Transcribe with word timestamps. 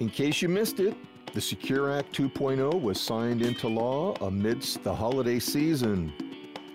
In 0.00 0.08
case 0.08 0.40
you 0.40 0.48
missed 0.48 0.78
it, 0.78 0.96
the 1.34 1.40
Secure 1.40 1.92
Act 1.92 2.16
2.0 2.16 2.80
was 2.80 3.00
signed 3.00 3.42
into 3.42 3.66
law 3.66 4.14
amidst 4.20 4.84
the 4.84 4.94
holiday 4.94 5.40
season, 5.40 6.12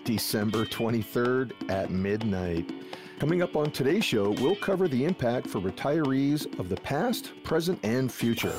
December 0.04 0.66
23rd 0.66 1.70
at 1.70 1.90
midnight. 1.90 2.70
Coming 3.18 3.40
up 3.40 3.56
on 3.56 3.70
today's 3.70 4.04
show, 4.04 4.32
we'll 4.32 4.56
cover 4.56 4.88
the 4.88 5.06
impact 5.06 5.46
for 5.46 5.58
retirees 5.58 6.58
of 6.58 6.68
the 6.68 6.76
past, 6.76 7.32
present, 7.44 7.80
and 7.82 8.12
future. 8.12 8.54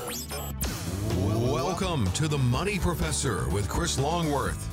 Welcome 1.16 2.08
to 2.14 2.28
the 2.28 2.40
Money 2.40 2.80
Professor 2.80 3.48
with 3.50 3.70
Chris 3.70 4.00
Longworth. 4.00 4.68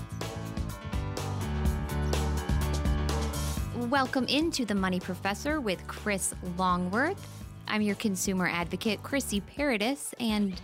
Welcome 3.90 4.24
into 4.28 4.64
the 4.64 4.74
Money 4.74 5.00
Professor 5.00 5.60
with 5.60 5.86
Chris 5.86 6.34
Longworth. 6.56 7.41
I'm 7.72 7.80
your 7.80 7.94
consumer 7.94 8.46
advocate, 8.46 9.02
Chrissy 9.02 9.40
Paradis, 9.40 10.14
and 10.20 10.60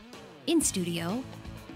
in 0.46 0.61
studio 0.61 1.25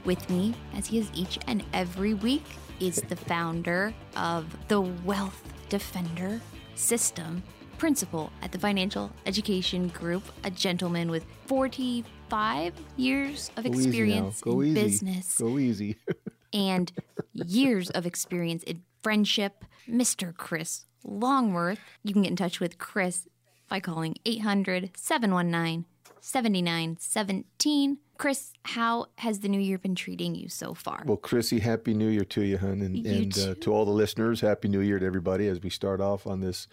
with 0.04 0.28
me, 0.28 0.52
as 0.74 0.86
he 0.86 0.98
is 0.98 1.10
each 1.14 1.38
and 1.46 1.64
every 1.72 2.12
week, 2.12 2.44
is 2.80 2.96
the 2.96 3.16
founder 3.16 3.94
of 4.14 4.54
the 4.68 4.82
Wealth 4.82 5.42
Defender 5.70 6.38
System, 6.74 7.42
principal 7.78 8.30
at 8.42 8.52
the 8.52 8.58
Financial 8.58 9.10
Education 9.24 9.88
Group, 9.88 10.22
a 10.44 10.50
gentleman 10.50 11.10
with 11.10 11.24
45 11.46 12.74
years 12.98 13.50
of 13.56 13.64
Go 13.64 13.72
experience 13.72 14.42
in 14.42 14.62
easy. 14.62 14.74
business 14.74 15.38
Go 15.38 15.58
easy. 15.58 15.96
and 16.52 16.92
years 17.32 17.88
of 17.88 18.04
experience 18.04 18.64
in 18.64 18.82
friendship, 19.02 19.64
Mr. 19.88 20.36
Chris 20.36 20.84
Longworth. 21.04 21.80
You 22.04 22.12
can 22.12 22.20
get 22.20 22.30
in 22.32 22.36
touch 22.36 22.60
with 22.60 22.76
Chris 22.76 23.26
by 23.72 23.80
calling 23.80 24.14
800 24.26 24.90
719 24.94 25.86
7917. 26.20 27.96
Chris, 28.18 28.52
how 28.66 29.06
has 29.16 29.40
the 29.40 29.48
new 29.48 29.58
year 29.58 29.78
been 29.78 29.94
treating 29.94 30.34
you 30.34 30.50
so 30.50 30.74
far? 30.74 31.04
well, 31.06 31.16
Chrissy, 31.16 31.58
Happy 31.58 31.94
New 31.94 32.08
Year 32.08 32.26
to 32.26 32.42
you, 32.42 32.58
hun, 32.58 32.82
and, 32.82 32.98
You 32.98 33.10
and 33.10 33.38
uh, 33.38 33.54
to 33.62 33.72
all 33.72 33.86
the 33.86 33.90
listeners, 33.90 34.42
Happy 34.42 34.68
New 34.68 34.80
Year 34.80 34.98
to 34.98 35.06
everybody 35.06 35.48
as 35.48 35.62
we 35.62 35.70
start 35.70 36.02
off 36.02 36.26
on 36.26 36.40
this 36.40 36.68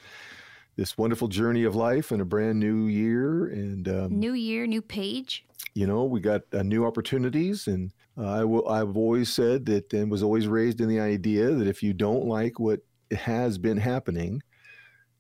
this 0.76 0.98
wonderful 0.98 1.30
journey 1.30 1.64
of 1.64 1.74
life 1.74 2.12
and 2.12 2.22
a 2.22 2.26
brand 2.26 2.60
new 2.60 2.88
year. 2.88 3.48
And 3.48 3.88
um, 3.88 4.20
new 4.20 4.34
year, 4.34 4.68
new 4.68 4.82
page. 4.82 5.46
you 5.74 5.88
know 5.88 6.04
we 6.04 6.20
got 6.20 6.42
uh, 6.52 6.64
new 6.64 6.86
opportunities 6.86 7.68
and 7.68 7.94
uh, 8.18 8.30
I 8.30 8.40
w- 8.40 8.66
i've 8.68 8.98
always 8.98 9.32
said 9.32 9.66
that 9.68 9.94
and 9.94 10.12
was 10.12 10.24
always 10.24 10.48
raised 10.48 10.82
in 10.82 10.90
the 10.90 11.00
idea 11.00 11.52
that 11.52 11.68
if 11.68 11.82
you 11.82 11.94
don't 11.94 12.26
like 12.26 12.60
what 12.60 12.82
has 13.12 13.58
been 13.58 13.78
happening 13.78 14.42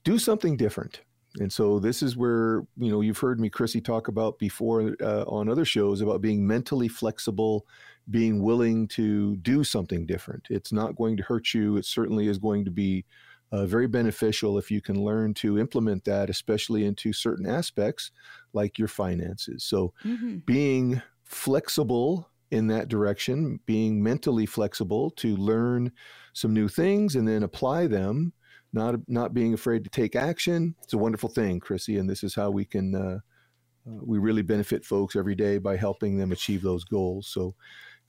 do 0.03 0.17
something 0.19 0.57
different 0.57 1.01
and 1.39 1.53
so 1.53 1.79
this 1.79 2.01
is 2.01 2.17
where 2.17 2.63
you 2.77 2.89
know 2.89 3.01
you've 3.01 3.19
heard 3.19 3.39
me 3.39 3.49
chrissy 3.49 3.81
talk 3.81 4.07
about 4.07 4.39
before 4.39 4.95
uh, 5.01 5.23
on 5.27 5.47
other 5.49 5.65
shows 5.65 6.01
about 6.01 6.21
being 6.21 6.45
mentally 6.47 6.87
flexible 6.87 7.65
being 8.09 8.41
willing 8.41 8.87
to 8.87 9.35
do 9.37 9.63
something 9.63 10.07
different. 10.07 10.47
It's 10.49 10.71
not 10.73 10.95
going 10.95 11.15
to 11.17 11.21
hurt 11.23 11.53
you. 11.53 11.77
It 11.77 11.85
certainly 11.85 12.27
is 12.27 12.39
going 12.39 12.65
to 12.65 12.71
be 12.71 13.05
uh, 13.51 13.67
very 13.67 13.87
beneficial 13.87 14.57
if 14.57 14.71
you 14.71 14.81
can 14.81 15.03
learn 15.03 15.35
to 15.35 15.59
implement 15.59 16.05
that 16.05 16.27
especially 16.27 16.85
into 16.85 17.13
certain 17.13 17.45
aspects 17.45 18.09
like 18.53 18.79
your 18.79 18.87
finances. 18.87 19.63
So 19.63 19.93
Mhm. 20.03 20.43
being 20.45 21.01
flexible 21.23 22.29
in 22.51 22.67
that 22.67 22.87
direction, 22.87 23.59
being 23.65 24.01
mentally 24.01 24.45
flexible 24.45 25.11
to 25.11 25.35
learn 25.35 25.91
some 26.33 26.53
new 26.53 26.67
things 26.67 27.15
and 27.15 27.27
then 27.27 27.43
apply 27.43 27.87
them, 27.87 28.33
not 28.73 28.95
not 29.07 29.33
being 29.33 29.53
afraid 29.53 29.83
to 29.83 29.89
take 29.89 30.15
action. 30.15 30.75
It's 30.83 30.93
a 30.93 30.97
wonderful 30.97 31.29
thing, 31.29 31.59
Chrissy, 31.59 31.97
and 31.97 32.09
this 32.09 32.23
is 32.23 32.35
how 32.35 32.49
we 32.51 32.65
can 32.65 32.95
uh, 32.95 33.19
uh, 33.87 33.99
we 34.03 34.17
really 34.19 34.41
benefit 34.41 34.85
folks 34.85 35.15
every 35.15 35.35
day 35.35 35.57
by 35.57 35.77
helping 35.77 36.17
them 36.17 36.31
achieve 36.31 36.61
those 36.61 36.83
goals. 36.83 37.27
So. 37.27 37.55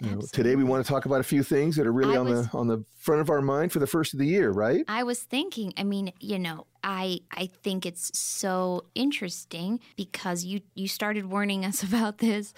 You 0.03 0.13
know, 0.13 0.23
today 0.33 0.57
we 0.57 0.65
want 0.65 0.83
to 0.83 0.91
talk 0.91 1.05
about 1.05 1.21
a 1.21 1.25
few 1.25 1.43
things 1.43 1.77
that 1.77 1.87
are 1.87 1.93
really 1.93 2.17
I 2.17 2.21
on 2.21 2.27
was- 2.31 2.49
the 2.49 2.57
on 2.57 2.69
the 2.69 2.83
front 2.97 3.21
of 3.21 3.29
our 3.29 3.43
mind 3.43 3.71
for 3.71 3.81
the 3.81 3.87
first 3.87 4.15
of 4.15 4.19
the 4.19 4.27
year, 4.27 4.51
right? 4.51 4.83
I 4.89 5.03
was 5.03 5.23
thinking, 5.23 5.75
I 5.77 5.85
mean, 5.85 6.11
you 6.21 6.39
know, 6.39 6.67
I 6.83 7.21
I 7.31 7.51
think 7.63 7.85
it's 7.85 8.19
so 8.19 8.87
interesting 8.95 9.79
because 9.97 10.43
you 10.43 10.63
you 10.75 10.89
started 10.89 11.27
warning 11.27 11.67
us 11.67 11.83
about 11.91 12.17
this 12.17 12.55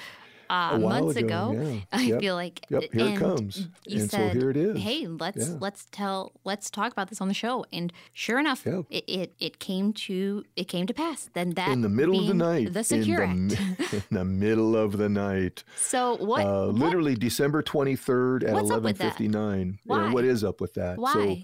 uh, 0.52 0.70
A 0.74 0.78
months 0.78 1.16
ago, 1.16 1.50
ago. 1.50 1.60
yeah. 1.62 1.80
I 1.92 2.02
Yep. 2.02 2.20
feel 2.20 2.34
like 2.34 2.66
Yep, 2.68 2.82
here 2.92 3.06
it 3.06 3.18
comes. 3.18 3.68
You 3.86 4.00
And 4.02 4.10
so 4.10 4.16
said, 4.18 4.36
here 4.36 4.50
it 4.50 4.56
is. 4.56 4.78
Hey, 4.78 5.06
let's 5.06 5.48
Yeah. 5.48 5.56
let's 5.60 5.86
tell 5.90 6.32
let's 6.44 6.70
talk 6.70 6.92
about 6.92 7.08
this 7.08 7.20
on 7.22 7.28
the 7.28 7.34
show. 7.34 7.64
And 7.72 7.92
sure 8.12 8.38
enough, 8.38 8.64
Yeah. 8.66 8.82
it, 8.90 9.04
it 9.08 9.34
it 9.40 9.58
came 9.58 9.92
to 10.06 10.44
it 10.56 10.64
came 10.68 10.86
to 10.86 10.94
pass. 10.94 11.30
Then 11.32 11.50
that 11.54 11.70
in 11.70 11.80
the 11.80 11.88
middle 11.88 12.20
of 12.20 12.26
the 12.26 12.34
night, 12.34 12.72
the 12.74 12.84
Secure 12.84 13.22
in, 13.22 13.48
the, 13.48 13.58
Act. 13.80 13.92
in 14.10 14.16
the 14.18 14.24
middle 14.24 14.76
of 14.76 14.98
the 14.98 15.08
night. 15.08 15.64
So 15.76 16.16
what? 16.16 16.46
Uh, 16.46 16.66
what- 16.66 16.74
literally 16.74 17.14
December 17.14 17.62
23rd 17.62 18.44
at 18.44 18.52
What's 18.52 18.70
up 18.70 18.82
with 18.82 18.98
that? 18.98 19.16
11:59. 19.16 19.78
Why? 19.84 20.12
what 20.12 20.24
is 20.24 20.44
up 20.44 20.60
with 20.60 20.74
that? 20.74 20.98
Why 20.98 21.42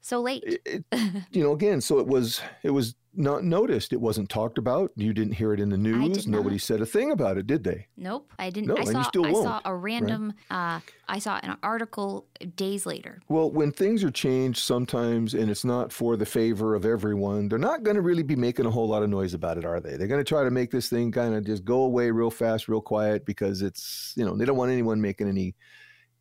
so 0.00 0.20
late? 0.22 0.44
So 0.44 0.62
it, 0.64 0.84
you 1.32 1.42
know, 1.42 1.52
again, 1.52 1.80
so 1.80 1.98
it 1.98 2.06
was 2.06 2.40
it 2.62 2.70
was 2.70 2.94
not 3.16 3.44
noticed. 3.44 3.92
It 3.92 4.00
wasn't 4.00 4.28
talked 4.28 4.58
about. 4.58 4.92
You 4.96 5.12
didn't 5.12 5.34
hear 5.34 5.52
it 5.52 5.60
in 5.60 5.68
the 5.68 5.76
news. 5.76 6.26
Nobody 6.26 6.58
said 6.58 6.80
a 6.80 6.86
thing 6.86 7.10
about 7.10 7.38
it, 7.38 7.46
did 7.46 7.64
they? 7.64 7.86
nope, 7.96 8.32
I 8.38 8.50
didn't. 8.50 8.68
No, 8.68 8.76
I 8.76 8.80
and 8.80 8.88
you 8.88 8.92
saw 8.92 9.24
I 9.24 9.32
saw 9.32 9.60
a 9.64 9.74
random. 9.74 10.34
Uh, 10.50 10.80
I 11.08 11.18
saw 11.18 11.38
an 11.42 11.56
article 11.62 12.26
days 12.56 12.86
later. 12.86 13.20
Well, 13.28 13.50
when 13.50 13.72
things 13.72 14.02
are 14.04 14.10
changed 14.10 14.60
sometimes 14.60 15.34
and 15.34 15.50
it's 15.50 15.64
not 15.64 15.92
for 15.92 16.16
the 16.16 16.26
favor 16.26 16.74
of 16.74 16.84
everyone, 16.84 17.48
they're 17.48 17.58
not 17.58 17.82
going 17.82 17.94
to 17.94 18.02
really 18.02 18.22
be 18.22 18.36
making 18.36 18.66
a 18.66 18.70
whole 18.70 18.88
lot 18.88 19.02
of 19.02 19.10
noise 19.10 19.34
about 19.34 19.58
it, 19.58 19.64
are 19.64 19.80
they? 19.80 19.96
They're 19.96 20.08
going 20.08 20.24
to 20.24 20.28
try 20.28 20.44
to 20.44 20.50
make 20.50 20.70
this 20.70 20.88
thing 20.88 21.12
kind 21.12 21.34
of 21.34 21.44
just 21.44 21.64
go 21.64 21.82
away 21.82 22.10
real 22.10 22.30
fast, 22.30 22.68
real 22.68 22.80
quiet 22.80 23.24
because 23.24 23.62
it's, 23.62 24.12
you 24.16 24.24
know, 24.24 24.36
they 24.36 24.44
don't 24.44 24.56
want 24.56 24.72
anyone 24.72 25.00
making 25.00 25.28
any 25.28 25.54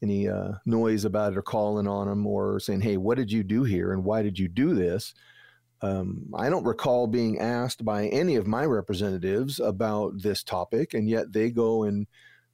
any 0.02 0.28
uh, 0.28 0.52
noise 0.66 1.06
about 1.06 1.32
it 1.32 1.38
or 1.38 1.42
calling 1.42 1.88
on 1.88 2.08
them 2.08 2.28
or 2.28 2.60
saying, 2.60 2.82
"Hey, 2.82 2.98
what 2.98 3.18
did 3.18 3.32
you 3.32 3.44
do 3.44 3.64
here 3.64 3.94
and 3.94 4.04
why 4.04 4.22
did 4.22 4.38
you 4.38 4.48
do 4.48 4.76
this?" 4.76 5.14
Um, 5.82 6.32
I 6.36 6.50
don't 6.50 6.64
recall 6.66 7.08
being 7.08 7.40
asked 7.40 7.84
by 7.86 8.08
any 8.08 8.36
of 8.36 8.48
my 8.48 8.66
representatives 8.66 9.60
about 9.60 10.22
this 10.22 10.44
topic, 10.44 10.94
and 10.94 11.10
yet 11.10 11.34
they 11.34 11.52
go 11.52 11.84
and 11.84 12.08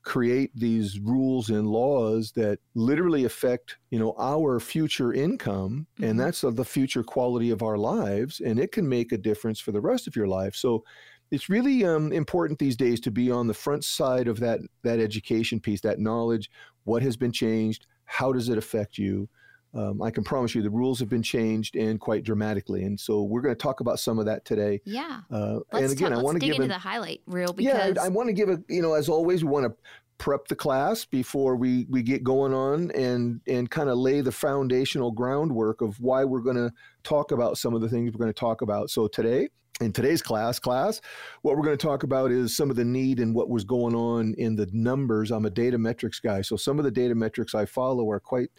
create 0.04 0.52
these 0.56 1.00
rules 1.00 1.50
and 1.50 1.68
laws 1.68 2.32
that 2.32 2.58
literally 2.74 3.24
affect 3.24 3.78
you 3.92 4.00
know 4.00 4.16
our 4.18 4.60
future 4.60 5.14
income 5.14 5.86
Mhm. 6.00 6.10
and 6.10 6.20
that's 6.20 6.42
the 6.42 6.66
future 6.66 7.04
quality 7.04 7.52
of 7.52 7.62
our 7.62 7.78
lives 7.78 8.40
and 8.40 8.60
it 8.60 8.72
can 8.72 8.90
make 8.90 9.12
a 9.12 9.18
difference 9.18 9.60
for 9.60 9.72
the 9.72 9.80
rest 9.82 10.08
of 10.08 10.16
your 10.16 10.28
life 10.28 10.56
so 10.56 10.84
it's 11.30 11.50
really 11.50 11.86
um, 11.86 12.12
important 12.12 12.60
these 12.60 12.76
days 12.76 13.00
to 13.02 13.12
be 13.12 13.30
on 13.32 13.48
the 13.48 13.54
front 13.54 13.84
side 13.86 14.28
of 14.28 14.40
that 14.40 14.60
that 14.82 15.00
education 15.00 15.60
piece 15.60 15.82
that 15.82 16.00
knowledge 16.00 16.50
what 16.84 17.04
has 17.04 17.16
been 17.16 17.32
changed 17.32 17.86
how 18.06 18.32
does 18.34 18.50
it 18.50 18.58
affect 18.58 18.98
you 18.98 19.30
um, 19.74 20.02
i 20.02 20.10
can 20.12 20.24
promise 20.24 20.54
you 20.56 20.62
the 20.62 20.70
rules 20.70 21.00
have 21.00 21.10
been 21.10 21.24
changed 21.24 21.76
and 21.76 22.00
quite 22.00 22.24
dramatically 22.24 22.84
and 22.84 23.00
so 23.00 23.24
we're 23.24 23.42
going 23.42 23.56
to 23.56 23.62
talk 23.62 23.80
about 23.80 24.00
some 24.00 24.20
of 24.20 24.26
that 24.26 24.44
today 24.46 24.82
Yeah. 24.86 25.22
uh, 25.32 25.60
and 25.74 25.92
again 25.92 26.12
talk, 26.12 26.20
i 26.20 26.22
want 26.22 26.40
to 26.40 26.46
give 26.46 26.52
into 26.56 26.64
an, 26.64 26.70
the 26.70 26.78
highlight 26.78 27.22
reel 27.26 27.54
because 27.54 27.96
yeah, 27.96 28.02
I, 28.02 28.06
I 28.06 28.10
want 28.10 28.28
to 28.28 28.34
give 28.34 28.50
a 28.50 28.62
you 28.70 28.82
know 28.82 28.94
as 28.94 29.10
always 29.10 29.44
we 29.44 29.50
want 29.50 29.66
to 29.66 29.76
prep 30.22 30.48
the 30.48 30.56
class 30.56 31.04
before 31.04 31.56
we 31.56 31.88
we 31.90 32.04
get 32.04 32.24
going 32.24 32.54
on 32.54 32.92
and 32.92 33.42
and 33.48 33.72
kind 33.72 33.90
of 33.90 33.98
lay 33.98 34.22
the 34.22 34.32
foundational 34.32 35.10
groundwork 35.10 35.82
of 35.82 36.00
why 36.00 36.24
we're 36.24 36.42
going 36.42 36.56
to 36.56 36.72
talk 37.04 37.32
about 37.32 37.58
some 37.58 37.74
of 37.74 37.82
the 37.82 37.90
things 37.90 38.14
we're 38.14 38.20
going 38.20 38.32
to 38.32 38.40
talk 38.40 38.62
about. 38.62 38.92
So 38.92 39.08
today 39.08 39.50
in 39.80 39.92
today's 39.92 40.22
class 40.22 40.60
class 40.60 41.02
what 41.42 41.58
we're 41.58 41.64
going 41.64 41.76
to 41.76 41.88
talk 41.88 42.04
about 42.04 42.32
is 42.32 42.56
some 42.56 42.70
of 42.70 42.76
the 42.76 42.86
need 42.86 43.20
and 43.20 43.34
what 43.34 43.50
was 43.50 43.64
going 43.64 43.96
on 43.96 44.36
in 44.38 44.56
the 44.56 44.68
numbers 44.72 45.32
i'm 45.32 45.46
a 45.46 45.50
data 45.50 45.78
metrics 45.78 46.20
guy 46.20 46.42
so 46.42 46.56
some 46.56 46.78
of 46.78 46.86
the 46.86 46.92
data 46.92 47.16
metrics 47.16 47.56
i 47.56 47.66
follow 47.66 48.08
are 48.12 48.20
quite 48.20 48.50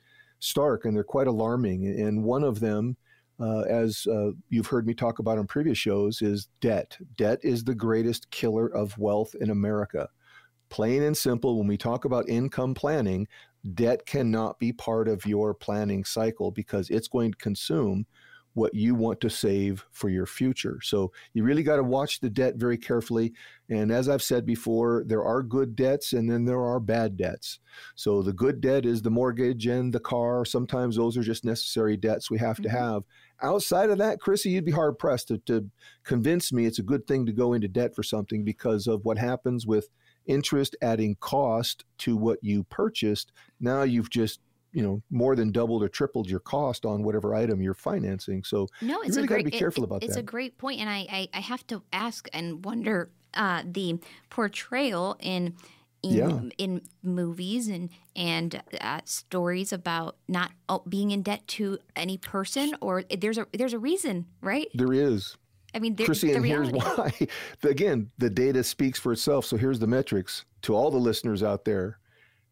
stark 0.42 0.84
and 0.84 0.94
they're 0.94 1.04
quite 1.04 1.28
alarming. 1.28 1.86
And 1.86 2.24
one 2.24 2.44
of 2.44 2.60
them 2.60 2.96
uh, 3.40 3.62
as 3.62 4.06
uh, 4.06 4.30
you've 4.50 4.66
heard 4.66 4.86
me 4.86 4.94
talk 4.94 5.18
about 5.18 5.38
on 5.38 5.46
previous 5.46 5.78
shows 5.78 6.22
is 6.22 6.48
debt. 6.60 6.96
Debt 7.16 7.38
is 7.42 7.64
the 7.64 7.74
greatest 7.74 8.30
killer 8.30 8.68
of 8.68 8.96
wealth 8.98 9.34
in 9.40 9.50
america. 9.50 10.08
Plain 10.68 11.02
and 11.02 11.16
simple 11.16 11.58
when 11.58 11.66
we 11.66 11.76
talk 11.76 12.04
about 12.04 12.28
income 12.28 12.74
planning 12.74 13.26
debt 13.74 14.04
cannot 14.06 14.58
be 14.58 14.72
part 14.72 15.08
of 15.08 15.24
your 15.24 15.54
planning 15.54 16.04
cycle 16.04 16.50
because 16.50 16.90
it's 16.90 17.08
going 17.08 17.32
to 17.32 17.38
consume 17.38 18.06
what 18.54 18.74
you 18.74 18.94
want 18.94 19.20
to 19.20 19.30
save 19.30 19.84
for 19.90 20.08
your 20.10 20.26
future. 20.26 20.78
So 20.82 21.12
you 21.32 21.42
really 21.42 21.62
got 21.62 21.76
to 21.76 21.82
watch 21.82 22.20
the 22.20 22.28
debt 22.28 22.56
very 22.56 22.76
carefully. 22.76 23.32
And 23.70 23.90
as 23.90 24.08
I've 24.08 24.22
said 24.22 24.44
before, 24.44 25.04
there 25.06 25.24
are 25.24 25.42
good 25.42 25.74
debts 25.74 26.12
and 26.12 26.30
then 26.30 26.44
there 26.44 26.60
are 26.60 26.78
bad 26.78 27.16
debts. 27.16 27.60
So 27.94 28.22
the 28.22 28.32
good 28.32 28.60
debt 28.60 28.84
is 28.84 29.00
the 29.00 29.10
mortgage 29.10 29.66
and 29.66 29.92
the 29.92 30.00
car. 30.00 30.44
Sometimes 30.44 30.96
those 30.96 31.16
are 31.16 31.22
just 31.22 31.44
necessary 31.44 31.96
debts 31.96 32.30
we 32.30 32.38
have 32.38 32.58
to 32.58 32.68
Mhm. 32.68 32.72
have. 32.72 33.02
Outside 33.40 33.90
of 33.90 33.98
that, 33.98 34.20
Chrissy, 34.20 34.50
you'd 34.50 34.64
be 34.64 34.70
hard 34.72 34.98
pressed 34.98 35.28
to, 35.28 35.38
to 35.38 35.70
convince 36.04 36.52
me 36.52 36.66
it's 36.66 36.78
a 36.78 36.82
good 36.82 37.06
thing 37.06 37.24
to 37.26 37.32
go 37.32 37.54
into 37.54 37.68
debt 37.68 37.94
for 37.94 38.02
something 38.02 38.44
because 38.44 38.86
of 38.86 39.04
what 39.04 39.18
happens 39.18 39.66
with 39.66 39.88
interest 40.26 40.76
adding 40.82 41.16
cost 41.20 41.84
to 41.98 42.16
what 42.16 42.38
you 42.42 42.64
purchased. 42.64 43.32
Now 43.58 43.82
you've 43.82 44.10
just 44.10 44.40
you 44.72 44.82
know 44.82 45.02
more 45.10 45.36
than 45.36 45.52
doubled 45.52 45.82
or 45.82 45.88
tripled 45.88 46.28
your 46.30 46.40
cost 46.40 46.84
on 46.86 47.02
whatever 47.02 47.34
item 47.34 47.60
you're 47.60 47.74
financing. 47.74 48.42
So 48.44 48.68
No, 48.80 49.00
it's 49.02 49.16
really 49.16 49.24
a 49.24 49.28
gotta 49.28 49.42
great. 49.42 49.52
be 49.52 49.58
careful 49.58 49.84
it- 49.84 49.86
about 49.86 50.02
it's 50.02 50.14
that. 50.14 50.20
a 50.20 50.24
great 50.24 50.58
point, 50.58 50.80
and 50.80 50.88
I, 50.88 51.06
I 51.10 51.28
I 51.34 51.40
have 51.40 51.66
to 51.68 51.82
ask 51.92 52.28
and 52.32 52.64
wonder 52.64 53.10
uh, 53.34 53.62
the 53.64 53.98
portrayal 54.30 55.16
in 55.20 55.54
in, 56.02 56.14
Yeah. 56.16 56.40
in 56.58 56.82
movies 57.02 57.68
and 57.68 57.88
and 58.16 58.60
uh, 58.80 59.00
stories 59.04 59.72
about 59.72 60.16
not 60.28 60.50
oh, 60.68 60.82
being 60.88 61.12
in 61.12 61.22
debt 61.22 61.46
to 61.48 61.78
any 61.94 62.18
person 62.18 62.74
or 62.80 63.04
there's 63.04 63.38
a 63.38 63.46
there's 63.52 63.72
a 63.72 63.78
reason, 63.78 64.26
right? 64.40 64.66
There 64.74 64.92
is. 64.92 65.36
I 65.74 65.78
mean, 65.78 65.94
there, 65.94 66.04
Chrissy, 66.06 66.28
the 66.28 66.34
and 66.34 66.44
here's 66.44 66.70
why. 66.72 67.12
Again, 67.62 68.10
the 68.18 68.28
data 68.28 68.62
speaks 68.64 68.98
for 68.98 69.12
itself. 69.12 69.46
So 69.46 69.56
here's 69.56 69.78
the 69.78 69.86
metrics 69.86 70.44
to 70.62 70.74
all 70.74 70.90
the 70.90 70.98
listeners 70.98 71.42
out 71.42 71.64
there. 71.64 71.98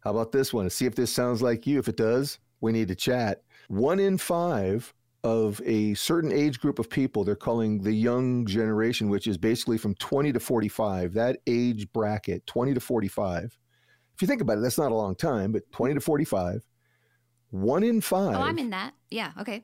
How 0.01 0.11
about 0.11 0.31
this 0.31 0.53
one? 0.53 0.69
See 0.69 0.85
if 0.85 0.95
this 0.95 1.11
sounds 1.11 1.41
like 1.41 1.65
you. 1.65 1.79
If 1.79 1.87
it 1.87 1.97
does, 1.97 2.39
we 2.59 2.71
need 2.71 2.87
to 2.89 2.95
chat. 2.95 3.43
One 3.69 3.99
in 3.99 4.17
five 4.17 4.93
of 5.23 5.61
a 5.65 5.93
certain 5.93 6.31
age 6.31 6.59
group 6.59 6.79
of 6.79 6.89
people, 6.89 7.23
they're 7.23 7.35
calling 7.35 7.81
the 7.83 7.93
young 7.93 8.45
generation, 8.45 9.09
which 9.09 9.27
is 9.27 9.37
basically 9.37 9.77
from 9.77 9.93
20 9.95 10.33
to 10.33 10.39
45, 10.39 11.13
that 11.13 11.37
age 11.45 11.91
bracket, 11.93 12.45
20 12.47 12.73
to 12.73 12.79
45. 12.79 13.43
If 14.15 14.21
you 14.21 14.27
think 14.27 14.41
about 14.41 14.57
it, 14.57 14.61
that's 14.61 14.79
not 14.79 14.91
a 14.91 14.95
long 14.95 15.15
time, 15.15 15.51
but 15.51 15.71
20 15.71 15.93
to 15.95 16.01
45. 16.01 16.63
One 17.51 17.83
in 17.83 18.01
five. 18.01 18.35
Oh, 18.35 18.41
I'm 18.41 18.57
in 18.57 18.69
that. 18.71 18.93
Yeah. 19.11 19.31
Okay. 19.39 19.63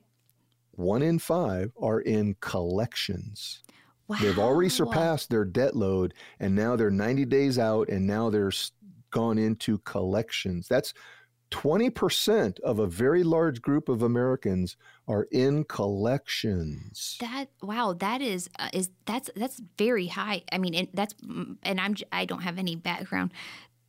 one 0.71 1.01
in 1.01 1.17
five 1.17 1.71
are 1.81 2.01
in 2.01 2.35
collections. 2.41 3.63
Wow. 4.07 4.17
They've 4.21 4.39
already 4.39 4.69
surpassed 4.69 5.29
their 5.29 5.43
debt 5.43 5.75
load, 5.75 6.13
and 6.39 6.55
now 6.55 6.75
they're 6.75 6.91
90 6.91 7.25
days 7.25 7.57
out, 7.59 7.89
and 7.89 8.05
now 8.07 8.29
they're 8.29 8.51
gone 9.17 9.39
into 9.39 9.79
collections. 9.79 10.67
That's 10.67 10.93
20% 11.49 12.59
of 12.59 12.77
a 12.77 12.85
very 12.85 13.23
large 13.23 13.63
group 13.63 13.89
of 13.89 14.03
Americans 14.03 14.77
are 15.07 15.27
in 15.31 15.63
collections. 15.63 17.17
That 17.19 17.47
wow, 17.63 17.93
that 17.93 18.21
is 18.21 18.47
uh, 18.59 18.69
is 18.73 18.89
that's 19.05 19.29
that's 19.35 19.59
very 19.77 20.07
high. 20.07 20.43
I 20.51 20.59
mean, 20.59 20.75
and 20.75 20.87
that's 20.93 21.15
and 21.63 21.81
I'm 21.81 21.95
I 22.11 22.25
don't 22.25 22.41
have 22.41 22.59
any 22.59 22.75
background 22.75 23.31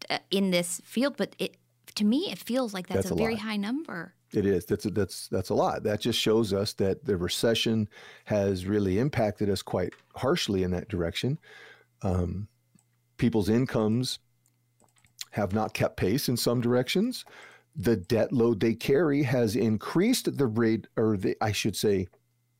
uh, 0.08 0.19
in 0.30 0.50
this 0.50 0.80
field, 0.84 1.16
but 1.19 1.36
it 1.38 1.56
to 1.96 2.04
me 2.04 2.30
it 2.30 2.38
feels 2.38 2.72
like 2.72 2.86
that's, 2.86 3.08
That's 3.08 3.10
a, 3.10 3.14
a 3.14 3.19
very 3.19 3.34
lot. 3.34 3.42
high 3.42 3.56
number. 3.56 4.14
It 4.32 4.46
is. 4.46 4.64
That's 4.64 4.86
a, 4.86 4.90
that's 4.90 5.28
that's 5.28 5.50
a 5.50 5.54
lot. 5.54 5.82
That 5.82 6.00
just 6.00 6.19
shows 6.19 6.52
us 6.52 6.72
that 6.75 7.04
the 7.04 7.16
recession 7.16 7.88
has 8.25 8.66
really 8.66 8.98
impacted 8.98 9.50
us 9.50 9.62
quite 9.62 9.92
harshly 10.14 10.62
in 10.62 10.70
that 10.70 10.88
direction. 10.88 11.38
Um, 12.02 12.48
people's 13.16 13.48
incomes 13.48 14.20
have 15.30 15.52
not 15.52 15.75
kept 15.75 15.96
pace 15.96 16.28
in 16.28 16.36
some 16.36 16.60
directions. 16.60 17.25
The 17.76 17.96
debt 17.96 18.32
load 18.32 18.60
they 18.60 18.75
carry 18.75 19.22
has 19.22 19.56
increased 19.56 20.36
the 20.36 20.46
rate, 20.46 20.86
or 20.96 21.16
the 21.16 21.36
I 21.40 21.52
should 21.52 21.76
say, 21.76 22.08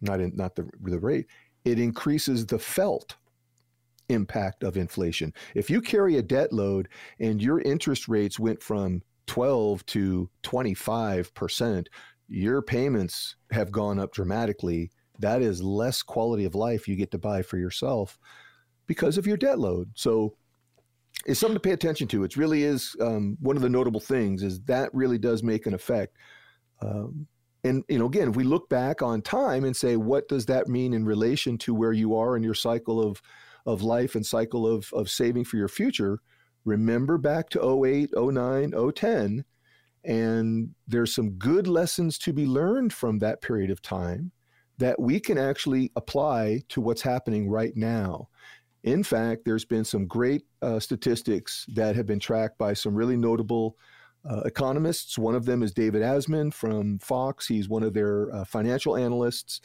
not 0.01 0.21
in, 0.21 0.33
not 0.37 0.55
the 0.55 0.69
the 0.81 0.99
rate. 0.99 1.27
It 1.65 1.79
increases 1.79 2.47
the 2.47 2.59
felt 2.59 3.17
impact 4.09 4.63
of 4.63 4.77
inflation. 4.77 5.33
If 5.55 5.71
you 5.71 5.81
carry 5.81 6.17
a 6.17 6.23
debt 6.23 6.53
load 6.53 6.89
and 7.21 7.43
your 7.43 7.61
interest 7.61 8.09
rates 8.09 8.39
went 8.39 8.63
from 8.63 9.03
12 9.27 9.85
to 9.87 10.31
25%, 10.43 11.87
your 12.29 12.63
payments 12.63 13.37
have 13.51 13.71
gone 13.73 13.99
up 13.99 14.13
dramatically. 14.13 14.91
That 15.19 15.43
is 15.43 15.63
less 15.63 16.03
quality 16.03 16.45
of 16.45 16.55
life 16.55 16.89
you 16.89 16.97
get 16.97 17.11
to 17.13 17.19
buy 17.19 17.43
for 17.43 17.59
yourself 17.59 18.19
because 18.87 19.19
of 19.19 19.27
your 19.27 19.37
debt 19.37 19.59
load. 19.59 19.91
So 19.95 20.35
it's 21.27 21.41
something 21.41 21.57
to 21.57 21.61
pay 21.61 21.73
attention 21.73 22.09
to. 22.09 22.25
It 22.25 22.37
really 22.37 22.63
is 22.65 22.97
um, 23.01 23.37
one 23.41 23.57
of 23.57 23.63
the 23.63 23.69
notable 23.69 24.01
things 24.01 24.43
is 24.43 24.61
that 24.63 24.91
really 24.95 25.19
does 25.19 25.43
make 25.43 25.67
an 25.67 25.75
effect. 25.75 26.17
Um, 26.81 27.27
and 27.65 27.85
you 27.89 27.99
know, 27.99 28.07
again, 28.07 28.29
if 28.29 28.37
we 28.37 28.45
look 28.45 28.69
back 28.69 29.03
on 29.03 29.21
time 29.21 29.65
and 29.65 29.77
say, 29.77 29.97
what 29.97 30.29
does 30.29 30.47
that 30.47 30.69
mean 30.69 30.95
in 30.95 31.05
relation 31.05 31.59
to 31.59 31.75
where 31.75 31.93
you 31.93 32.17
are 32.17 32.37
in 32.37 32.43
your 32.43 32.55
cycle 32.55 33.01
of 33.01 33.21
of 33.67 33.83
life 33.83 34.15
and 34.15 34.25
cycle 34.25 34.67
of 34.67 34.89
of 34.93 35.11
saving 35.11 35.45
for 35.45 35.57
your 35.57 35.69
future? 35.69 36.21
Remember 36.65 37.19
back 37.19 37.49
to 37.51 37.85
08, 37.85 38.11
09, 38.15 38.73
010, 38.95 39.45
and 40.05 40.75
there's 40.87 41.15
some 41.15 41.31
good 41.31 41.67
lessons 41.67 42.19
to 42.19 42.33
be 42.33 42.47
learned 42.47 42.93
from 42.93 43.19
that 43.19 43.41
period 43.41 43.71
of 43.71 43.83
time 43.83 44.33
that 44.79 45.01
we 45.01 45.19
can 45.19 45.39
actually 45.39 45.91
apply 45.97 46.63
to 46.69 46.81
what's 46.81 47.03
happening 47.03 47.49
right 47.49 47.77
now. 47.77 48.29
In 48.89 49.03
fact, 49.03 49.45
there's 49.45 49.67
been 49.67 49.85
some 49.85 50.07
great 50.07 50.45
uh, 50.63 50.81
statistics 50.81 51.67
that 51.75 51.95
have 51.95 52.07
been 52.07 52.19
tracked 52.19 52.57
by 52.57 52.73
some 52.73 52.95
really 52.95 53.19
notable 53.19 53.77
uh, 54.25 54.41
economists. 54.47 55.19
One 55.19 55.35
of 55.35 55.45
them 55.45 55.63
is 55.63 55.75
David 55.75 56.01
Asman 56.01 56.55
from 56.55 56.99
Fox. 56.99 57.47
He's 57.47 57.69
one 57.69 57.83
of 57.83 57.93
their 57.93 58.35
uh, 58.35 58.47
financial 58.47 58.97
analysts. 58.97 59.61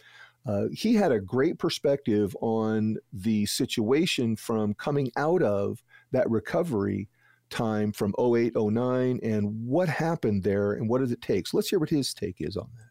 Uh, 0.45 0.63
he 0.73 0.93
had 0.93 1.13
a 1.13 1.21
great 1.21 1.57
perspective 1.57 2.35
on 2.41 2.97
the 3.13 3.45
situation 3.45 4.35
from 4.35 4.73
coming 4.73 5.09
out 5.15 5.41
of 5.41 5.81
that 6.11 6.29
recovery 6.29 7.07
time 7.49 7.93
from 7.93 8.13
08, 8.19 8.57
09, 8.57 9.21
and 9.23 9.65
what 9.65 9.87
happened 9.87 10.43
there 10.43 10.73
and 10.73 10.89
what 10.89 10.99
does 10.99 11.13
it 11.13 11.21
take. 11.21 11.47
So 11.47 11.55
let's 11.55 11.69
hear 11.69 11.79
what 11.79 11.89
his 11.89 12.13
take 12.13 12.41
is 12.41 12.57
on 12.57 12.67
that. 12.75 12.89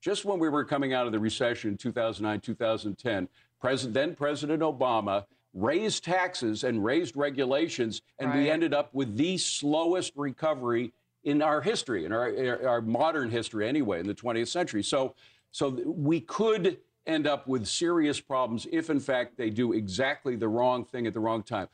just 0.00 0.24
when 0.24 0.40
we 0.40 0.48
were 0.48 0.64
coming 0.64 0.94
out 0.94 1.06
of 1.06 1.12
the 1.12 1.20
recession 1.20 1.70
in 1.70 1.76
2009, 1.76 2.40
2010, 2.40 3.28
President, 3.60 3.94
then 3.94 4.16
President 4.16 4.62
Obama 4.62 5.26
raised 5.52 6.04
taxes 6.04 6.64
and 6.64 6.84
raised 6.84 7.16
regulations, 7.16 8.02
and 8.18 8.32
we 8.34 8.50
ended 8.50 8.72
up 8.72 8.94
with 8.94 9.16
the 9.16 9.36
slowest 9.36 10.12
recovery 10.16 10.92
in 11.24 11.42
our 11.42 11.60
history, 11.60 12.04
in 12.04 12.12
our, 12.12 12.28
in 12.28 12.66
our 12.66 12.80
modern 12.80 13.30
history 13.30 13.68
anyway, 13.68 14.00
in 14.00 14.06
the 14.06 14.14
20th 14.14 14.48
century. 14.48 14.82
So, 14.82 15.14
so 15.50 15.68
we 15.84 16.20
could 16.20 16.78
end 17.06 17.26
up 17.26 17.46
with 17.46 17.66
serious 17.66 18.20
problems 18.20 18.66
if, 18.70 18.90
in 18.90 19.00
fact, 19.00 19.36
they 19.36 19.50
do 19.50 19.72
exactly 19.72 20.36
the 20.36 20.48
wrong 20.48 20.84
thing 20.84 21.06
at 21.06 21.14
the 21.14 21.20
wrong 21.20 21.42
time. 21.42 21.68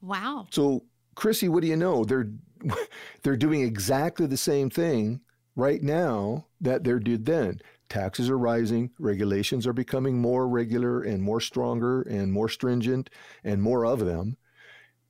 Wow. 0.00 0.46
So, 0.50 0.84
Chrissy, 1.14 1.48
what 1.48 1.62
do 1.62 1.68
you 1.68 1.76
know? 1.76 2.04
They're 2.04 2.30
they're 3.22 3.36
doing 3.36 3.62
exactly 3.62 4.26
the 4.26 4.36
same 4.36 4.70
thing 4.70 5.20
right 5.56 5.82
now 5.82 6.46
that 6.60 6.84
they 6.84 6.98
did 6.98 7.24
then. 7.24 7.60
Taxes 7.90 8.30
are 8.30 8.38
rising, 8.38 8.90
regulations 8.98 9.66
are 9.66 9.72
becoming 9.72 10.16
more 10.16 10.48
regular 10.48 11.02
and 11.02 11.20
more 11.22 11.40
stronger 11.40 12.02
and 12.02 12.32
more 12.32 12.48
stringent 12.48 13.10
and 13.44 13.60
more 13.60 13.84
of 13.84 13.98
them. 13.98 14.36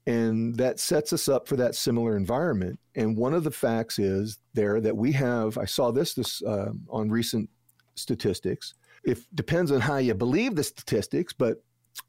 And 0.06 0.56
that 0.56 0.80
sets 0.80 1.12
us 1.12 1.28
up 1.28 1.46
for 1.46 1.56
that 1.56 1.74
similar 1.74 2.16
environment. 2.16 2.80
And 2.96 3.16
one 3.16 3.34
of 3.34 3.44
the 3.44 3.50
facts 3.50 3.98
is 3.98 4.38
there 4.54 4.80
that 4.80 4.96
we 4.96 5.12
have, 5.12 5.58
I 5.58 5.66
saw 5.66 5.92
this, 5.92 6.14
this 6.14 6.42
uh, 6.42 6.72
on 6.88 7.10
recent 7.10 7.48
statistics. 7.96 8.74
It 9.04 9.18
depends 9.34 9.70
on 9.70 9.80
how 9.80 9.98
you 9.98 10.14
believe 10.14 10.56
the 10.56 10.64
statistics, 10.64 11.34
but 11.34 11.62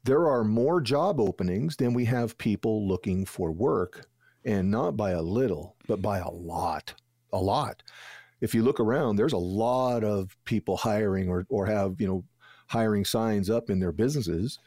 there 0.04 0.26
are 0.26 0.42
more 0.42 0.80
job 0.80 1.20
openings 1.20 1.76
than 1.76 1.92
we 1.92 2.06
have 2.06 2.38
people 2.38 2.88
looking 2.88 3.26
for 3.26 3.52
work, 3.52 4.06
and 4.44 4.70
not 4.70 4.96
by 4.96 5.10
a 5.10 5.22
little, 5.22 5.76
but 5.86 6.00
by 6.00 6.18
a 6.18 6.30
lot, 6.30 6.94
a 7.32 7.38
lot. 7.38 7.82
If 8.42 8.54
you 8.54 8.62
look 8.62 8.80
around, 8.80 9.16
there's 9.16 9.32
a 9.32 9.38
lot 9.38 10.04
of 10.04 10.36
people 10.44 10.76
hiring 10.76 11.30
or, 11.30 11.46
or 11.48 11.64
have 11.64 11.98
you 12.00 12.06
know 12.06 12.24
hiring 12.66 13.04
signs 13.04 13.48
up 13.48 13.70
in 13.70 13.80
their 13.80 13.92
businesses. 13.92 14.58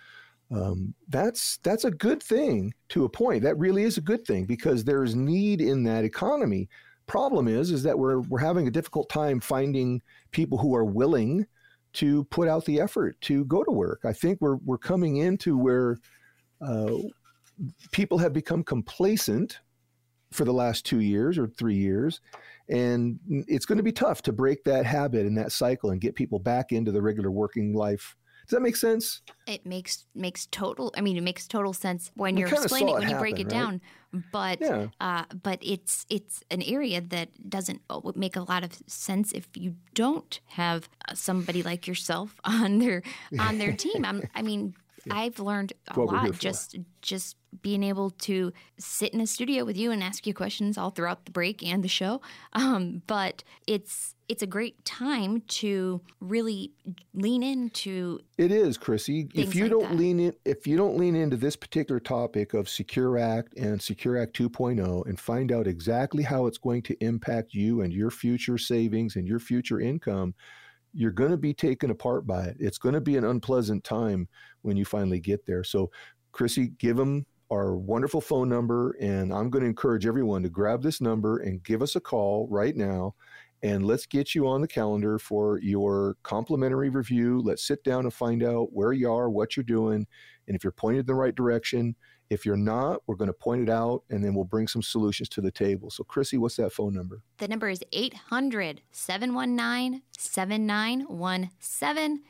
Um, 0.51 0.93
that's 1.09 1.57
that's 1.57 1.85
a 1.85 1.91
good 1.91 2.21
thing 2.21 2.73
to 2.89 3.05
a 3.05 3.09
point. 3.09 3.43
That 3.43 3.57
really 3.57 3.83
is 3.83 3.97
a 3.97 4.01
good 4.01 4.25
thing 4.25 4.45
because 4.45 4.83
there's 4.83 5.15
need 5.15 5.61
in 5.61 5.83
that 5.83 6.03
economy. 6.03 6.69
Problem 7.07 7.47
is, 7.47 7.69
is 7.69 7.83
that 7.83 7.99
we're 7.99 8.21
we're 8.21 8.39
having 8.39 8.67
a 8.67 8.71
difficult 8.71 9.09
time 9.09 9.39
finding 9.39 10.01
people 10.31 10.57
who 10.57 10.75
are 10.75 10.85
willing 10.85 11.45
to 11.93 12.23
put 12.25 12.47
out 12.47 12.65
the 12.65 12.79
effort 12.79 13.19
to 13.21 13.45
go 13.45 13.63
to 13.63 13.71
work. 13.71 14.01
I 14.05 14.13
think 14.13 14.39
we're 14.41 14.57
we're 14.65 14.77
coming 14.77 15.17
into 15.17 15.57
where 15.57 15.97
uh, 16.61 16.93
people 17.91 18.17
have 18.19 18.33
become 18.33 18.63
complacent 18.63 19.59
for 20.31 20.45
the 20.45 20.53
last 20.53 20.85
two 20.85 20.99
years 20.99 21.37
or 21.37 21.47
three 21.47 21.77
years, 21.77 22.21
and 22.69 23.19
it's 23.47 23.65
going 23.65 23.77
to 23.77 23.83
be 23.83 23.91
tough 23.91 24.21
to 24.23 24.33
break 24.33 24.63
that 24.63 24.85
habit 24.85 25.25
and 25.25 25.37
that 25.37 25.51
cycle 25.51 25.91
and 25.91 26.01
get 26.01 26.15
people 26.15 26.39
back 26.39 26.71
into 26.71 26.91
the 26.91 27.01
regular 27.01 27.31
working 27.31 27.73
life. 27.73 28.15
Does 28.47 28.57
that 28.57 28.61
make 28.61 28.75
sense? 28.75 29.21
It 29.47 29.65
makes 29.65 30.05
makes 30.13 30.45
total. 30.47 30.93
I 30.95 31.01
mean, 31.01 31.17
it 31.17 31.21
makes 31.21 31.47
total 31.47 31.73
sense 31.73 32.11
when 32.15 32.35
We 32.35 32.41
you're 32.41 32.49
explaining 32.49 32.89
saw 32.89 32.97
it 32.97 32.97
it 32.97 32.99
when 33.01 33.09
you 33.09 33.19
break 33.19 33.39
it 33.39 33.51
happen, 33.51 33.57
down. 33.57 33.81
But 34.31 34.61
Yeah. 34.61 34.87
uh, 35.01 35.23
but 35.41 35.57
it's 35.63 36.05
it's 36.09 36.43
an 36.51 36.61
area 36.61 37.01
that 37.01 37.29
doesn't 37.49 37.81
make 38.15 38.35
a 38.35 38.41
lot 38.41 38.63
of 38.63 38.71
sense 38.85 39.31
if 39.31 39.47
you 39.55 39.75
don't 39.95 40.39
have 40.49 40.87
uh, 41.09 41.15
somebody 41.15 41.63
like 41.63 41.87
yourself 41.87 42.39
on 42.43 42.77
their 42.77 43.01
on 43.39 43.57
their 43.57 43.73
team. 43.85 44.05
I'm, 44.05 44.21
I 44.35 44.43
mean, 44.43 44.75
I've 45.11 45.39
learned 45.39 45.73
a 45.87 45.93
what 45.93 46.07
we're 46.07 46.19
here 46.19 46.29
lot 46.31 46.39
just 46.39 46.77
just 47.01 47.37
being 47.61 47.83
able 47.83 48.09
to 48.09 48.51
sit 48.77 49.13
in 49.13 49.21
a 49.21 49.27
studio 49.27 49.63
with 49.63 49.77
you 49.77 49.91
and 49.91 50.03
ask 50.03 50.27
you 50.27 50.33
questions 50.33 50.77
all 50.77 50.89
throughout 50.89 51.25
the 51.25 51.31
break 51.31 51.63
and 51.63 51.83
the 51.83 51.87
show. 51.87 52.21
Um, 52.53 53.01
but 53.07 53.43
it's 53.67 54.15
it's 54.27 54.41
a 54.41 54.47
great 54.47 54.83
time 54.85 55.41
to 55.41 56.01
really 56.19 56.71
lean 57.13 57.43
into 57.43 58.19
It 58.37 58.51
is, 58.51 58.77
Chrissy. 58.77 59.29
If 59.33 59.55
you 59.55 59.63
like 59.63 59.71
don't 59.71 59.89
that. 59.89 59.95
lean 59.95 60.19
in, 60.19 60.33
if 60.45 60.65
you 60.65 60.77
don't 60.77 60.97
lean 60.97 61.15
into 61.15 61.37
this 61.37 61.55
particular 61.55 61.99
topic 61.99 62.53
of 62.53 62.67
Secure 62.67 63.17
Act 63.17 63.55
and 63.57 63.81
Secure 63.81 64.17
Act 64.17 64.35
2.0 64.37 65.05
and 65.05 65.19
find 65.19 65.51
out 65.51 65.67
exactly 65.67 66.23
how 66.23 66.47
it's 66.47 66.57
going 66.57 66.81
to 66.83 66.95
impact 67.03 67.53
you 67.53 67.81
and 67.81 67.93
your 67.93 68.09
future 68.09 68.57
savings 68.57 69.15
and 69.15 69.27
your 69.27 69.39
future 69.39 69.79
income, 69.79 70.33
you're 70.95 71.11
going 71.11 71.31
to 71.31 71.37
be 71.37 71.53
taken 71.53 71.91
apart 71.91 72.25
by 72.25 72.45
it. 72.45 72.57
It's 72.59 72.77
going 72.77 72.93
to 72.95 73.01
be 73.01 73.17
an 73.17 73.25
unpleasant 73.25 73.83
time 73.83 74.27
when 74.61 74.77
you 74.77 74.85
finally 74.85 75.19
get 75.19 75.45
there. 75.45 75.63
So 75.63 75.91
Chrissy, 76.31 76.69
give 76.79 76.97
them 76.97 77.25
our 77.51 77.75
wonderful 77.75 78.21
phone 78.21 78.49
number, 78.49 78.95
and 78.99 79.33
I'm 79.33 79.49
going 79.49 79.63
to 79.63 79.69
encourage 79.69 80.05
everyone 80.05 80.41
to 80.43 80.49
grab 80.49 80.81
this 80.81 81.01
number 81.01 81.37
and 81.39 81.63
give 81.63 81.81
us 81.81 81.95
a 81.95 81.99
call 81.99 82.47
right 82.49 82.75
now. 82.75 83.13
And 83.61 83.85
let's 83.85 84.05
get 84.05 84.35
you 84.35 84.47
on 84.47 84.61
the 84.61 84.67
calendar 84.67 85.17
for 85.17 85.59
your 85.59 86.17
complimentary 86.23 86.89
review. 86.89 87.41
Let's 87.41 87.65
sit 87.65 87.83
down 87.83 88.05
and 88.05 88.13
find 88.13 88.43
out 88.43 88.73
where 88.73 88.93
you 88.93 89.11
are, 89.11 89.29
what 89.29 89.55
you're 89.55 89.63
doing, 89.63 90.05
and 90.47 90.55
if 90.55 90.63
you're 90.63 90.71
pointed 90.71 91.01
in 91.01 91.05
the 91.07 91.15
right 91.15 91.35
direction. 91.35 91.95
If 92.29 92.45
you're 92.45 92.57
not, 92.57 93.01
we're 93.07 93.15
going 93.15 93.29
to 93.29 93.33
point 93.33 93.63
it 93.63 93.69
out 93.69 94.03
and 94.09 94.23
then 94.23 94.33
we'll 94.33 94.45
bring 94.45 94.67
some 94.67 94.81
solutions 94.81 95.29
to 95.29 95.41
the 95.41 95.51
table. 95.51 95.89
So, 95.89 96.03
Chrissy, 96.03 96.37
what's 96.37 96.55
that 96.55 96.73
phone 96.73 96.93
number? 96.93 97.21
The 97.37 97.47
number 97.47 97.69
is 97.69 97.83
800 97.91 98.81
719 98.91 100.01
7917. 100.17 102.23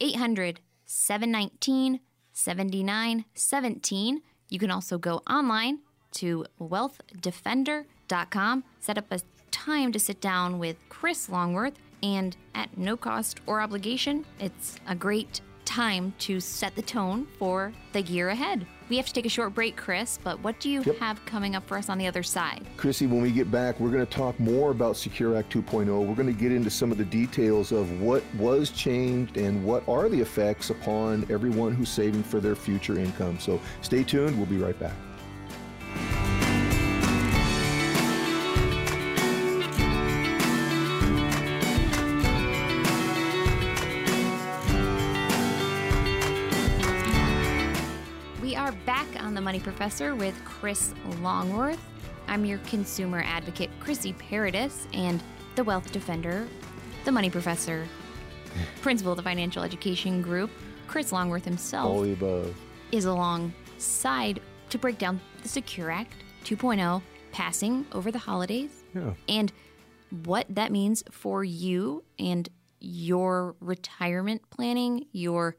800 0.00 0.60
719 0.84 2.00
7917. 2.32 4.22
You 4.48 4.58
can 4.58 4.70
also 4.70 4.98
go 4.98 5.22
online 5.28 5.80
to 6.12 6.46
wealthdefender.com, 6.60 8.64
set 8.80 8.98
up 8.98 9.06
a 9.10 9.20
time 9.50 9.92
to 9.92 9.98
sit 9.98 10.20
down 10.20 10.58
with 10.58 10.76
Chris 10.88 11.28
Longworth, 11.28 11.74
and 12.02 12.36
at 12.54 12.76
no 12.76 12.96
cost 12.96 13.40
or 13.46 13.60
obligation, 13.60 14.24
it's 14.40 14.76
a 14.86 14.94
great 14.94 15.40
time 15.64 16.12
to 16.18 16.40
set 16.40 16.74
the 16.74 16.82
tone 16.82 17.26
for 17.38 17.72
the 17.92 18.02
year 18.02 18.30
ahead. 18.30 18.66
We 18.92 18.98
have 18.98 19.06
to 19.06 19.12
take 19.14 19.24
a 19.24 19.30
short 19.30 19.54
break, 19.54 19.74
Chris, 19.74 20.18
but 20.22 20.38
what 20.40 20.60
do 20.60 20.68
you 20.68 20.82
Yep. 20.82 20.98
have 20.98 21.24
coming 21.24 21.56
up 21.56 21.66
for 21.66 21.78
us 21.78 21.88
on 21.88 21.96
the 21.96 22.06
other 22.06 22.22
side? 22.22 22.60
Chrissy, 22.76 23.06
when 23.06 23.22
we 23.22 23.30
get 23.30 23.50
back, 23.50 23.80
we're 23.80 23.88
going 23.88 24.04
to 24.04 24.12
talk 24.12 24.38
more 24.38 24.70
about 24.70 24.98
Secure 24.98 25.34
Act 25.34 25.50
2.0. 25.50 26.02
We're 26.04 26.14
going 26.14 26.26
to 26.26 26.38
get 26.38 26.52
into 26.52 26.68
some 26.68 26.92
of 26.92 26.98
the 26.98 27.06
details 27.06 27.72
of 27.72 28.02
what 28.02 28.22
was 28.36 28.68
changed 28.68 29.38
and 29.38 29.64
what 29.64 29.82
are 29.88 30.10
the 30.10 30.20
effects 30.20 30.68
upon 30.68 31.26
everyone 31.30 31.72
who's 31.74 31.88
saving 31.88 32.22
for 32.22 32.38
their 32.38 32.54
future 32.54 32.98
income. 32.98 33.38
So 33.40 33.58
stay 33.80 34.02
tuned. 34.02 34.36
We'll 34.36 34.44
be 34.44 34.58
right 34.58 34.78
back. 34.78 34.92
Money 49.52 49.62
Professor 49.62 50.14
with 50.14 50.34
Chris 50.46 50.94
Longworth. 51.20 51.78
I'm 52.26 52.46
your 52.46 52.56
consumer 52.60 53.22
advocate, 53.26 53.68
Chrissy 53.80 54.14
Paradis, 54.14 54.86
and 54.94 55.22
the 55.56 55.62
wealth 55.64 55.92
defender, 55.92 56.48
the 57.04 57.12
money 57.12 57.28
professor, 57.28 57.86
principal 58.80 59.12
of 59.12 59.18
the 59.18 59.22
financial 59.22 59.62
education 59.62 60.22
group, 60.22 60.50
Chris 60.86 61.12
Longworth 61.12 61.44
himself, 61.44 61.90
All 61.90 62.10
above. 62.10 62.56
is 62.92 63.04
alongside 63.04 64.40
to 64.70 64.78
break 64.78 64.96
down 64.96 65.20
the 65.42 65.50
Secure 65.50 65.90
Act 65.90 66.14
2.0 66.46 67.02
passing 67.30 67.84
over 67.92 68.10
the 68.10 68.20
holidays 68.20 68.84
Yeah. 68.94 69.12
and 69.28 69.52
what 70.24 70.46
that 70.48 70.72
means 70.72 71.04
for 71.10 71.44
you 71.44 72.04
and 72.18 72.48
your 72.80 73.54
retirement 73.60 74.48
planning, 74.48 75.08
your 75.12 75.56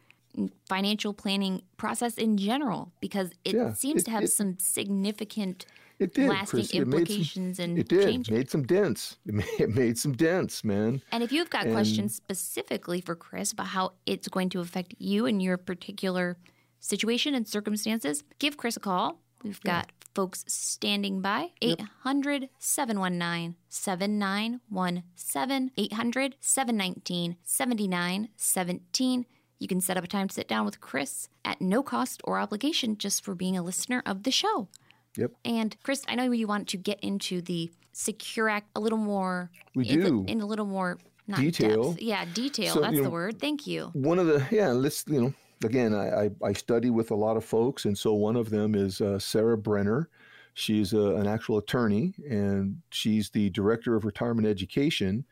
financial 0.68 1.14
planning 1.14 1.62
process 1.78 2.16
in 2.18 2.38
general, 2.38 2.92
because 3.02 3.32
it 3.46 3.56
Yeah, 3.56 3.74
seems 3.74 4.02
it- 4.02 4.06
to 4.06 4.12
have 4.12 4.24
it- 4.24 4.32
some 4.32 4.58
significant 4.60 5.66
It 6.00 6.14
did. 6.16 6.30
lasting. 6.30 6.60
It 6.60 6.64
made 6.64 6.70
some- 6.70 6.82
implications 6.82 7.60
and 7.60 7.78
It 7.78 7.88
did. 7.88 8.04
changes. 8.06 8.32
Made 8.32 8.50
some 8.50 8.64
dents. 8.66 9.18
It 9.26 9.34
made, 9.36 9.60
it 9.60 9.76
made 9.76 9.98
some 9.98 10.14
dents, 10.14 10.64
man. 10.64 11.02
And 11.12 11.24
if 11.24 11.32
you've 11.32 11.50
got 11.50 11.66
And- 11.66 11.74
questions 11.74 12.16
specifically 12.16 13.00
for 13.02 13.16
Chris 13.16 13.52
about 13.52 13.68
how 13.68 13.94
it's 14.06 14.28
going 14.28 14.50
to 14.50 14.60
affect 14.60 14.96
you 14.98 15.26
and 15.26 15.42
your 15.42 15.58
particular 15.58 16.38
situation 16.80 17.36
and 17.36 17.48
circumstances, 17.48 18.24
give 18.40 18.58
Chris 18.58 18.76
a 18.76 18.80
call. 18.80 19.20
We've 19.44 19.62
got 19.62 19.92
folks 20.16 20.44
standing 20.48 21.22
by. 21.22 21.52
800 21.62 22.50
719 22.60 23.56
7917. 23.70 25.72
800 25.78 26.36
719 26.40 27.38
7917. 27.44 29.26
You 29.64 29.68
can 29.70 29.80
set 29.80 29.96
up 29.96 30.04
a 30.04 30.08
time 30.08 30.28
to 30.28 30.34
sit 30.34 30.50
down 30.50 30.66
with 30.66 30.82
Chris 30.82 31.30
at 31.46 31.62
no 31.62 31.82
cost 31.82 32.20
or 32.26 32.38
obligation 32.38 32.98
just 32.98 33.24
for 33.24 33.34
being 33.34 33.56
a 33.56 33.64
listener 33.64 34.04
of 34.06 34.24
the 34.24 34.30
show. 34.32 34.68
Yep. 35.16 35.32
And 35.46 35.78
Chris, 35.84 36.04
I 36.10 36.16
know 36.16 36.30
you 36.34 36.48
want 36.48 36.68
to 36.68 36.78
get 36.78 37.00
into 37.00 37.42
the 37.42 37.72
Secure 37.94 38.50
Act 38.50 38.68
a 38.76 38.82
little 38.82 38.98
more. 38.98 39.50
We 39.74 39.88
in, 39.88 40.02
the- 40.02 40.10
do. 40.10 40.26
in 40.28 40.42
a 40.42 40.46
little 40.46 40.66
more 40.66 40.98
not 41.28 41.40
Detail. 41.40 41.92
depth. 41.94 42.02
Yeah, 42.02 42.26
detail. 42.34 42.74
So, 42.74 42.82
That's 42.82 42.96
you 42.96 43.04
the 43.04 43.10
word. 43.10 43.40
Thank 43.40 43.66
you. 43.66 43.90
One 43.94 44.20
of 44.20 44.28
the 44.28 44.46
yeah, 44.52 44.68
let's 44.68 45.06
you 45.08 45.22
know 45.22 45.34
again, 45.64 45.94
I 45.94 46.26
I, 46.26 46.30
I 46.44 46.52
study 46.52 46.90
with 46.90 47.12
a 47.12 47.16
lot 47.16 47.38
of 47.38 47.46
folks, 47.46 47.86
and 47.86 47.98
so 47.98 48.14
one 48.16 48.36
of 48.36 48.50
them 48.50 48.76
is 48.76 49.00
uh, 49.00 49.18
Sarah 49.18 49.58
Brenner. 49.58 50.10
She's 50.56 50.92
a, 50.92 51.16
an 51.16 51.26
actual 51.26 51.58
attorney, 51.58 52.14
and 52.30 52.82
she's 52.90 53.30
the 53.30 53.50
director 53.52 53.96
of 53.96 54.04
retirement 54.04 54.46
education 54.46 55.24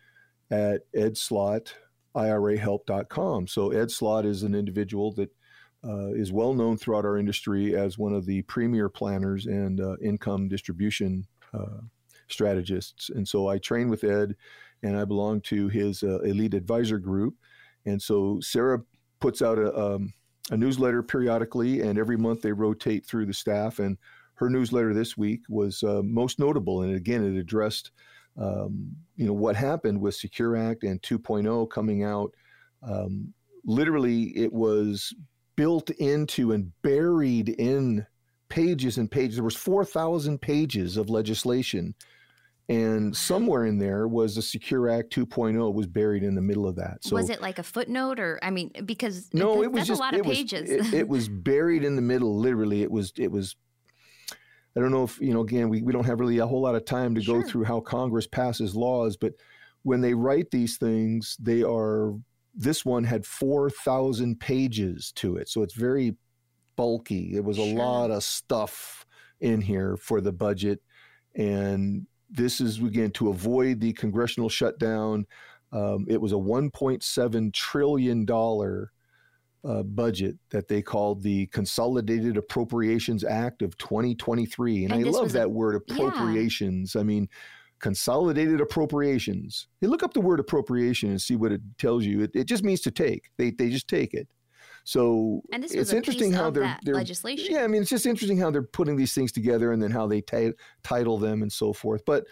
at 0.49 0.83
Ed 0.95 1.17
Slott 1.17 1.75
IRAHelp.com. 2.15 3.47
So 3.47 3.71
Ed 3.71 3.91
Slott 3.91 4.25
is 4.25 4.43
an 4.43 4.55
individual 4.55 5.11
that 5.13 5.29
uh, 5.83 6.13
is 6.13 6.31
well 6.31 6.53
known 6.53 6.77
throughout 6.77 7.05
our 7.05 7.17
industry 7.17 7.75
as 7.75 7.97
one 7.97 8.13
of 8.13 8.25
the 8.25 8.41
premier 8.43 8.89
planners 8.89 9.47
and 9.47 9.81
uh, 9.81 9.95
income 10.01 10.47
distribution 10.47 11.25
uh, 11.53 11.81
strategists. 12.27 13.09
And 13.09 13.27
so 13.27 13.47
I 13.47 13.57
train 13.57 13.89
with 13.89 14.03
Ed, 14.03 14.35
and 14.83 14.97
I 14.97 15.05
belong 15.05 15.41
to 15.41 15.67
his 15.67 16.03
uh, 16.03 16.19
elite 16.19 16.53
advisor 16.53 16.97
group. 16.97 17.35
And 17.85 18.01
so 18.01 18.39
Sarah 18.41 18.81
puts 19.19 19.41
out 19.41 19.57
a, 19.57 19.75
um, 19.77 20.13
a 20.51 20.57
newsletter 20.57 21.03
periodically, 21.03 21.81
and 21.81 21.97
every 21.97 22.17
month 22.17 22.41
they 22.41 22.51
rotate 22.51 23.05
through 23.05 23.25
the 23.25 23.33
staff. 23.33 23.79
And 23.79 23.97
her 24.35 24.49
newsletter 24.49 24.93
this 24.93 25.17
week 25.17 25.41
was 25.49 25.83
uh, 25.83 26.01
most 26.03 26.39
notable, 26.39 26.81
and 26.81 26.95
again, 26.95 27.23
it 27.23 27.39
addressed 27.39 27.91
um, 28.37 28.95
you 29.15 29.25
know 29.25 29.33
what 29.33 29.55
happened 29.55 30.01
with 30.01 30.15
Secure 30.15 30.55
Act 30.55 30.83
and 30.83 31.01
2.0 31.01 31.69
coming 31.69 32.03
out. 32.03 32.31
Um, 32.83 33.33
literally, 33.65 34.35
it 34.37 34.51
was 34.51 35.13
built 35.55 35.89
into 35.91 36.53
and 36.53 36.71
buried 36.81 37.49
in 37.49 38.05
pages 38.49 38.97
and 38.97 39.09
pages. 39.11 39.35
There 39.35 39.43
was 39.43 39.55
4,000 39.55 40.39
pages 40.41 40.97
of 40.97 41.09
legislation, 41.09 41.93
and 42.69 43.15
somewhere 43.15 43.65
in 43.65 43.77
there 43.77 44.07
was 44.07 44.35
the 44.35 44.41
Secure 44.41 44.89
Act 44.89 45.13
2.0 45.13 45.73
was 45.73 45.87
buried 45.87 46.23
in 46.23 46.35
the 46.35 46.41
middle 46.41 46.67
of 46.67 46.77
that. 46.77 47.03
So 47.03 47.15
was 47.15 47.29
it 47.29 47.41
like 47.41 47.59
a 47.59 47.63
footnote 47.63 48.19
or 48.19 48.39
I 48.41 48.49
mean 48.49 48.71
because 48.85 49.29
no, 49.33 49.61
it 49.61 49.71
was 49.71 49.87
just 49.87 49.99
a 49.99 50.03
lot 50.03 50.13
of 50.13 50.19
it 50.21 50.25
was- 50.25 50.37
pages. 50.37 50.69
it, 50.69 50.93
it 50.93 51.07
was 51.07 51.27
buried 51.27 51.83
in 51.83 51.95
the 51.95 52.01
middle. 52.01 52.37
Literally, 52.37 52.81
it 52.81 52.91
was 52.91 53.11
it 53.17 53.31
was. 53.31 53.55
I 54.75 54.79
don't 54.79 54.91
know 54.91 55.03
if 55.03 55.19
you 55.19 55.33
know. 55.33 55.41
Again, 55.41 55.69
we, 55.69 55.81
we 55.81 55.91
don't 55.91 56.05
have 56.05 56.19
really 56.19 56.37
a 56.37 56.47
whole 56.47 56.61
lot 56.61 56.75
of 56.75 56.85
time 56.85 57.13
to 57.15 57.21
go 57.21 57.41
through 57.41 57.65
how 57.65 57.81
Congress 57.81 58.27
passes 58.27 58.75
laws, 58.75 59.17
but 59.17 59.33
when 59.83 60.01
they 60.01 60.13
write 60.13 60.51
these 60.51 60.77
things, 60.77 61.35
they 61.39 61.63
are. 61.63 62.13
This 62.53 62.85
one 62.85 63.03
had 63.03 63.25
four 63.25 63.69
thousand 63.69 64.39
pages 64.39 65.11
to 65.13 65.37
it, 65.37 65.49
so 65.49 65.61
it's 65.61 65.73
very 65.75 66.15
bulky. 66.75 67.35
It 67.35 67.43
was 67.43 67.57
a 67.57 67.65
Sure. 67.65 67.75
lot 67.77 68.11
of 68.11 68.23
stuff 68.23 69.05
in 69.39 69.61
here 69.61 69.97
for 69.97 70.21
the 70.21 70.31
budget, 70.31 70.81
and 71.35 72.07
this 72.29 72.61
is 72.61 72.79
again 72.79 73.11
to 73.11 73.29
avoid 73.29 73.79
the 73.81 73.93
congressional 73.93 74.49
shutdown. 74.49 75.25
Um, 75.73 76.05
it 76.09 76.19
was 76.21 76.33
a 76.33 76.35
1.7 76.35 77.53
trillion 77.53 78.25
dollar 78.25 78.91
uh, 79.63 79.83
budget 79.83 80.35
that 80.49 80.67
they 80.67 80.81
called 80.81 81.21
the 81.21 81.45
Consolidated 81.47 82.37
Appropriations 82.37 83.23
Act 83.23 83.61
of 83.61 83.77
2023, 83.77 84.85
and, 84.85 84.93
And 84.93 85.05
I 85.05 85.09
love 85.09 85.23
was 85.23 85.35
a- 85.35 85.37
that 85.39 85.51
word 85.51 85.81
yeah. 85.87 85.95
appropriations. 85.95 86.95
I 86.95 87.03
mean, 87.03 87.29
consolidated 87.79 88.61
appropriations. 88.61 89.67
You 89.81 89.89
look 89.89 90.03
up 90.03 90.13
the 90.13 90.21
word 90.21 90.39
appropriation 90.39 91.09
and 91.09 91.21
see 91.21 91.35
what 91.35 91.51
it 91.51 91.61
tells 91.77 92.05
you. 92.05 92.21
It, 92.21 92.31
it 92.33 92.43
just 92.45 92.63
means 92.63 92.81
to 92.81 92.91
take. 92.91 93.31
They 93.37 93.51
they 93.51 93.69
just 93.69 93.87
take 93.87 94.13
it. 94.13 94.27
So 94.83 95.41
and 95.51 95.63
this 95.63 95.73
it's 95.73 95.93
interesting 95.93 96.33
how 96.33 96.49
they're, 96.49 96.77
they're 96.83 96.95
legislation. 96.95 97.53
yeah, 97.53 97.63
I 97.63 97.67
mean, 97.67 97.81
it's 97.81 97.89
just 97.91 98.07
interesting 98.07 98.39
how 98.39 98.49
they're 98.49 98.63
putting 98.63 98.95
these 98.95 99.13
things 99.13 99.31
together 99.31 99.73
and 99.73 99.81
then 99.81 99.91
how 99.91 100.07
they 100.07 100.21
ti- 100.21 100.53
title 100.83 101.19
them 101.19 101.43
and 101.43 101.51
so 101.51 101.71
forth. 101.71 102.01
But 102.05 102.25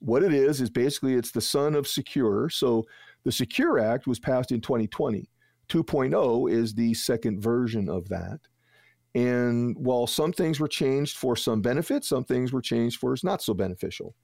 what 0.00 0.22
it 0.22 0.34
is 0.34 0.60
is 0.60 0.68
basically 0.68 1.14
it's 1.14 1.30
the 1.30 1.40
son 1.40 1.74
of 1.74 1.88
Secure. 1.88 2.50
So 2.50 2.86
the 3.24 3.32
Secure 3.32 3.78
Act 3.78 4.06
was 4.06 4.18
passed 4.18 4.52
in 4.52 4.60
2020. 4.60 5.28
2.0 5.68 6.50
is 6.50 6.74
the 6.74 6.94
second 6.94 7.40
version 7.40 7.88
of 7.88 8.08
that. 8.08 8.40
And 9.14 9.76
while 9.78 10.06
some 10.06 10.32
things 10.32 10.60
were 10.60 10.68
changed 10.68 11.16
for 11.16 11.36
some 11.36 11.62
benefits, 11.62 12.08
some 12.08 12.24
things 12.24 12.52
were 12.52 12.60
changed 12.60 12.98
for 13.00 13.12
it's 13.14 13.24
not 13.24 13.42
so 13.42 13.54
beneficial. 13.54 14.14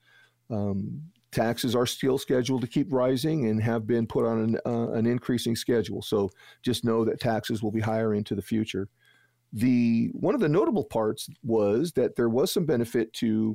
Um, 0.50 1.02
taxes 1.30 1.74
are 1.74 1.86
still 1.86 2.18
scheduled 2.18 2.60
to 2.60 2.66
keep 2.66 2.92
rising 2.92 3.48
and 3.48 3.62
have 3.62 3.86
been 3.86 4.06
put 4.06 4.26
on 4.26 4.38
an, 4.38 4.58
uh, 4.66 4.92
an 4.92 5.06
increasing 5.06 5.56
schedule. 5.56 6.02
So 6.02 6.30
just 6.62 6.84
know 6.84 7.06
that 7.06 7.20
taxes 7.20 7.62
will 7.62 7.70
be 7.70 7.80
higher 7.80 8.12
into 8.12 8.34
the 8.34 8.42
future. 8.42 8.88
The 9.54 10.10
one 10.12 10.34
of 10.34 10.40
the 10.42 10.48
notable 10.48 10.84
parts 10.84 11.28
was 11.42 11.92
that 11.92 12.16
there 12.16 12.28
was 12.28 12.52
some 12.52 12.66
benefit 12.66 13.12
to 13.14 13.54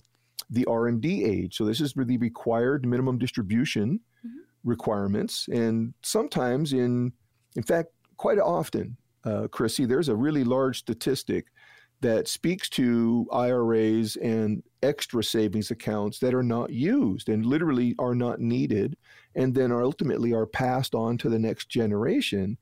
the 0.49 0.65
RMD 0.65 1.23
age. 1.23 1.55
So 1.55 1.65
this 1.65 1.81
is 1.81 1.93
the 1.93 2.17
required 2.17 2.85
minimum 2.85 3.17
distribution 3.17 3.99
Mhm. 4.25 4.29
requirements, 4.63 5.47
and 5.51 5.93
sometimes 6.03 6.73
in, 6.73 7.13
in 7.57 7.63
fact, 7.63 7.89
quite 8.17 8.37
often, 8.37 8.95
uh, 9.25 9.47
Chrissy, 9.47 9.85
there's 9.85 10.09
a 10.09 10.15
really 10.15 10.43
large 10.43 10.77
statistic 10.77 11.47
that 12.01 12.27
speaks 12.27 12.69
to 12.69 13.27
IRAs 13.33 14.15
and 14.17 14.61
extra 14.83 15.23
savings 15.23 15.71
accounts 15.71 16.19
that 16.19 16.35
are 16.35 16.43
not 16.43 16.71
used 16.71 17.27
and 17.27 17.43
literally 17.43 17.95
are 17.97 18.13
not 18.13 18.39
needed 18.39 18.95
and 19.35 19.55
then 19.55 19.71
are 19.71 19.83
ultimately 19.83 20.33
are 20.33 20.45
passed 20.45 20.93
on 20.93 21.17
to 21.17 21.29
the 21.29 21.39
next 21.39 21.67
generation. 21.67 22.59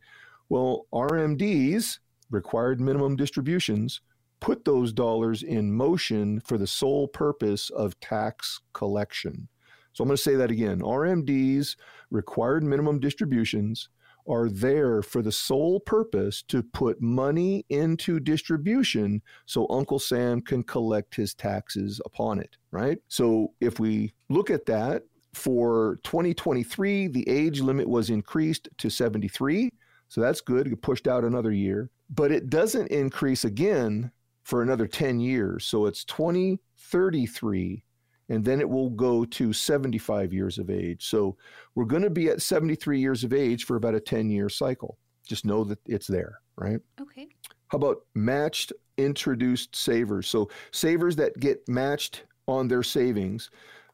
Well, 0.48 0.88
RMDs, 0.94 2.00
required 2.32 2.80
minimum 2.80 3.18
distributions, 3.18 4.00
put 4.40 4.64
those 4.64 4.94
dollars 4.94 5.44
in 5.44 5.74
motion 5.74 6.40
for 6.40 6.58
the 6.58 6.68
sole 6.68 7.10
purpose 7.10 7.70
of 7.72 8.00
tax 8.00 8.62
collection. 8.72 9.50
So 9.92 10.04
I'm 10.04 10.08
going 10.08 10.16
to 10.16 10.24
say 10.24 10.36
that 10.36 10.52
again. 10.52 10.80
RMDs, 10.80 11.76
required 12.12 12.64
minimum 12.64 13.00
distributions, 13.00 13.90
are 14.28 14.50
there 14.50 15.02
for 15.02 15.22
the 15.22 15.32
sole 15.32 15.80
purpose 15.80 16.44
to 16.48 16.64
put 16.64 17.02
money 17.02 17.66
into 17.70 18.20
distribution 18.20 19.22
so 19.46 19.68
Uncle 19.70 20.00
Sam 20.00 20.42
can 20.42 20.64
collect 20.64 21.16
his 21.16 21.34
taxes 21.34 22.02
upon 22.06 22.40
it, 22.40 22.58
right? 22.72 22.98
So 23.08 23.54
if 23.62 23.80
we 23.80 24.14
look 24.30 24.50
at 24.50 24.66
that, 24.66 25.04
for 25.36 26.00
2023, 26.04 27.08
the 27.08 27.28
age 27.30 27.60
limit 27.60 27.88
was 27.88 28.10
increased 28.10 28.70
to 28.78 28.90
73. 28.90 29.70
So 30.08 30.22
that's 30.22 30.42
good. 30.42 30.68
It 30.68 30.82
pushed 30.82 31.08
out 31.08 31.24
another 31.24 31.52
year. 31.52 31.90
But 32.10 32.32
it 32.32 32.50
doesn't 32.50 32.88
increase 32.88 33.44
again 33.44 34.12
for 34.44 34.62
another 34.62 34.88
10 34.88 35.20
years. 35.20 35.66
So 35.66 35.88
it's 35.88 36.06
2033 36.06 37.84
and 38.30 38.44
then 38.44 38.60
it 38.60 38.70
will 38.70 38.90
go 38.90 39.26
to 39.26 39.54
75 39.54 40.34
years 40.34 40.58
of 40.58 40.70
age. 40.70 41.08
So 41.08 41.38
we're 41.76 41.86
going 41.86 42.02
to 42.04 42.10
be 42.10 42.30
at 42.30 42.42
73 42.42 43.00
years 43.00 43.24
of 43.24 43.34
age 43.34 43.66
for 43.66 43.76
about 43.76 43.96
a 43.96 44.00
10 44.00 44.30
year 44.30 44.50
cycle. 44.50 44.98
Just 45.28 45.46
know 45.46 45.64
that 45.64 45.80
it's 45.86 46.08
there, 46.08 46.40
right? 46.56 46.80
Okay. 47.02 47.28
How 47.68 47.78
about 47.78 47.98
matched 48.14 48.74
introduced 48.98 49.76
savers? 49.76 50.28
So 50.28 50.50
savers 50.72 51.16
that 51.18 51.40
get 51.40 51.68
matched 51.68 52.24
on 52.48 52.68
their 52.68 52.84
savings 52.84 53.50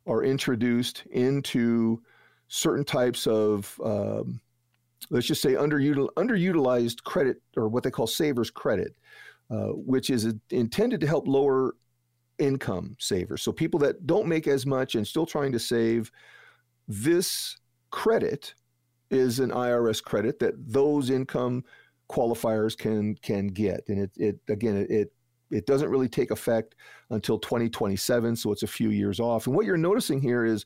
are 0.07 0.23
introduced 0.23 1.03
into 1.11 2.01
certain 2.47 2.83
types 2.83 3.27
of, 3.27 3.79
um, 3.83 4.41
let's 5.09 5.27
just 5.27 5.41
say, 5.41 5.53
underutil- 5.53 6.13
underutilized 6.17 7.03
credit 7.03 7.41
or 7.55 7.69
what 7.69 7.83
they 7.83 7.91
call 7.91 8.07
savers 8.07 8.49
credit, 8.49 8.95
uh, 9.49 9.67
which 9.67 10.09
is 10.09 10.33
intended 10.49 10.99
to 11.01 11.07
help 11.07 11.27
lower 11.27 11.75
income 12.41 12.95
savers. 12.99 13.41
So 13.41 13.51
people 13.51 13.79
that 13.81 14.07
don't 14.07 14.27
make 14.27 14.47
as 14.47 14.65
much 14.65 14.95
and 14.95 15.07
still 15.07 15.25
trying 15.25 15.51
to 15.51 15.59
save, 15.59 16.11
this 16.87 17.57
credit 17.91 18.55
is 19.11 19.39
an 19.39 19.51
IRS 19.51 20.03
credit 20.03 20.39
that 20.39 20.55
those 20.57 21.09
income 21.09 21.63
qualifiers 22.09 22.77
can 22.77 23.15
can 23.15 23.47
get. 23.47 23.83
And 23.87 23.99
it, 23.99 24.11
it 24.17 24.39
again 24.49 24.75
it, 24.77 24.89
it 24.89 25.13
it 25.51 25.65
doesn't 25.65 25.89
really 25.89 26.07
take 26.07 26.31
effect 26.31 26.75
until 27.09 27.37
2027, 27.37 28.37
so 28.37 28.53
it's 28.53 28.63
a 28.63 28.67
few 28.67 28.89
years 28.89 29.19
off. 29.19 29.47
And 29.47 29.55
what 29.55 29.65
you're 29.65 29.77
noticing 29.77 30.21
here 30.21 30.45
is 30.45 30.65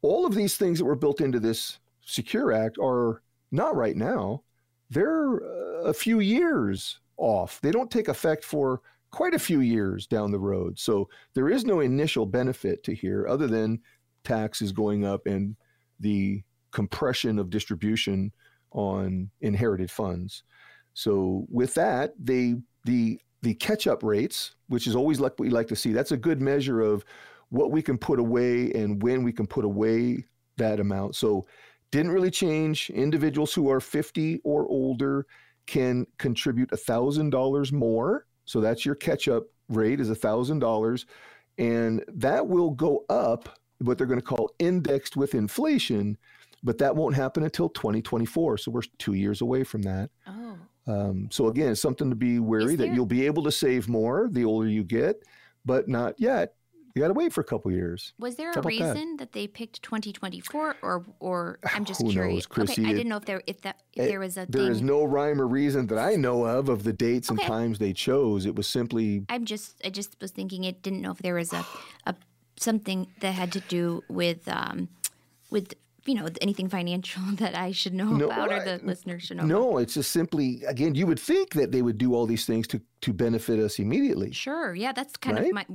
all 0.00 0.24
of 0.24 0.34
these 0.34 0.56
things 0.56 0.78
that 0.78 0.84
were 0.84 0.94
built 0.94 1.20
into 1.20 1.40
this 1.40 1.80
Secure 2.04 2.52
Act 2.52 2.78
are 2.78 3.22
not 3.50 3.76
right 3.76 3.96
now. 3.96 4.42
They're 4.90 5.38
a 5.84 5.92
few 5.92 6.20
years 6.20 7.00
off. 7.16 7.60
They 7.60 7.70
don't 7.70 7.90
take 7.90 8.08
effect 8.08 8.44
for 8.44 8.80
quite 9.12 9.34
a 9.34 9.38
few 9.38 9.60
years 9.60 10.06
down 10.06 10.32
the 10.32 10.38
road. 10.38 10.78
So 10.78 11.08
there 11.34 11.48
is 11.48 11.64
no 11.64 11.80
initial 11.80 12.26
benefit 12.26 12.82
to 12.84 12.94
here 12.94 13.26
other 13.28 13.46
than 13.46 13.80
taxes 14.24 14.72
going 14.72 15.04
up 15.04 15.26
and 15.26 15.54
the 16.00 16.42
compression 16.72 17.38
of 17.38 17.50
distribution 17.50 18.32
on 18.72 19.30
inherited 19.42 19.90
funds. 19.90 20.42
So 20.94 21.46
with 21.48 21.74
that, 21.74 22.14
they 22.18 22.56
the 22.84 23.18
the 23.42 23.54
catch 23.54 23.86
up 23.86 24.02
rates, 24.02 24.54
which 24.68 24.86
is 24.86 24.96
always 24.96 25.20
like 25.20 25.32
what 25.32 25.40
we 25.40 25.50
like 25.50 25.68
to 25.68 25.76
see, 25.76 25.92
that's 25.92 26.12
a 26.12 26.16
good 26.16 26.40
measure 26.40 26.80
of 26.80 27.04
what 27.50 27.70
we 27.70 27.82
can 27.82 27.98
put 27.98 28.18
away 28.18 28.72
and 28.72 29.02
when 29.02 29.22
we 29.22 29.32
can 29.32 29.46
put 29.46 29.64
away 29.64 30.24
that 30.56 30.80
amount. 30.80 31.16
So 31.16 31.46
didn't 31.90 32.12
really 32.12 32.30
change. 32.30 32.88
Individuals 32.90 33.52
who 33.52 33.68
are 33.68 33.80
50 33.80 34.40
or 34.44 34.66
older 34.68 35.26
can 35.66 36.06
contribute 36.18 36.70
$1,000 36.70 37.72
more 37.72 38.26
so 38.52 38.60
that's 38.60 38.84
your 38.84 38.94
catch 38.94 39.28
up 39.28 39.44
rate 39.70 39.98
is 39.98 40.10
$1,000. 40.10 41.04
And 41.56 42.04
that 42.06 42.46
will 42.46 42.70
go 42.70 43.06
up, 43.08 43.58
what 43.78 43.96
they're 43.96 44.06
going 44.06 44.20
to 44.20 44.26
call 44.26 44.50
indexed 44.58 45.16
with 45.16 45.34
inflation, 45.34 46.18
but 46.62 46.76
that 46.76 46.94
won't 46.94 47.14
happen 47.14 47.44
until 47.44 47.70
2024. 47.70 48.58
So 48.58 48.70
we're 48.70 48.82
two 48.98 49.14
years 49.14 49.40
away 49.40 49.64
from 49.64 49.80
that. 49.82 50.10
Oh. 50.26 50.58
Um, 50.86 51.28
so 51.32 51.48
again, 51.48 51.70
it's 51.70 51.80
something 51.80 52.10
to 52.10 52.14
be 52.14 52.40
wary 52.40 52.76
there... 52.76 52.88
that 52.88 52.94
you'll 52.94 53.06
be 53.06 53.24
able 53.24 53.42
to 53.44 53.50
save 53.50 53.88
more 53.88 54.28
the 54.30 54.44
older 54.44 54.68
you 54.68 54.84
get, 54.84 55.22
but 55.64 55.88
not 55.88 56.20
yet 56.20 56.52
you 56.94 57.02
got 57.02 57.08
to 57.08 57.14
wait 57.14 57.32
for 57.32 57.40
a 57.40 57.44
couple 57.44 57.70
years. 57.70 58.12
Was 58.18 58.36
there 58.36 58.50
a 58.52 58.62
reason 58.62 59.16
that? 59.16 59.18
that? 59.18 59.32
they 59.32 59.46
picked 59.46 59.82
2024, 59.82 60.76
or 60.82 61.04
or 61.20 61.58
I'm 61.74 61.84
just 61.84 62.02
Who 62.02 62.10
curious? 62.10 62.34
Knows, 62.34 62.46
Chrissy? 62.46 62.82
Okay, 62.82 62.90
I 62.90 62.92
didn't 62.92 63.08
know 63.08 63.16
if 63.16 63.24
there 63.24 63.42
if 63.46 63.60
that 63.62 63.80
if 63.94 64.04
it, 64.04 64.08
there 64.08 64.20
was 64.20 64.36
a. 64.36 64.46
There 64.48 64.70
is 64.70 64.82
no 64.82 65.04
rhyme 65.04 65.40
or 65.40 65.46
reason 65.46 65.86
that 65.88 65.98
I 65.98 66.16
know 66.16 66.44
of 66.44 66.68
of 66.68 66.84
the 66.84 66.92
dates 66.92 67.30
okay. 67.30 67.42
and 67.42 67.48
times 67.48 67.78
they 67.78 67.92
chose. 67.92 68.46
It 68.46 68.54
was 68.54 68.66
simply. 68.66 69.24
I'm 69.28 69.44
just 69.44 69.80
I 69.84 69.90
just 69.90 70.16
was 70.20 70.30
thinking 70.30 70.64
it 70.64 70.82
didn't 70.82 71.00
know 71.00 71.12
if 71.12 71.18
there 71.18 71.34
was 71.34 71.52
a, 71.52 71.64
a 72.06 72.14
something 72.56 73.08
that 73.20 73.32
had 73.32 73.52
to 73.52 73.60
do 73.60 74.02
with 74.08 74.46
um 74.48 74.88
with 75.50 75.74
you 76.04 76.14
know 76.14 76.28
anything 76.40 76.68
financial 76.68 77.22
that 77.34 77.54
I 77.54 77.72
should 77.72 77.94
know 77.94 78.12
no, 78.12 78.26
about 78.26 78.52
or 78.52 78.64
the 78.64 78.80
listeners 78.84 79.24
should 79.24 79.38
know. 79.38 79.44
No, 79.44 79.70
about. 79.70 79.82
it's 79.82 79.94
just 79.94 80.10
simply 80.10 80.62
again. 80.64 80.94
You 80.94 81.06
would 81.06 81.20
think 81.20 81.54
that 81.54 81.72
they 81.72 81.82
would 81.82 81.98
do 81.98 82.14
all 82.14 82.26
these 82.26 82.46
things 82.46 82.66
to 82.68 82.80
to 83.02 83.12
benefit 83.12 83.58
us 83.58 83.78
immediately. 83.78 84.32
Sure, 84.32 84.74
yeah, 84.74 84.92
that's 84.92 85.16
kind 85.16 85.38
right? 85.38 85.46
of 85.46 85.52
my 85.52 85.66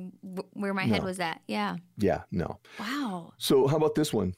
where 0.54 0.74
my 0.74 0.86
head 0.86 1.04
was 1.04 1.20
at. 1.20 1.42
Yeah. 1.48 1.78
Yeah. 1.98 2.24
No. 2.32 2.60
Wow. 2.80 3.34
So 3.38 3.68
how 3.68 3.78
about 3.78 3.96
this 3.96 4.14
one? 4.14 4.34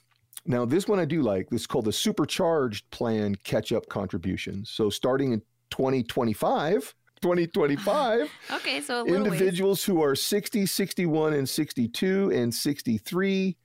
Now 0.46 0.66
this 0.66 0.88
one 0.88 1.00
I 1.00 1.06
do 1.06 1.22
like. 1.22 1.50
This 1.50 1.62
is 1.62 1.68
called 1.68 1.86
the 1.86 1.94
supercharged 1.94 2.90
plan 2.92 3.36
catch 3.44 3.72
up 3.72 3.88
contributions. 3.90 4.70
So 4.70 4.90
starting 4.90 5.34
in 5.34 5.42
2025. 5.72 6.96
2025. 7.22 8.32
okay, 8.54 8.80
so 8.80 9.06
individuals 9.06 9.80
ways. 9.80 9.86
who 9.86 10.02
are 10.02 10.16
60, 10.16 10.66
61, 10.66 11.34
and 11.34 11.50
62 11.50 12.32
and 12.34 12.54
63 12.54 13.58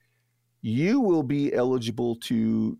you 0.65 0.99
will 0.99 1.21
be 1.21 1.53
eligible 1.53 2.15
to 2.15 2.75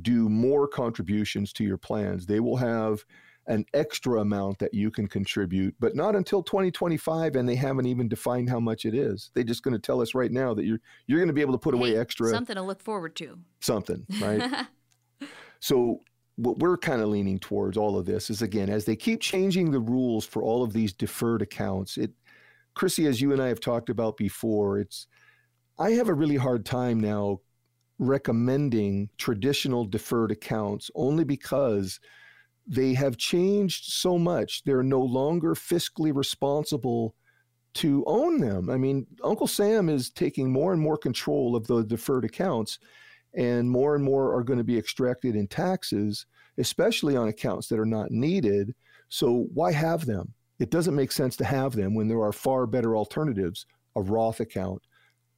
do 0.00 0.30
more 0.30 0.66
contributions 0.66 1.52
to 1.52 1.62
your 1.62 1.76
plans. 1.76 2.24
They 2.24 2.40
will 2.40 2.56
have 2.56 3.04
an 3.46 3.66
extra 3.74 4.22
amount 4.22 4.58
that 4.60 4.72
you 4.72 4.90
can 4.90 5.06
contribute, 5.06 5.74
but 5.78 5.94
not 5.94 6.16
until 6.16 6.42
2025 6.42 7.36
and 7.36 7.46
they 7.46 7.54
haven't 7.54 7.84
even 7.84 8.08
defined 8.08 8.48
how 8.48 8.58
much 8.60 8.86
it 8.86 8.94
is. 8.94 9.30
They're 9.34 9.44
just 9.44 9.62
going 9.62 9.74
to 9.74 9.78
tell 9.78 10.00
us 10.00 10.14
right 10.14 10.32
now 10.32 10.54
that 10.54 10.64
you're 10.64 10.80
you're 11.06 11.18
going 11.18 11.28
to 11.28 11.34
be 11.34 11.42
able 11.42 11.52
to 11.52 11.58
put 11.58 11.74
hey, 11.74 11.80
away 11.80 11.96
extra 11.98 12.30
something 12.30 12.56
to 12.56 12.62
look 12.62 12.80
forward 12.80 13.14
to. 13.16 13.38
Something, 13.60 14.06
right? 14.22 14.66
so 15.60 16.00
what 16.36 16.58
we're 16.60 16.78
kind 16.78 17.02
of 17.02 17.08
leaning 17.08 17.38
towards 17.38 17.76
all 17.76 17.98
of 17.98 18.06
this 18.06 18.30
is 18.30 18.40
again 18.40 18.70
as 18.70 18.86
they 18.86 18.96
keep 18.96 19.20
changing 19.20 19.70
the 19.70 19.80
rules 19.80 20.24
for 20.24 20.42
all 20.42 20.62
of 20.62 20.72
these 20.72 20.94
deferred 20.94 21.42
accounts, 21.42 21.98
it 21.98 22.10
Chrissy 22.74 23.06
as 23.06 23.20
you 23.20 23.34
and 23.34 23.42
I 23.42 23.48
have 23.48 23.60
talked 23.60 23.90
about 23.90 24.16
before, 24.16 24.78
it's 24.78 25.08
I 25.78 25.92
have 25.92 26.08
a 26.08 26.14
really 26.14 26.36
hard 26.36 26.64
time 26.66 26.98
now 26.98 27.40
recommending 27.98 29.08
traditional 29.16 29.84
deferred 29.84 30.30
accounts 30.32 30.90
only 30.94 31.24
because 31.24 32.00
they 32.66 32.94
have 32.94 33.16
changed 33.16 33.92
so 33.92 34.18
much. 34.18 34.64
They're 34.64 34.82
no 34.82 35.00
longer 35.00 35.54
fiscally 35.54 36.14
responsible 36.14 37.14
to 37.74 38.04
own 38.06 38.40
them. 38.40 38.70
I 38.70 38.76
mean, 38.76 39.06
Uncle 39.22 39.46
Sam 39.46 39.88
is 39.88 40.10
taking 40.10 40.50
more 40.50 40.72
and 40.72 40.82
more 40.82 40.98
control 40.98 41.54
of 41.54 41.66
the 41.66 41.84
deferred 41.84 42.24
accounts, 42.24 42.78
and 43.34 43.70
more 43.70 43.94
and 43.94 44.02
more 44.02 44.34
are 44.34 44.42
going 44.42 44.58
to 44.58 44.64
be 44.64 44.78
extracted 44.78 45.36
in 45.36 45.46
taxes, 45.46 46.26
especially 46.58 47.16
on 47.16 47.28
accounts 47.28 47.68
that 47.68 47.78
are 47.78 47.86
not 47.86 48.10
needed. 48.10 48.74
So, 49.08 49.46
why 49.54 49.72
have 49.72 50.06
them? 50.06 50.34
It 50.58 50.70
doesn't 50.70 50.96
make 50.96 51.12
sense 51.12 51.36
to 51.36 51.44
have 51.44 51.72
them 51.72 51.94
when 51.94 52.08
there 52.08 52.22
are 52.22 52.32
far 52.32 52.66
better 52.66 52.96
alternatives 52.96 53.64
a 53.96 54.02
Roth 54.02 54.40
account, 54.40 54.82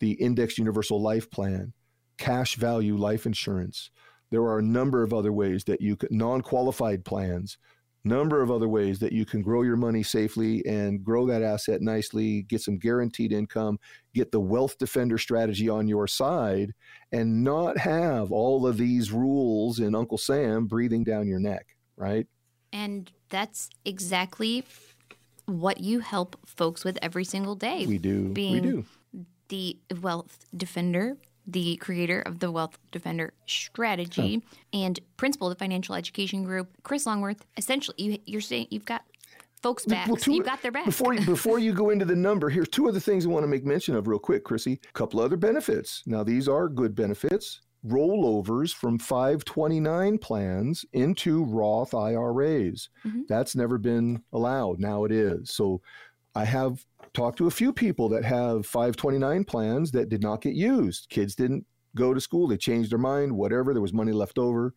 the 0.00 0.12
Indexed 0.12 0.58
Universal 0.58 1.00
Life 1.00 1.30
Plan, 1.30 1.72
cash 2.18 2.56
value 2.56 2.96
life 2.96 3.26
insurance. 3.26 3.90
There 4.30 4.42
are 4.42 4.58
a 4.58 4.62
number 4.62 5.02
of 5.02 5.12
other 5.12 5.32
ways 5.32 5.64
that 5.64 5.80
you 5.80 5.96
could, 5.96 6.12
non 6.12 6.40
qualified 6.40 7.04
plans, 7.04 7.58
number 8.04 8.42
of 8.42 8.50
other 8.50 8.68
ways 8.68 8.98
that 9.00 9.12
you 9.12 9.24
can 9.24 9.42
grow 9.42 9.62
your 9.62 9.76
money 9.76 10.02
safely 10.02 10.64
and 10.66 11.04
grow 11.04 11.26
that 11.26 11.42
asset 11.42 11.82
nicely, 11.82 12.42
get 12.42 12.60
some 12.60 12.78
guaranteed 12.78 13.32
income, 13.32 13.78
get 14.14 14.32
the 14.32 14.40
wealth 14.40 14.78
defender 14.78 15.18
strategy 15.18 15.68
on 15.68 15.88
your 15.88 16.06
side, 16.06 16.72
and 17.12 17.44
not 17.44 17.76
have 17.76 18.32
all 18.32 18.66
of 18.66 18.76
these 18.76 19.12
rules 19.12 19.80
and 19.80 19.94
Uncle 19.94 20.18
Sam 20.18 20.66
breathing 20.66 21.04
down 21.04 21.26
your 21.26 21.40
neck, 21.40 21.66
right? 21.96 22.26
And 22.72 23.10
that's 23.28 23.68
exactly 23.84 24.64
what 25.46 25.80
you 25.80 25.98
help 26.00 26.36
folks 26.46 26.84
with 26.84 26.96
every 27.02 27.24
single 27.24 27.56
day. 27.56 27.84
We 27.86 27.98
do. 27.98 28.28
Being 28.28 28.52
we 28.52 28.60
do 28.60 28.84
the 29.50 29.76
Wealth 30.00 30.46
Defender, 30.56 31.16
the 31.46 31.76
creator 31.76 32.22
of 32.22 32.38
the 32.38 32.50
Wealth 32.50 32.78
Defender 32.90 33.34
strategy, 33.46 34.42
oh. 34.42 34.56
and 34.72 34.98
principal 35.18 35.48
of 35.48 35.56
the 35.56 35.58
Financial 35.58 35.94
Education 35.94 36.44
Group, 36.44 36.70
Chris 36.82 37.04
Longworth. 37.04 37.44
Essentially, 37.56 37.96
you, 37.98 38.18
you're 38.24 38.40
saying 38.40 38.68
you've 38.70 38.86
got 38.86 39.02
folks' 39.60 39.84
backs. 39.84 40.08
Well, 40.08 40.16
two- 40.16 40.32
you 40.32 40.42
got 40.42 40.62
their 40.62 40.72
back. 40.72 40.86
Before 40.86 41.12
you, 41.12 41.26
before 41.26 41.58
you 41.58 41.74
go 41.74 41.90
into 41.90 42.04
the 42.04 42.16
number, 42.16 42.48
here's 42.48 42.68
two 42.68 42.88
other 42.88 43.00
things 43.00 43.26
I 43.26 43.28
want 43.28 43.42
to 43.42 43.48
make 43.48 43.64
mention 43.64 43.94
of 43.96 44.06
real 44.08 44.18
quick, 44.18 44.44
Chrissy. 44.44 44.80
A 44.88 44.92
couple 44.92 45.20
other 45.20 45.36
benefits. 45.36 46.02
Now, 46.06 46.22
these 46.22 46.48
are 46.48 46.68
good 46.68 46.94
benefits. 46.94 47.60
Rollovers 47.86 48.74
from 48.74 48.98
529 48.98 50.18
plans 50.18 50.84
into 50.92 51.44
Roth 51.44 51.94
IRAs. 51.94 52.90
Mhm. 53.06 53.26
That's 53.26 53.56
never 53.56 53.78
been 53.78 54.22
allowed. 54.32 54.80
Now 54.80 55.04
it 55.04 55.12
is. 55.12 55.50
So 55.50 55.80
I 56.34 56.44
have 56.44 56.84
talked 57.12 57.38
to 57.38 57.46
a 57.46 57.50
few 57.50 57.72
people 57.72 58.08
that 58.10 58.24
have 58.24 58.66
529 58.66 59.44
plans 59.44 59.90
that 59.92 60.08
did 60.08 60.22
not 60.22 60.42
get 60.42 60.54
used. 60.54 61.08
Kids 61.08 61.34
didn't 61.34 61.66
go 61.96 62.14
to 62.14 62.20
school, 62.20 62.46
they 62.46 62.56
changed 62.56 62.92
their 62.92 62.98
mind, 62.98 63.32
whatever, 63.32 63.72
there 63.72 63.82
was 63.82 63.92
money 63.92 64.12
left 64.12 64.38
over. 64.38 64.74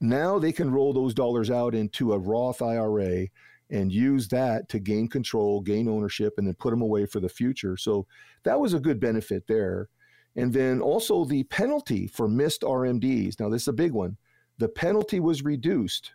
Now 0.00 0.38
they 0.38 0.52
can 0.52 0.70
roll 0.70 0.92
those 0.92 1.14
dollars 1.14 1.50
out 1.50 1.74
into 1.74 2.12
a 2.12 2.18
Roth 2.18 2.62
IRA 2.62 3.28
and 3.70 3.92
use 3.92 4.28
that 4.28 4.68
to 4.70 4.78
gain 4.78 5.08
control, 5.08 5.60
gain 5.60 5.88
ownership, 5.88 6.34
and 6.38 6.46
then 6.46 6.54
put 6.54 6.70
them 6.70 6.82
away 6.82 7.06
for 7.06 7.20
the 7.20 7.28
future. 7.28 7.76
So 7.76 8.06
that 8.44 8.60
was 8.60 8.74
a 8.74 8.80
good 8.80 9.00
benefit 9.00 9.46
there. 9.46 9.88
And 10.36 10.52
then 10.52 10.80
also 10.80 11.24
the 11.24 11.42
penalty 11.44 12.06
for 12.06 12.28
missed 12.28 12.62
RMDs. 12.62 13.40
Now, 13.40 13.48
this 13.48 13.62
is 13.62 13.68
a 13.68 13.72
big 13.72 13.92
one. 13.92 14.16
The 14.58 14.68
penalty 14.68 15.20
was 15.20 15.42
reduced. 15.42 16.12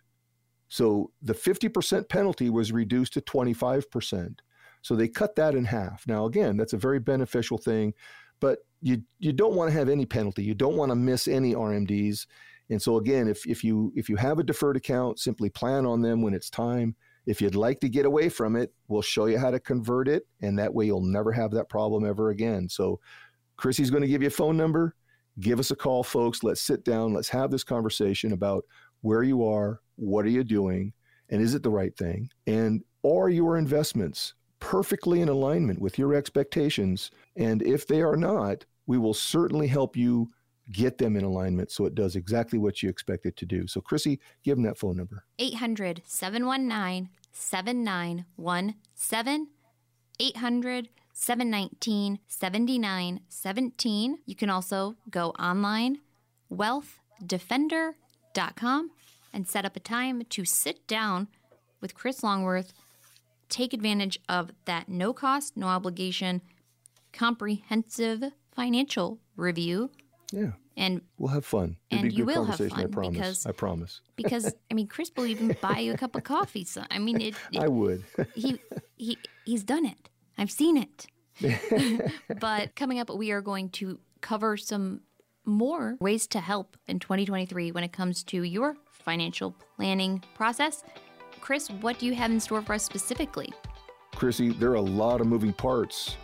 So 0.74 1.12
the 1.22 1.34
50% 1.34 2.08
penalty 2.08 2.50
was 2.50 2.72
reduced 2.72 3.12
to 3.12 3.20
25%. 3.20 4.40
So 4.82 4.96
they 4.96 5.06
cut 5.06 5.36
that 5.36 5.54
in 5.54 5.64
half. 5.64 6.02
Now, 6.08 6.26
again, 6.26 6.56
that's 6.56 6.72
a 6.72 6.76
very 6.76 6.98
beneficial 6.98 7.58
thing, 7.58 7.94
but 8.40 8.58
you, 8.82 9.00
you 9.20 9.32
don't 9.32 9.54
want 9.54 9.70
to 9.70 9.78
have 9.78 9.88
any 9.88 10.04
penalty. 10.04 10.42
You 10.42 10.52
don't 10.52 10.76
want 10.76 10.90
to 10.90 10.96
miss 10.96 11.28
any 11.28 11.54
RMDs. 11.54 12.26
And 12.70 12.82
so 12.82 12.96
again, 12.96 13.28
if, 13.28 13.46
if 13.46 13.62
you 13.62 13.92
if 13.94 14.08
you 14.08 14.16
have 14.16 14.40
a 14.40 14.42
deferred 14.42 14.76
account, 14.76 15.20
simply 15.20 15.48
plan 15.48 15.86
on 15.86 16.02
them 16.02 16.22
when 16.22 16.34
it's 16.34 16.50
time. 16.50 16.96
If 17.24 17.40
you'd 17.40 17.54
like 17.54 17.78
to 17.78 17.88
get 17.88 18.04
away 18.04 18.28
from 18.28 18.56
it, 18.56 18.74
we'll 18.88 19.00
show 19.00 19.26
you 19.26 19.38
how 19.38 19.52
to 19.52 19.60
convert 19.60 20.08
it, 20.08 20.26
and 20.42 20.58
that 20.58 20.74
way 20.74 20.86
you'll 20.86 21.02
never 21.02 21.30
have 21.30 21.52
that 21.52 21.68
problem 21.68 22.04
ever 22.04 22.30
again. 22.30 22.68
So 22.68 22.98
Chrissy's 23.56 23.90
going 23.90 24.02
to 24.02 24.08
give 24.08 24.22
you 24.22 24.28
a 24.28 24.40
phone 24.42 24.56
number. 24.56 24.96
Give 25.38 25.60
us 25.60 25.70
a 25.70 25.76
call, 25.76 26.02
folks. 26.02 26.42
Let's 26.42 26.62
sit 26.62 26.84
down. 26.84 27.14
Let's 27.14 27.28
have 27.28 27.52
this 27.52 27.62
conversation 27.62 28.32
about 28.32 28.64
where 29.02 29.22
you 29.22 29.46
are, 29.46 29.80
what 29.96 30.24
are 30.24 30.30
you 30.30 30.44
doing, 30.44 30.92
and 31.30 31.42
is 31.42 31.54
it 31.54 31.62
the 31.62 31.70
right 31.70 31.96
thing? 31.96 32.30
And 32.46 32.82
are 33.04 33.28
your 33.28 33.56
investments 33.56 34.34
perfectly 34.60 35.20
in 35.20 35.28
alignment 35.28 35.80
with 35.80 35.98
your 35.98 36.14
expectations? 36.14 37.10
And 37.36 37.62
if 37.62 37.86
they 37.86 38.02
are 38.02 38.16
not, 38.16 38.64
we 38.86 38.98
will 38.98 39.14
certainly 39.14 39.66
help 39.66 39.96
you 39.96 40.30
get 40.72 40.98
them 40.98 41.16
in 41.16 41.24
alignment 41.24 41.70
so 41.70 41.84
it 41.84 41.94
does 41.94 42.16
exactly 42.16 42.58
what 42.58 42.82
you 42.82 42.88
expect 42.88 43.26
it 43.26 43.36
to 43.36 43.46
do. 43.46 43.66
So, 43.66 43.80
Chrissy, 43.80 44.20
give 44.42 44.56
them 44.56 44.64
that 44.64 44.78
phone 44.78 44.96
number. 44.96 45.24
800 45.38 46.02
719 46.06 47.10
7917. 47.32 49.48
800 50.20 50.88
719 51.12 52.20
7917. 52.26 54.18
You 54.26 54.34
can 54.34 54.50
also 54.50 54.96
go 55.10 55.30
online, 55.30 56.00
wealthdefender.com, 56.52 58.90
and 59.34 59.46
set 59.48 59.64
up 59.66 59.76
a 59.76 59.80
time 59.80 60.22
to 60.30 60.44
sit 60.46 60.86
down 60.86 61.28
with 61.80 61.94
Chris 61.94 62.22
Longworth. 62.22 62.72
Take 63.50 63.74
advantage 63.74 64.18
of 64.28 64.52
that 64.64 64.88
no 64.88 65.12
cost, 65.12 65.56
no 65.56 65.66
obligation, 65.66 66.40
comprehensive 67.12 68.22
financial 68.54 69.18
review. 69.36 69.90
Yeah, 70.32 70.52
And 70.76 71.02
we'll 71.18 71.28
have 71.32 71.44
fun. 71.44 71.76
It'll 71.90 72.00
And 72.04 72.10
be 72.10 72.16
you 72.16 72.24
will 72.24 72.44
have 72.44 72.58
conversation, 72.58 72.80
I 72.88 72.90
promise. 72.90 73.12
because- 73.18 73.46
I 73.46 73.52
promise. 73.52 74.00
because 74.16 74.54
I 74.70 74.74
mean, 74.74 74.86
Chris 74.88 75.10
will 75.16 75.26
even 75.26 75.54
buy 75.62 75.78
you 75.80 75.92
a 75.92 75.96
cup 75.96 76.16
of 76.16 76.24
coffee. 76.24 76.64
So 76.64 76.82
I 76.90 76.98
mean, 76.98 77.20
it, 77.20 77.34
it- 77.52 77.60
I 77.60 77.68
would. 77.68 78.02
he 78.34 78.58
he 78.96 79.18
he's 79.44 79.62
done 79.64 79.84
it. 79.86 80.08
I've 80.38 80.50
seen 80.50 80.76
it. 80.76 81.06
but 82.40 82.74
coming 82.76 82.98
up, 82.98 83.10
we 83.14 83.30
are 83.32 83.40
going 83.42 83.68
to 83.70 83.98
cover 84.20 84.56
some 84.56 85.02
more 85.44 85.96
ways 86.00 86.26
to 86.28 86.40
help 86.40 86.76
in 86.88 86.98
2023 86.98 87.70
when 87.72 87.84
it 87.84 87.92
comes 87.92 88.24
to 88.24 88.42
your 88.42 88.76
financial 89.04 89.54
planning 89.76 90.22
process. 90.34 90.84
Chris, 91.40 91.68
what 91.68 91.98
do 91.98 92.06
you 92.06 92.14
have 92.14 92.30
in 92.30 92.40
store 92.40 92.62
for 92.62 92.74
us 92.74 92.84
specifically? 92.84 93.52
Chrissy, 94.14 94.50
there 94.50 94.70
are 94.70 94.76
a 94.76 94.80
lot 94.80 95.20
of 95.20 95.26
moving 95.26 95.52
parts 95.52 96.16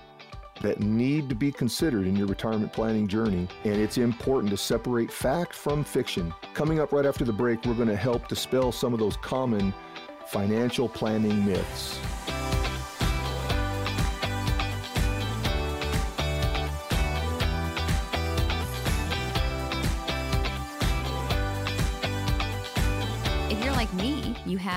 that 0.62 0.80
need 0.80 1.28
to 1.28 1.34
be 1.34 1.50
considered 1.50 2.06
in 2.06 2.14
your 2.14 2.26
retirement 2.26 2.72
planning 2.72 3.08
journey, 3.08 3.48
and 3.64 3.74
it's 3.74 3.98
important 3.98 4.50
to 4.50 4.56
separate 4.56 5.10
fact 5.10 5.54
from 5.54 5.82
fiction. 5.82 6.32
Coming 6.54 6.80
up 6.80 6.92
right 6.92 7.06
after 7.06 7.24
the 7.24 7.32
break, 7.32 7.64
we're 7.64 7.74
going 7.74 7.88
to 7.88 7.96
help 7.96 8.28
dispel 8.28 8.70
some 8.70 8.92
of 8.92 9.00
those 9.00 9.16
common 9.16 9.72
financial 10.26 10.88
planning 10.88 11.44
myths. 11.44 11.98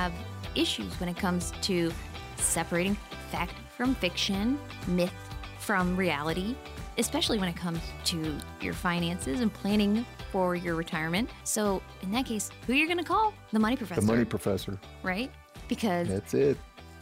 Have 0.03 0.13
issues 0.55 0.91
when 0.99 1.07
it 1.09 1.15
comes 1.17 1.53
to 1.61 1.91
separating 2.37 2.95
fact 3.31 3.53
from 3.77 3.95
fiction, 3.95 4.59
myth 4.87 5.13
from 5.59 5.95
reality, 5.95 6.55
especially 6.97 7.39
when 7.39 7.47
it 7.47 7.55
comes 7.55 7.79
to 8.03 8.37
your 8.61 8.73
finances 8.73 9.39
and 9.39 9.51
planning 9.53 10.05
for 10.31 10.55
your 10.55 10.75
retirement. 10.75 11.29
So, 11.45 11.81
in 12.01 12.11
that 12.11 12.25
case, 12.25 12.49
who 12.67 12.73
you're 12.73 12.87
going 12.87 12.97
to 12.99 13.03
call? 13.05 13.33
The 13.53 13.59
money 13.59 13.77
professor, 13.77 14.01
The 14.01 14.07
money 14.07 14.25
professor. 14.25 14.77
right? 15.03 15.31
Because 15.69 16.07
That's 16.09 16.33
it. 16.33 16.57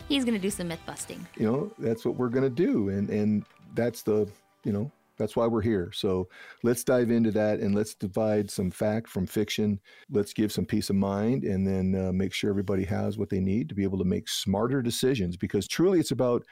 he's 0.08 0.24
going 0.24 0.36
to 0.36 0.42
do 0.42 0.52
some 0.52 0.68
myth 0.68 0.80
busting. 0.86 1.26
you 1.38 1.46
know 1.52 1.72
that's 1.80 2.06
what 2.06 2.16
we're 2.16 2.30
going 2.30 2.44
to 2.44 2.50
do 2.68 2.90
and 2.90 3.10
and 3.10 3.44
that's 3.74 4.04
the 4.04 4.30
you 4.64 4.72
know 4.72 4.92
that's 5.18 5.36
why 5.36 5.48
we're 5.48 5.62
here. 5.62 5.92
So 5.94 6.28
let's 6.64 6.84
dive 6.84 7.12
into 7.12 7.32
that 7.32 7.60
and 7.60 7.76
let's 7.76 7.94
divide 7.96 8.50
some 8.50 8.72
fact 8.72 9.08
from 9.08 9.28
fiction. 9.28 9.80
Let's 10.10 10.34
give 10.34 10.52
some 10.52 10.66
peace 10.66 10.90
of 10.90 10.96
mind 10.96 11.44
and 11.44 11.68
then 11.68 11.96
uh, 11.96 12.12
make 12.12 12.34
sure 12.34 12.50
everybody 12.50 12.84
has 12.86 13.18
what 13.18 13.30
they 13.30 13.40
need 13.40 13.70
to 13.70 13.76
be 13.76 13.84
able 13.84 14.00
to 14.00 14.06
make 14.06 14.28
smarter 14.30 14.82
decisions 14.82 15.38
because 15.38 15.68
truly 15.68 16.00
it's 16.00 16.12
about 16.12 16.44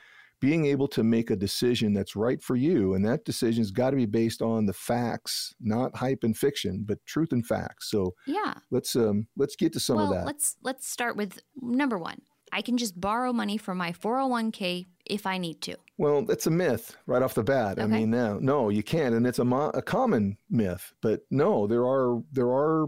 being 0.41 0.65
able 0.67 0.87
to 0.87 1.03
make 1.03 1.31
a 1.31 1.35
decision 1.35 1.93
that's 1.93 2.15
right 2.15 2.41
for 2.41 2.55
you. 2.55 2.93
And 2.93 3.05
that 3.05 3.25
decision's 3.25 3.71
got 3.71 3.89
to 3.89 3.97
be 3.97 4.05
based 4.05 4.41
on 4.41 4.65
the 4.65 4.73
facts 4.73 5.53
not 5.59 5.95
hype 5.95 6.23
and 6.23 6.37
fiction 6.37 6.83
but 6.87 7.05
truth 7.05 7.33
and 7.33 7.45
facts. 7.45 7.89
So 7.91 8.13
Yeah. 8.25 8.53
let's 8.71 8.95
um 8.95 9.27
let's 9.35 9.55
get 9.57 9.73
to 9.73 9.79
some 9.81 9.97
well, 9.97 10.11
of 10.13 10.15
that. 10.17 10.25
let's 10.25 10.55
let's 10.63 10.87
start 10.87 11.17
with 11.17 11.39
number 11.61 11.97
1. 11.97 12.21
I 12.51 12.61
can 12.61 12.77
just 12.77 12.99
borrow 12.99 13.33
money 13.33 13.57
from 13.57 13.77
my 13.77 13.91
401k 13.91 14.85
if 15.05 15.25
I 15.25 15.37
need 15.37 15.61
to. 15.61 15.75
Well, 15.97 16.23
that's 16.23 16.47
a 16.47 16.51
myth 16.51 16.95
right 17.07 17.21
off 17.21 17.33
the 17.33 17.43
bat. 17.43 17.79
I 17.79 17.87
mean, 17.87 18.11
no, 18.11 18.39
no, 18.39 18.69
you 18.69 18.83
can't, 18.83 19.15
and 19.15 19.27
it's 19.27 19.39
a, 19.39 19.45
mo- 19.45 19.71
a 19.73 19.81
common 19.81 20.37
myth. 20.49 20.93
But 21.01 21.21
no, 21.29 21.67
there 21.67 21.85
are 21.85 22.21
there 22.31 22.49
are 22.49 22.87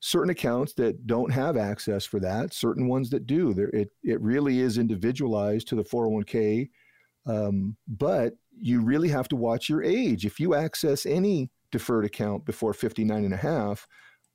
certain 0.00 0.30
accounts 0.30 0.74
that 0.74 1.06
don't 1.06 1.32
have 1.32 1.56
access 1.56 2.04
for 2.04 2.20
that. 2.20 2.52
Certain 2.52 2.88
ones 2.88 3.08
that 3.10 3.26
do. 3.26 3.54
There, 3.54 3.70
it 3.70 3.90
it 4.02 4.20
really 4.20 4.60
is 4.60 4.78
individualized 4.78 5.68
to 5.68 5.74
the 5.76 5.84
401k. 5.84 6.68
Um, 7.26 7.76
but 7.88 8.34
you 8.60 8.82
really 8.82 9.08
have 9.08 9.28
to 9.28 9.36
watch 9.36 9.68
your 9.68 9.82
age. 9.82 10.26
If 10.26 10.38
you 10.38 10.54
access 10.54 11.06
any 11.06 11.50
deferred 11.72 12.04
account 12.04 12.44
before 12.44 12.74
59 12.74 13.24
and 13.24 13.34
a 13.34 13.38
half, 13.38 13.86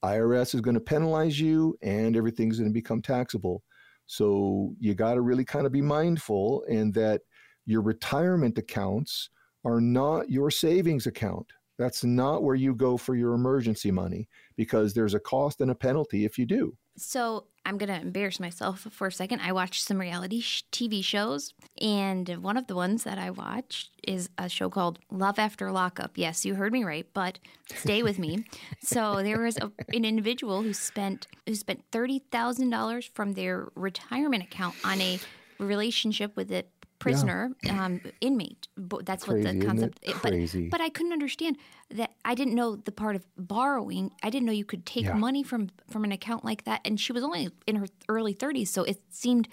IRS 0.04 0.56
is 0.56 0.62
going 0.62 0.74
to 0.74 0.82
penalize 0.82 1.40
you, 1.40 1.78
and 1.82 2.16
everything's 2.16 2.58
going 2.58 2.70
to 2.70 2.74
become 2.74 3.02
taxable. 3.02 3.64
So 4.10 4.74
you 4.80 4.96
got 4.96 5.14
to 5.14 5.22
really 5.22 5.46
kind 5.46 5.68
of 5.68 5.72
be 5.72 5.84
mindful 5.84 6.64
and 6.68 6.92
that 6.96 7.22
your 7.68 7.84
retirement 7.84 8.58
accounts 8.58 9.30
are 9.64 9.80
not 9.80 10.32
your 10.32 10.50
savings 10.50 11.06
account. 11.06 11.46
That's 11.78 12.04
not 12.04 12.42
where 12.42 12.56
you 12.56 12.74
go 12.74 12.98
for 12.98 13.14
your 13.14 13.36
emergency 13.36 13.92
money 13.92 14.28
because 14.58 14.96
there's 14.96 15.14
a 15.14 15.20
cost 15.20 15.62
and 15.62 15.70
a 15.70 15.76
penalty 15.76 16.26
if 16.26 16.40
you 16.40 16.48
do. 16.48 16.76
So 17.00 17.46
I'm 17.66 17.78
going 17.78 17.90
to 17.90 18.02
embarrass 18.02 18.40
myself 18.40 18.88
for 18.92 19.08
a 19.08 19.12
second. 19.12 19.42
I 19.42 19.52
watched 19.52 19.84
some 19.84 20.00
reality 20.00 20.42
sh- 20.42 20.64
TV 20.72 21.04
shows, 21.04 21.54
and 21.82 22.28
one 22.42 22.58
of 22.58 22.68
the 22.68 22.76
ones 22.76 23.04
that 23.04 23.18
I 23.18 23.30
watched 23.30 23.92
is 24.08 24.30
a 24.38 24.50
show 24.50 24.70
called 24.70 25.00
Love 25.12 25.40
After 25.40 25.72
Lockup. 25.72 26.12
Yes, 26.16 26.46
you 26.46 26.56
heard 26.56 26.74
me 26.74 26.84
right, 26.84 27.08
but 27.14 27.40
stay 27.76 28.02
with 28.04 28.18
me. 28.20 28.46
so 28.84 29.22
there 29.24 29.40
was 29.40 29.58
a, 29.58 29.72
an 29.94 30.06
individual 30.06 30.62
who 30.64 30.74
spent 30.74 31.28
who 31.46 31.56
spent 31.56 31.84
thirty 31.92 32.20
thousand 32.32 32.70
dollars 32.70 33.06
from 33.06 33.34
their 33.34 33.68
retirement 33.76 34.44
account 34.44 34.76
on 34.84 35.00
a 35.02 35.20
relationship 35.60 36.36
with 36.36 36.52
a 36.52 36.66
prisoner 37.00 37.52
um, 37.70 38.02
inmate. 38.22 38.68
That's 38.78 39.28
what 39.28 39.36
Crazy, 39.36 39.44
the 39.44 39.50
isn't 39.50 39.62
it? 39.62 39.66
concept. 39.66 40.00
it- 40.04 40.16
but 40.22 40.70
but 40.72 40.82
I 40.82 40.90
couldn't 40.90 41.14
understand 41.14 41.58
that. 41.92 42.12
I 42.26 42.36
didn't 42.36 42.54
know 42.56 42.76
the 42.76 42.92
part 42.92 43.16
of 43.16 43.26
borrowing. 43.38 44.12
I 44.22 44.30
didn't 44.30 44.46
know 44.46 44.52
you 44.52 44.66
could 44.66 44.86
take 44.86 45.06
Yeah. 45.06 45.14
money 45.14 45.42
from 45.44 45.70
from 45.90 46.04
an 46.04 46.12
account 46.12 46.46
like 46.46 46.66
that. 46.66 46.82
And 46.86 47.00
she 47.00 47.12
was 47.14 47.24
only 47.24 47.50
in 47.66 47.78
her 47.78 47.88
early 48.08 48.34
30s, 48.36 48.68
so 48.68 48.84
it 48.84 49.02
seemed 49.10 49.48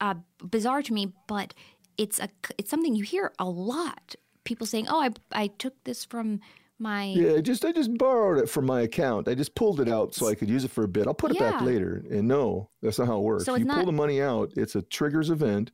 uh, 0.00 0.14
bizarre 0.42 0.82
to 0.82 0.92
me. 0.92 1.12
But 1.26 1.54
it's 1.98 2.18
a 2.20 2.28
it's 2.58 2.70
something 2.70 2.94
you 2.94 3.04
hear 3.04 3.32
a 3.38 3.44
lot. 3.46 4.14
People 4.44 4.66
saying, 4.66 4.86
"Oh, 4.88 5.00
I 5.00 5.10
I 5.32 5.46
took 5.48 5.74
this 5.84 6.04
from." 6.04 6.40
my 6.82 7.04
Yeah, 7.04 7.38
just 7.42 7.62
I 7.62 7.72
just 7.72 7.92
borrowed 7.98 8.38
it 8.42 8.48
from 8.48 8.64
my 8.64 8.80
account. 8.80 9.28
I 9.28 9.34
just 9.34 9.54
pulled 9.54 9.80
it 9.82 9.88
out 9.88 10.14
so 10.14 10.28
I 10.28 10.34
could 10.34 10.48
use 10.48 10.64
it 10.64 10.70
for 10.70 10.82
a 10.82 10.88
bit. 10.88 11.06
I'll 11.06 11.12
put 11.12 11.30
it 11.30 11.38
back 11.38 11.60
later. 11.60 12.02
And 12.10 12.26
no, 12.26 12.70
that's 12.80 12.98
not 12.98 13.06
how 13.06 13.18
it 13.18 13.22
works. 13.22 13.44
So 13.44 13.54
you 13.54 13.66
pull 13.66 13.84
the 13.84 13.92
money 13.92 14.22
out, 14.22 14.54
it's 14.56 14.74
a 14.76 14.80
triggers 14.80 15.28
event, 15.28 15.72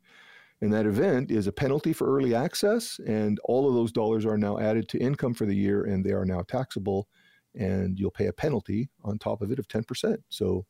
and 0.61 0.73
that 0.73 0.87
event 0.87 1.31
is 1.31 1.47
a 1.47 1.53
penalty 1.53 1.93
for 1.93 2.15
early 2.17 2.35
access. 2.35 2.99
And 3.07 3.39
all 3.45 3.69
of 3.69 3.75
those 3.75 3.93
dollars 3.93 4.25
are 4.25 4.39
now 4.39 4.59
added 4.59 4.89
to 4.91 4.99
income 4.99 5.35
for 5.35 5.47
the 5.47 5.55
year, 5.55 5.85
and 5.85 6.05
they 6.05 6.13
are 6.13 6.25
now 6.25 6.43
taxable. 6.43 7.09
And 7.55 7.99
you'll 7.99 8.11
pay 8.11 8.27
a 8.27 8.33
penalty 8.33 8.89
on 9.05 9.19
top 9.19 9.41
of 9.43 9.51
it 9.51 9.59
of 9.59 9.67
ten 9.69 9.85
percent. 9.85 10.21
So, 10.29 10.67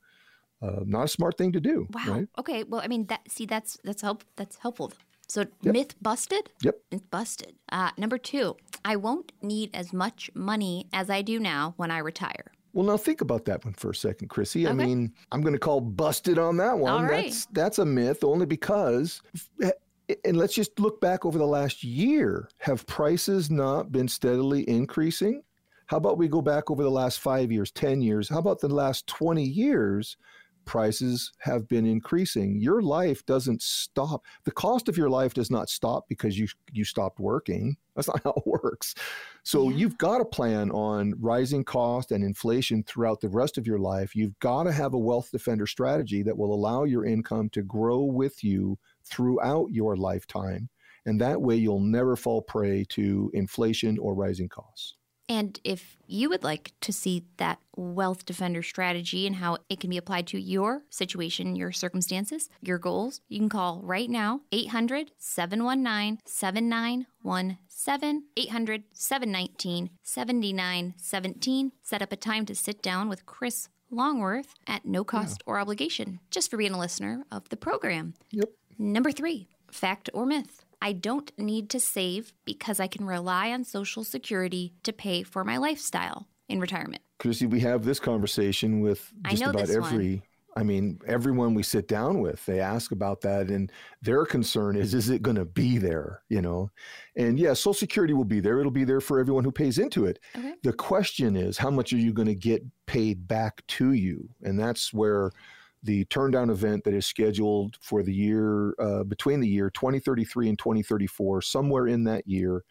uh, 0.62 0.80
not 0.84 1.04
a 1.04 1.08
smart 1.08 1.36
thing 1.36 1.52
to 1.52 1.60
do. 1.60 1.88
Wow. 1.92 2.02
Right? 2.06 2.28
Okay. 2.38 2.62
Well, 2.64 2.80
I 2.82 2.88
mean, 2.88 3.06
that 3.06 3.30
see, 3.30 3.46
that's 3.46 3.78
that's 3.84 4.02
help. 4.02 4.24
That's 4.36 4.56
helpful. 4.58 4.92
So 5.28 5.40
Yep. 5.62 5.74
myth 5.74 5.94
busted. 6.00 6.50
Yep. 6.62 6.76
Myth 6.92 7.10
busted. 7.10 7.56
Uh, 7.72 7.90
number 7.98 8.18
two, 8.18 8.56
I 8.84 8.94
won't 8.94 9.32
need 9.42 9.70
as 9.74 9.92
much 9.92 10.30
money 10.34 10.86
as 10.92 11.10
I 11.10 11.22
do 11.22 11.40
now 11.40 11.74
when 11.76 11.90
I 11.90 11.98
retire. 11.98 12.52
Well, 12.76 12.84
now 12.84 12.98
think 12.98 13.22
about 13.22 13.46
that 13.46 13.64
one 13.64 13.72
for 13.72 13.88
a 13.88 13.94
second, 13.94 14.28
Chrissy. 14.28 14.68
I 14.68 14.74
mean, 14.74 15.14
I'm 15.32 15.40
going 15.40 15.54
to 15.54 15.58
call 15.58 15.80
busted 15.80 16.38
on 16.38 16.58
that 16.58 16.78
one. 16.78 16.92
All 16.92 17.04
right. 17.04 17.24
That's 17.24 17.46
that's 17.46 17.78
a 17.78 17.86
myth 17.86 18.22
only 18.22 18.44
because 18.44 19.22
eh, 19.62 19.70
and 20.26 20.36
let's 20.36 20.52
just 20.52 20.78
look 20.78 21.00
back 21.00 21.24
over 21.24 21.38
the 21.38 21.46
last 21.46 21.82
year. 21.82 22.50
Have 22.58 22.86
prices 22.86 23.50
not 23.50 23.92
been 23.92 24.08
steadily 24.08 24.68
increasing? 24.68 25.42
How 25.86 25.96
about 25.96 26.18
we 26.18 26.28
go 26.28 26.42
back 26.42 26.70
over 26.70 26.82
the 26.82 26.90
last 26.90 27.20
5 27.20 27.50
years, 27.50 27.70
10 27.70 28.02
years? 28.02 28.28
How 28.28 28.40
about 28.40 28.60
the 28.60 28.68
last 28.68 29.06
20 29.06 29.42
years? 29.42 30.18
Prices 30.66 31.32
have 31.38 31.66
been 31.68 31.86
increasing. 31.86 32.60
Your 32.60 32.82
life 32.82 33.24
doesn't 33.24 33.62
stop. 33.62 34.24
The 34.44 34.50
cost 34.50 34.88
of 34.88 34.96
your 34.98 35.08
life 35.08 35.32
does 35.32 35.50
not 35.50 35.70
stop 35.70 36.06
because 36.08 36.38
you 36.38 36.48
you 36.72 36.84
stopped 36.84 37.18
working. 37.20 37.76
That's 37.94 38.08
not 38.08 38.20
how 38.24 38.34
it 38.36 38.46
works. 38.46 38.94
So 39.44 39.70
Yeah. 39.70 39.76
you've 39.76 39.96
got 39.98 40.18
to 40.18 40.24
plan 40.24 40.70
on 40.72 41.14
rising 41.20 41.64
cost 41.64 42.12
and 42.12 42.22
inflation 42.24 42.82
throughout 42.82 43.20
the 43.20 43.28
rest 43.28 43.56
of 43.56 43.66
your 43.66 43.78
life. 43.78 44.14
You've 44.14 44.38
got 44.40 44.64
to 44.64 44.72
have 44.72 44.92
a 44.92 44.98
wealth 44.98 45.30
defender 45.30 45.66
strategy 45.66 46.22
that 46.24 46.36
will 46.36 46.52
allow 46.52 46.84
your 46.84 47.06
income 47.06 47.48
to 47.50 47.62
grow 47.62 48.00
with 48.02 48.44
you 48.44 48.78
throughout 49.04 49.68
your 49.70 49.96
lifetime. 49.96 50.68
And 51.06 51.20
that 51.20 51.40
way 51.40 51.54
you'll 51.56 51.80
never 51.80 52.16
fall 52.16 52.42
prey 52.42 52.84
to 52.90 53.30
inflation 53.32 53.96
or 53.98 54.14
rising 54.14 54.48
costs. 54.48 54.96
And 55.28 55.58
if 55.64 55.96
you 56.06 56.28
would 56.28 56.44
like 56.44 56.72
to 56.82 56.92
see 56.92 57.24
that 57.38 57.58
wealth 57.76 58.24
defender 58.24 58.62
strategy 58.62 59.26
and 59.26 59.36
how 59.36 59.58
it 59.68 59.80
can 59.80 59.90
be 59.90 59.96
applied 59.96 60.26
to 60.28 60.40
your 60.40 60.82
situation, 60.88 61.56
your 61.56 61.72
circumstances, 61.72 62.48
your 62.62 62.78
goals, 62.78 63.20
you 63.28 63.38
can 63.38 63.48
call 63.48 63.80
right 63.82 64.08
now 64.08 64.42
800 64.52 65.10
719 65.18 66.20
7917. 66.24 67.58
800 68.36 68.84
719 68.92 69.90
7917. 70.02 71.72
Set 71.82 72.02
up 72.02 72.12
a 72.12 72.16
time 72.16 72.46
to 72.46 72.54
sit 72.54 72.82
down 72.82 73.08
with 73.08 73.26
Chris 73.26 73.68
Longworth 73.90 74.54
at 74.66 74.84
no 74.84 75.04
cost 75.04 75.42
or 75.46 75.58
obligation, 75.58 76.20
just 76.30 76.50
for 76.50 76.56
being 76.56 76.72
a 76.72 76.78
listener 76.78 77.24
of 77.30 77.48
the 77.48 77.56
program. 77.56 78.14
Yep. 78.32 78.50
Number 78.78 79.12
three, 79.12 79.48
fact 79.70 80.10
or 80.12 80.26
myth. 80.26 80.65
I 80.80 80.92
don't 80.92 81.30
need 81.38 81.70
to 81.70 81.80
save 81.80 82.32
because 82.44 82.80
I 82.80 82.86
can 82.86 83.06
rely 83.06 83.52
on 83.52 83.64
Social 83.64 84.04
Security 84.04 84.74
to 84.82 84.92
pay 84.92 85.22
for 85.22 85.44
my 85.44 85.56
lifestyle 85.56 86.28
in 86.48 86.60
retirement. 86.60 87.02
Chrissy, 87.18 87.46
we 87.46 87.60
have 87.60 87.84
this 87.84 87.98
conversation 87.98 88.80
with 88.80 89.12
just 89.28 89.42
about 89.42 89.66
this 89.66 89.76
one. 89.78 89.92
every. 89.92 90.22
I 90.58 90.62
mean, 90.62 90.98
everyone 91.06 91.52
we 91.52 91.62
sit 91.62 91.86
down 91.86 92.20
with, 92.22 92.44
they 92.46 92.60
ask 92.60 92.90
about 92.90 93.20
that, 93.20 93.48
and 93.48 93.70
their 94.00 94.24
concern 94.24 94.74
is, 94.74 94.94
is 94.94 95.10
it 95.10 95.20
going 95.20 95.36
to 95.36 95.44
be 95.44 95.76
there? 95.76 96.22
You 96.30 96.40
know, 96.40 96.70
and 97.14 97.38
yeah, 97.38 97.52
Social 97.52 97.74
Security 97.74 98.14
will 98.14 98.24
be 98.24 98.40
there. 98.40 98.58
It'll 98.58 98.70
be 98.70 98.84
there 98.84 99.02
for 99.02 99.20
everyone 99.20 99.44
who 99.44 99.52
pays 99.52 99.76
into 99.76 100.06
it. 100.06 100.18
Okay. 100.34 100.54
The 100.62 100.72
question 100.72 101.36
is, 101.36 101.58
how 101.58 101.70
much 101.70 101.92
are 101.92 101.98
you 101.98 102.14
going 102.14 102.28
to 102.28 102.34
get 102.34 102.62
paid 102.86 103.28
back 103.28 103.66
to 103.66 103.92
you? 103.92 104.30
And 104.44 104.58
that's 104.58 104.94
where 104.94 105.30
the 105.86 106.04
turn 106.06 106.30
down 106.30 106.50
event 106.50 106.84
that 106.84 106.94
is 106.94 107.06
scheduled 107.06 107.76
for 107.80 108.02
the 108.02 108.12
year 108.12 108.74
uh, 108.78 109.04
between 109.04 109.40
the 109.40 109.48
year 109.48 109.70
2033 109.70 110.48
and 110.48 110.58
2034, 110.58 111.42
somewhere 111.42 111.86
in 111.86 112.04
that 112.04 112.26
year, 112.26 112.64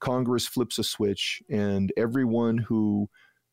Congress 0.00 0.46
flips 0.46 0.78
a 0.78 0.84
switch, 0.84 1.42
and 1.48 1.92
everyone 1.96 2.58
who 2.58 3.08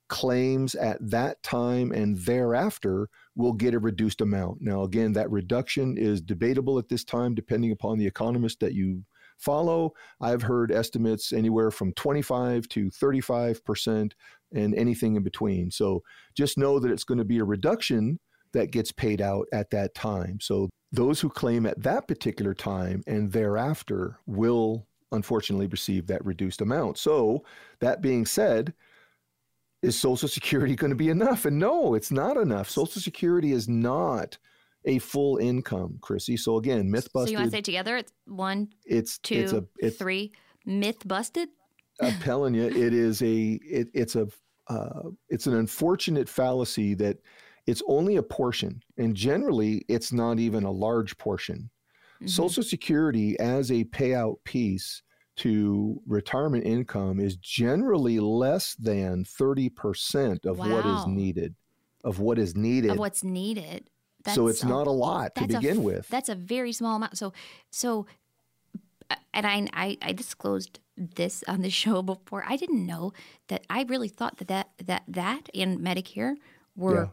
claims 0.07 0.73
at 0.73 0.97
that 1.07 1.41
time 1.43 1.91
and 1.91 2.17
thereafter 2.17 3.07
will 3.35 3.53
get 3.53 3.75
a 3.75 3.79
reduced 3.79 4.21
amount. 4.21 4.57
Now, 4.59 4.81
again, 4.81 5.13
that 5.13 5.29
reduction 5.29 5.97
is 5.97 6.19
debatable 6.19 6.79
at 6.79 6.89
this 6.89 7.03
time, 7.03 7.35
depending 7.35 7.71
upon 7.71 7.99
the 7.99 8.07
economist 8.07 8.59
that 8.61 8.73
you 8.73 9.03
follow. 9.37 9.93
I've 10.19 10.41
heard 10.41 10.71
estimates 10.71 11.31
anywhere 11.31 11.69
from 11.69 11.93
25 11.93 12.67
to 12.69 12.89
35 12.89 13.63
percent, 13.63 14.15
and 14.53 14.73
anything 14.75 15.15
in 15.15 15.23
between. 15.23 15.71
So 15.71 16.03
just 16.35 16.57
know 16.57 16.79
that 16.79 16.91
it's 16.91 17.03
going 17.03 17.19
to 17.19 17.25
be 17.25 17.39
a 17.39 17.43
reduction 17.43 18.19
that 18.53 18.71
gets 18.71 18.91
paid 18.91 19.21
out 19.21 19.47
at 19.53 19.69
that 19.71 19.93
time. 19.93 20.39
So 20.39 20.69
those 20.91 21.19
who 21.19 21.29
claim 21.29 21.65
at 21.65 21.81
that 21.83 22.07
particular 22.07 22.53
time 22.53 23.03
and 23.05 23.31
thereafter 23.31 24.19
will 24.25 24.87
unfortunately 25.11 25.67
receive 25.67 26.07
that 26.07 26.25
reduced 26.25 26.61
amount. 26.61 26.97
So 26.97 27.43
that 27.79 28.01
being 28.01 28.25
said, 28.25 28.73
is 29.81 29.97
Social 29.97 30.27
Security 30.27 30.75
going 30.75 30.89
to 30.89 30.95
be 30.95 31.09
enough? 31.09 31.45
And 31.45 31.57
no, 31.57 31.93
it's 31.93 32.11
not 32.11 32.37
enough. 32.37 32.69
Social 32.69 33.01
Security 33.01 33.51
is 33.53 33.69
not 33.69 34.37
a 34.85 34.99
full 34.99 35.37
income, 35.37 35.97
Chrissy. 36.01 36.37
So 36.37 36.57
again, 36.57 36.89
myth 36.89 37.11
busted. 37.13 37.29
So 37.29 37.31
you 37.31 37.37
want 37.37 37.51
to 37.51 37.57
say 37.57 37.61
together? 37.61 37.97
It's 37.97 38.11
one, 38.25 38.69
it's 38.85 39.17
two, 39.19 39.35
it's 39.35 39.53
a 39.53 39.65
it's 39.77 39.97
three. 39.97 40.31
Myth 40.65 41.07
busted. 41.07 41.49
I'm 42.01 42.17
telling 42.19 42.53
you, 42.53 42.65
it 42.65 42.93
is 42.93 43.21
a 43.21 43.59
it, 43.63 43.89
it's 43.93 44.15
a 44.15 44.27
uh, 44.67 45.09
it's 45.29 45.47
an 45.47 45.55
unfortunate 45.55 46.29
fallacy 46.29 46.93
that 46.95 47.17
it's 47.69 47.83
only 47.87 48.15
a 48.15 48.23
portion, 48.23 48.81
and 48.97 49.15
generally, 49.15 49.85
it's 49.87 50.11
not 50.11 50.39
even 50.39 50.63
a 50.63 50.71
large 50.71 51.17
portion. 51.17 51.69
Mhm. 52.21 52.29
Social 52.29 52.63
Security 52.63 53.37
as 53.39 53.71
a 53.71 53.83
payout 53.85 54.37
piece 54.43 55.03
to 55.37 56.01
retirement 56.07 56.65
income 56.65 57.19
is 57.19 57.37
generally 57.37 58.19
less 58.19 58.75
than 58.75 59.23
30% 59.23 60.45
of 60.45 60.57
what 60.57 60.83
Wow. 60.83 60.97
is 60.97 61.07
needed 61.07 61.55
of 62.03 62.19
what 62.19 62.39
is 62.39 62.55
needed. 62.55 62.91
of 62.91 62.97
what's 62.97 63.23
needed. 63.23 63.89
so 64.25 64.45
That's 64.45 64.61
it's 64.61 64.63
not 64.63 64.87
a 64.87 64.91
lot 64.91 65.35
to 65.35 65.41
that's 65.41 65.53
a 65.53 65.57
begin 65.59 65.83
with. 65.83 66.07
That's 66.09 66.29
a 66.29 66.35
very 66.35 66.71
small 66.73 66.95
amount. 66.95 67.17
So, 67.17 67.33
so, 67.71 68.05
uh, 69.09 69.15
and 69.33 69.45
I, 69.45 69.67
I, 69.73 69.97
I 70.01 70.13
disclosed 70.13 70.79
this 70.95 71.43
on 71.47 71.61
the 71.61 71.69
show 71.81 72.01
before. 72.01 72.43
I 72.47 72.55
didn't 72.55 72.85
know 72.85 73.11
that. 73.47 73.65
I 73.69 73.83
really 73.83 74.07
thought 74.09 74.37
that 74.37 74.47
that 74.47 74.69
that 74.85 75.03
that 75.07 75.49
and 75.53 75.79
Medicare 75.79 76.35
were, 76.75 77.03
know. 77.05 77.11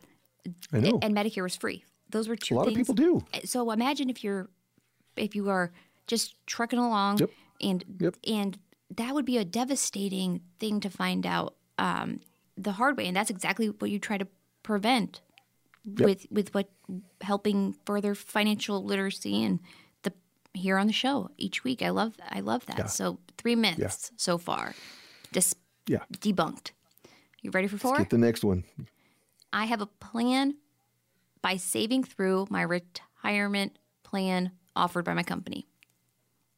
And 0.73 1.15
Medicare 1.17 1.43
was 1.43 1.57
free. 1.57 1.85
Those 2.11 2.29
were 2.29 2.37
two. 2.37 2.55
a 2.55 2.59
lot 2.59 2.69
of 2.69 2.75
people 2.75 2.95
do. 2.95 3.25
So 3.45 3.71
imagine 3.71 4.09
if 4.11 4.23
you're, 4.23 4.49
if 5.17 5.35
you 5.35 5.49
are 5.51 5.73
just 6.07 6.35
trucking 6.47 6.79
along, 6.79 7.19
Yep. 7.19 7.31
and 7.61 7.85
Yep. 8.01 8.17
and 8.27 8.59
that 8.95 9.13
would 9.15 9.25
be 9.25 9.39
a 9.39 9.45
devastating 9.45 10.41
thing 10.61 10.79
to 10.81 10.89
find 10.91 11.27
out 11.27 11.57
um, 11.79 12.21
the 12.57 12.73
hard 12.73 12.97
way, 12.97 13.07
and 13.07 13.17
that's 13.17 13.31
exactly 13.31 13.67
what 13.69 13.91
you 13.91 13.99
try 13.99 14.17
to 14.19 14.27
prevent 14.63 15.21
with 15.99 16.27
with 16.31 16.53
what 16.55 16.69
helping 17.21 17.75
further 17.85 18.15
financial 18.15 18.83
literacy 18.85 19.43
and 19.45 19.61
the 20.03 20.13
here 20.55 20.79
on 20.79 20.87
the 20.87 20.93
show 20.93 21.31
each 21.37 21.65
week. 21.65 21.83
I 21.83 21.91
love 21.91 22.15
I 22.29 22.41
love 22.41 22.65
that. 22.67 22.91
So 22.91 23.19
three 23.37 23.57
myths 23.57 24.13
so 24.17 24.39
far, 24.39 24.75
just 25.33 25.57
Yeah. 25.87 26.05
debunked. 26.13 26.71
You 27.43 27.51
ready 27.51 27.69
for 27.69 27.79
four? 27.79 27.99
Get 27.99 28.11
the 28.11 28.19
next 28.19 28.43
one. 28.45 28.65
I 29.53 29.65
have 29.67 29.81
a 29.81 29.87
plan 29.87 30.57
by 31.43 31.57
saving 31.57 32.05
through 32.05 32.47
my 32.51 32.63
retirement 32.63 33.79
plan 34.05 34.53
offered 34.75 35.05
by 35.05 35.15
my 35.15 35.23
company. 35.23 35.67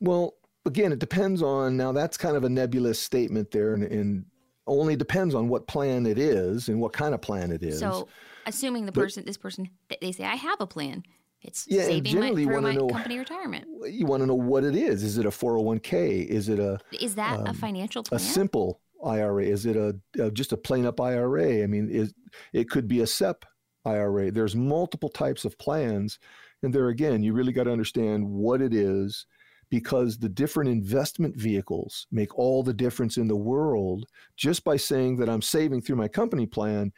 Well, 0.00 0.34
again, 0.66 0.92
it 0.92 0.98
depends 0.98 1.42
on 1.42 1.76
now. 1.76 1.92
That's 1.92 2.16
kind 2.16 2.36
of 2.36 2.44
a 2.44 2.48
nebulous 2.48 3.00
statement 3.00 3.50
there, 3.50 3.74
and, 3.74 3.82
and 3.84 4.24
only 4.66 4.96
depends 4.96 5.34
on 5.34 5.48
what 5.48 5.66
plan 5.66 6.06
it 6.06 6.18
is 6.18 6.68
and 6.68 6.80
what 6.80 6.92
kind 6.92 7.14
of 7.14 7.20
plan 7.20 7.50
it 7.52 7.62
is. 7.62 7.78
So, 7.78 8.08
assuming 8.46 8.86
the 8.86 8.92
person, 8.92 9.24
this 9.24 9.36
person, 9.36 9.70
they 10.00 10.12
say, 10.12 10.24
I 10.24 10.36
have 10.36 10.60
a 10.60 10.66
plan. 10.66 11.02
It's 11.40 11.66
Yeah, 11.68 11.84
saving 11.84 12.02
my, 12.16 12.20
generally 12.20 12.44
through 12.44 12.60
my 12.60 12.74
know- 12.74 12.88
company 12.88 13.18
retirement. 13.18 13.66
you 13.88 14.06
want 14.06 14.22
to 14.22 14.26
know 14.26 14.34
what 14.34 14.64
it 14.64 14.74
is. 14.74 15.02
Is 15.04 15.18
it 15.18 15.26
a 15.26 15.30
401k? 15.30 16.26
Is 16.26 16.48
it 16.48 16.58
a 16.58 16.78
Is 17.00 17.14
that 17.14 17.38
a 17.40 17.50
um, 17.50 17.54
financial 17.56 18.02
plan? 18.02 18.20
a 18.20 18.22
simple 18.22 18.80
IRA? 19.04 19.44
Is 19.44 19.66
it 19.66 19.76
a, 19.76 19.96
a 20.18 20.30
just 20.30 20.52
a 20.52 20.56
plain 20.56 20.86
up 20.86 21.00
IRA? 21.00 21.62
I 21.62 21.66
mean, 21.66 21.88
is 21.90 22.14
it 22.52 22.70
could 22.70 22.88
be 22.88 23.00
a 23.00 23.06
SEP 23.06 23.44
IRA. 23.84 24.30
There's 24.30 24.56
multiple 24.56 25.08
types 25.08 25.44
of 25.44 25.58
plans, 25.58 26.18
and 26.62 26.74
there 26.74 26.88
again, 26.88 27.22
you 27.22 27.32
really 27.32 27.52
got 27.52 27.64
to 27.64 27.72
understand 27.72 28.28
what 28.28 28.60
it 28.60 28.74
is 28.74 29.26
because 29.70 30.18
the 30.18 30.28
different 30.28 30.70
investment 30.70 31.36
vehicles 31.36 32.06
make 32.10 32.36
all 32.38 32.62
the 32.62 32.72
difference 32.72 33.16
in 33.16 33.28
the 33.28 33.36
world. 33.36 34.06
Just 34.36 34.64
by 34.64 34.76
saying 34.76 35.18
that 35.18 35.28
I'm 35.28 35.42
saving 35.42 35.82
through 35.82 35.96
my 35.96 36.08
company 36.08 36.46
plan, 36.46 36.92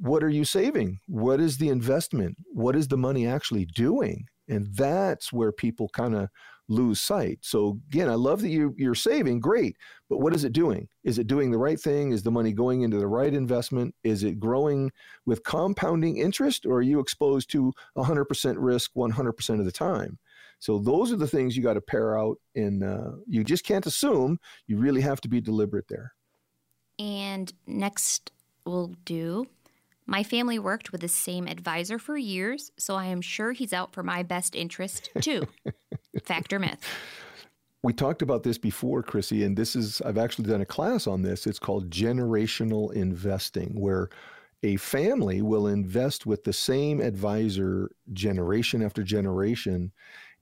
what 0.00 0.24
are 0.24 0.30
you 0.30 0.44
saving? 0.44 0.98
What 1.06 1.40
is 1.40 1.58
the 1.58 1.68
investment? 1.68 2.36
What 2.52 2.76
is 2.76 2.88
the 2.88 2.96
money 2.96 3.26
actually 3.26 3.66
doing? 3.66 4.24
And 4.48 4.66
that's 4.74 5.32
where 5.32 5.52
people 5.52 5.88
kind 5.92 6.14
of 6.16 6.28
lose 6.72 7.00
sight. 7.00 7.38
So 7.42 7.78
again, 7.88 8.08
I 8.08 8.14
love 8.14 8.40
that 8.40 8.48
you, 8.48 8.74
you're 8.76 8.94
saving, 8.94 9.40
great, 9.40 9.76
but 10.08 10.18
what 10.18 10.34
is 10.34 10.44
it 10.44 10.52
doing? 10.52 10.88
Is 11.04 11.18
it 11.18 11.26
doing 11.26 11.50
the 11.50 11.58
right 11.58 11.80
thing? 11.80 12.12
Is 12.12 12.22
the 12.22 12.30
money 12.30 12.52
going 12.52 12.82
into 12.82 12.98
the 12.98 13.06
right 13.06 13.32
investment? 13.32 13.94
Is 14.04 14.24
it 14.24 14.40
growing 14.40 14.90
with 15.26 15.44
compounding 15.44 16.18
interest, 16.18 16.66
or 16.66 16.76
are 16.76 16.82
you 16.82 17.00
exposed 17.00 17.50
to 17.52 17.72
100% 17.96 18.54
risk 18.58 18.90
100% 18.94 19.58
of 19.58 19.64
the 19.64 19.72
time? 19.72 20.18
So 20.58 20.78
those 20.78 21.12
are 21.12 21.16
the 21.16 21.26
things 21.26 21.56
you 21.56 21.62
got 21.62 21.74
to 21.74 21.80
pair 21.80 22.18
out, 22.18 22.38
and 22.54 22.84
uh, 22.84 23.12
you 23.26 23.44
just 23.44 23.64
can't 23.64 23.86
assume. 23.86 24.38
You 24.66 24.78
really 24.78 25.00
have 25.00 25.20
to 25.22 25.28
be 25.28 25.40
deliberate 25.40 25.88
there. 25.88 26.12
And 26.98 27.52
next, 27.66 28.30
we'll 28.64 28.94
do 29.04 29.46
my 30.06 30.22
family 30.22 30.58
worked 30.58 30.92
with 30.92 31.00
the 31.00 31.08
same 31.08 31.46
advisor 31.46 31.98
for 31.98 32.16
years, 32.16 32.72
so 32.76 32.96
I 32.96 33.06
am 33.06 33.20
sure 33.20 33.52
he's 33.52 33.72
out 33.72 33.92
for 33.92 34.02
my 34.02 34.22
best 34.22 34.54
interest 34.54 35.10
too. 35.20 35.44
Fact 36.24 36.52
or 36.52 36.58
myth? 36.58 36.86
We 37.82 37.92
talked 37.92 38.22
about 38.22 38.44
this 38.44 38.58
before, 38.58 39.02
Chrissy, 39.02 39.42
and 39.42 39.56
this 39.56 39.74
is, 39.74 40.00
I've 40.02 40.18
actually 40.18 40.48
done 40.48 40.60
a 40.60 40.66
class 40.66 41.06
on 41.06 41.22
this. 41.22 41.46
It's 41.46 41.58
called 41.58 41.90
generational 41.90 42.92
investing, 42.92 43.80
where 43.80 44.08
a 44.62 44.76
family 44.76 45.42
will 45.42 45.66
invest 45.66 46.24
with 46.24 46.44
the 46.44 46.52
same 46.52 47.00
advisor 47.00 47.90
generation 48.12 48.82
after 48.82 49.02
generation 49.02 49.90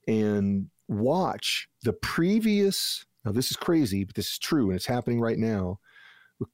and 0.06 0.68
watch 0.88 1.68
the 1.82 1.94
previous. 1.94 3.06
Now, 3.24 3.32
this 3.32 3.50
is 3.50 3.56
crazy, 3.56 4.04
but 4.04 4.14
this 4.14 4.32
is 4.32 4.38
true 4.38 4.66
and 4.66 4.76
it's 4.76 4.86
happening 4.86 5.20
right 5.20 5.38
now 5.38 5.78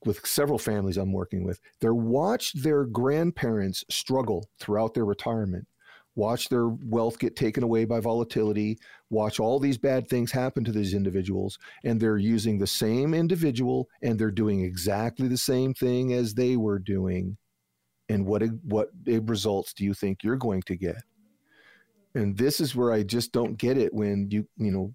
with 0.05 0.25
several 0.27 0.59
families 0.59 0.97
I'm 0.97 1.13
working 1.13 1.45
with. 1.45 1.61
They're 1.81 1.95
watched 1.95 2.63
their 2.63 2.85
grandparents 2.85 3.85
struggle 3.91 4.49
throughout 4.61 4.95
their 4.95 5.05
retirement, 5.05 5.67
watch 6.17 6.49
their 6.49 6.69
wealth 6.69 7.19
get 7.19 7.37
taken 7.37 7.63
away 7.63 7.85
by 7.85 8.01
volatility, 8.01 8.79
watch 9.11 9.39
all 9.39 9.61
these 9.61 9.79
bad 9.79 10.09
things 10.09 10.33
happen 10.33 10.65
to 10.65 10.73
these 10.73 10.95
individuals, 10.95 11.59
and 11.85 12.01
they're 12.01 12.19
using 12.19 12.59
the 12.59 12.67
same 12.67 13.15
individual 13.15 13.89
and 14.03 14.19
they're 14.19 14.31
doing 14.31 14.65
exactly 14.65 15.29
the 15.29 15.37
same 15.37 15.75
thing 15.75 16.13
as 16.13 16.35
they 16.35 16.57
were 16.57 16.79
doing. 16.79 17.37
And 18.09 18.27
what 18.27 18.43
what 18.63 18.89
results 19.05 19.73
do 19.73 19.85
you 19.85 19.95
think 19.95 20.25
you're 20.25 20.37
going 20.37 20.63
to 20.63 20.77
get? 20.77 21.03
And 22.15 22.37
this 22.37 22.61
is 22.61 22.75
where 22.75 22.93
I 22.93 23.03
just 23.03 23.33
don't 23.33 23.59
get 23.59 23.77
it 23.77 23.93
when 23.93 24.31
you, 24.31 24.49
you 24.57 24.73
know, 24.73 24.95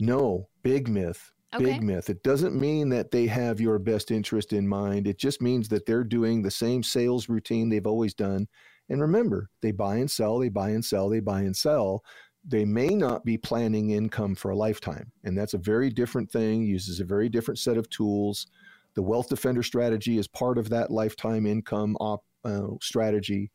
no, 0.00 0.48
big 0.62 0.88
myth. 0.88 1.32
Okay. 1.54 1.64
Big 1.64 1.82
myth. 1.82 2.10
It 2.10 2.22
doesn't 2.22 2.58
mean 2.58 2.88
that 2.90 3.10
they 3.10 3.26
have 3.26 3.60
your 3.60 3.78
best 3.78 4.10
interest 4.10 4.52
in 4.52 4.66
mind. 4.66 5.06
It 5.06 5.18
just 5.18 5.40
means 5.40 5.68
that 5.68 5.86
they're 5.86 6.04
doing 6.04 6.42
the 6.42 6.50
same 6.50 6.82
sales 6.82 7.28
routine 7.28 7.68
they've 7.68 7.86
always 7.86 8.14
done. 8.14 8.46
And 8.88 9.00
remember, 9.00 9.50
they 9.62 9.72
buy 9.72 9.96
and 9.96 10.10
sell, 10.10 10.38
they 10.38 10.48
buy 10.48 10.70
and 10.70 10.84
sell, 10.84 11.08
they 11.08 11.20
buy 11.20 11.40
and 11.40 11.56
sell. 11.56 12.04
They 12.48 12.64
may 12.64 12.88
not 12.88 13.24
be 13.24 13.36
planning 13.36 13.90
income 13.90 14.36
for 14.36 14.50
a 14.50 14.56
lifetime. 14.56 15.10
And 15.24 15.36
that's 15.36 15.54
a 15.54 15.58
very 15.58 15.90
different 15.90 16.30
thing, 16.30 16.62
uses 16.62 17.00
a 17.00 17.04
very 17.04 17.28
different 17.28 17.58
set 17.58 17.76
of 17.76 17.90
tools. 17.90 18.46
The 18.94 19.02
Wealth 19.02 19.28
Defender 19.28 19.64
strategy 19.64 20.18
is 20.18 20.28
part 20.28 20.56
of 20.56 20.70
that 20.70 20.90
lifetime 20.90 21.44
income 21.44 21.96
op, 22.00 22.24
uh, 22.44 22.68
strategy. 22.80 23.50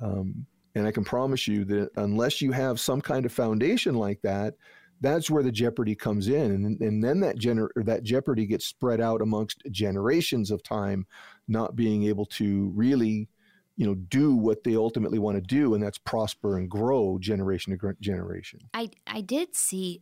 Um, 0.00 0.46
and 0.74 0.86
I 0.86 0.90
can 0.90 1.04
promise 1.04 1.46
you 1.46 1.64
that 1.66 1.90
unless 1.96 2.42
you 2.42 2.50
have 2.50 2.80
some 2.80 3.00
kind 3.00 3.24
of 3.24 3.32
foundation 3.32 3.94
like 3.94 4.20
that, 4.22 4.54
that's 5.00 5.30
where 5.30 5.42
the 5.42 5.52
jeopardy 5.52 5.94
comes 5.94 6.28
in. 6.28 6.50
And, 6.50 6.80
and 6.80 7.02
then 7.02 7.20
that, 7.20 7.38
gener- 7.38 7.68
that 7.76 8.02
jeopardy 8.02 8.46
gets 8.46 8.64
spread 8.66 9.00
out 9.00 9.22
amongst 9.22 9.62
generations 9.70 10.50
of 10.50 10.62
time, 10.62 11.06
not 11.46 11.76
being 11.76 12.04
able 12.04 12.26
to 12.26 12.72
really 12.74 13.28
you 13.76 13.86
know 13.86 13.94
do 13.94 14.34
what 14.34 14.64
they 14.64 14.76
ultimately 14.76 15.18
want 15.18 15.36
to 15.36 15.40
do 15.40 15.74
and 15.74 15.82
that's 15.82 15.98
prosper 15.98 16.56
and 16.58 16.70
grow 16.70 17.18
generation 17.20 17.76
to 17.76 17.94
generation 18.00 18.60
i 18.72 18.88
i 19.06 19.20
did 19.20 19.54
see 19.54 20.00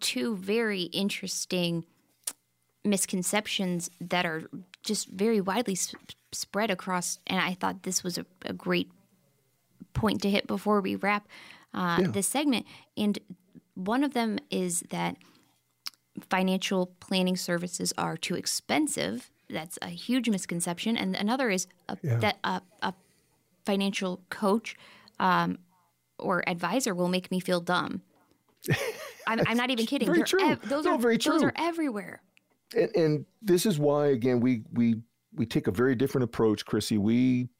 two 0.00 0.36
very 0.36 0.82
interesting 0.82 1.84
misconceptions 2.84 3.90
that 4.00 4.24
are 4.24 4.42
just 4.82 5.08
very 5.08 5.40
widely 5.40 5.76
spread 6.32 6.70
across 6.70 7.18
and 7.26 7.40
i 7.40 7.54
thought 7.54 7.82
this 7.82 8.04
was 8.04 8.18
a, 8.18 8.26
a 8.44 8.52
great 8.52 8.90
point 9.94 10.22
to 10.22 10.30
hit 10.30 10.46
before 10.46 10.80
we 10.80 10.94
wrap 10.94 11.26
uh, 11.74 11.98
yeah. 12.00 12.08
this 12.08 12.26
segment. 12.26 12.66
And 12.96 13.18
one 13.74 14.04
of 14.04 14.14
them 14.14 14.38
is 14.50 14.80
that 14.90 15.16
financial 16.30 16.94
planning 17.00 17.36
services 17.36 17.92
are 17.96 18.16
too 18.16 18.34
expensive. 18.34 19.30
That's 19.50 19.78
a 19.82 19.88
huge 19.88 20.28
misconception. 20.28 20.96
And 20.96 21.16
another 21.16 21.50
is 21.50 21.66
a, 21.88 21.96
yeah. 22.02 22.18
that 22.18 22.38
a, 22.44 22.60
a, 22.82 22.94
financial 23.64 24.22
coach 24.30 24.76
um, 25.20 25.58
or 26.18 26.42
advisor 26.48 26.94
will 26.94 27.08
make 27.08 27.30
me 27.30 27.38
feel 27.38 27.60
dumb. 27.60 28.00
I'm, 29.26 29.40
I'm, 29.46 29.56
not 29.58 29.70
even 29.70 29.84
kidding. 29.84 30.06
Very 30.06 30.22
true. 30.22 30.42
Ev- 30.42 30.66
those 30.68 30.86
no, 30.86 30.94
are 30.94 30.98
very 30.98 31.18
true. 31.18 31.32
Those 31.32 31.42
are 31.42 31.52
everywhere. 31.56 32.22
And, 32.74 32.96
and 32.96 33.26
this 33.42 33.66
is 33.66 33.78
why, 33.78 34.08
again, 34.08 34.40
we 34.40 34.62
we 34.72 35.02
we 35.34 35.44
take 35.44 35.66
a 35.66 35.70
very 35.70 35.94
different 35.94 36.24
approach, 36.24 36.64
Chrissy. 36.64 36.96
We 36.96 37.50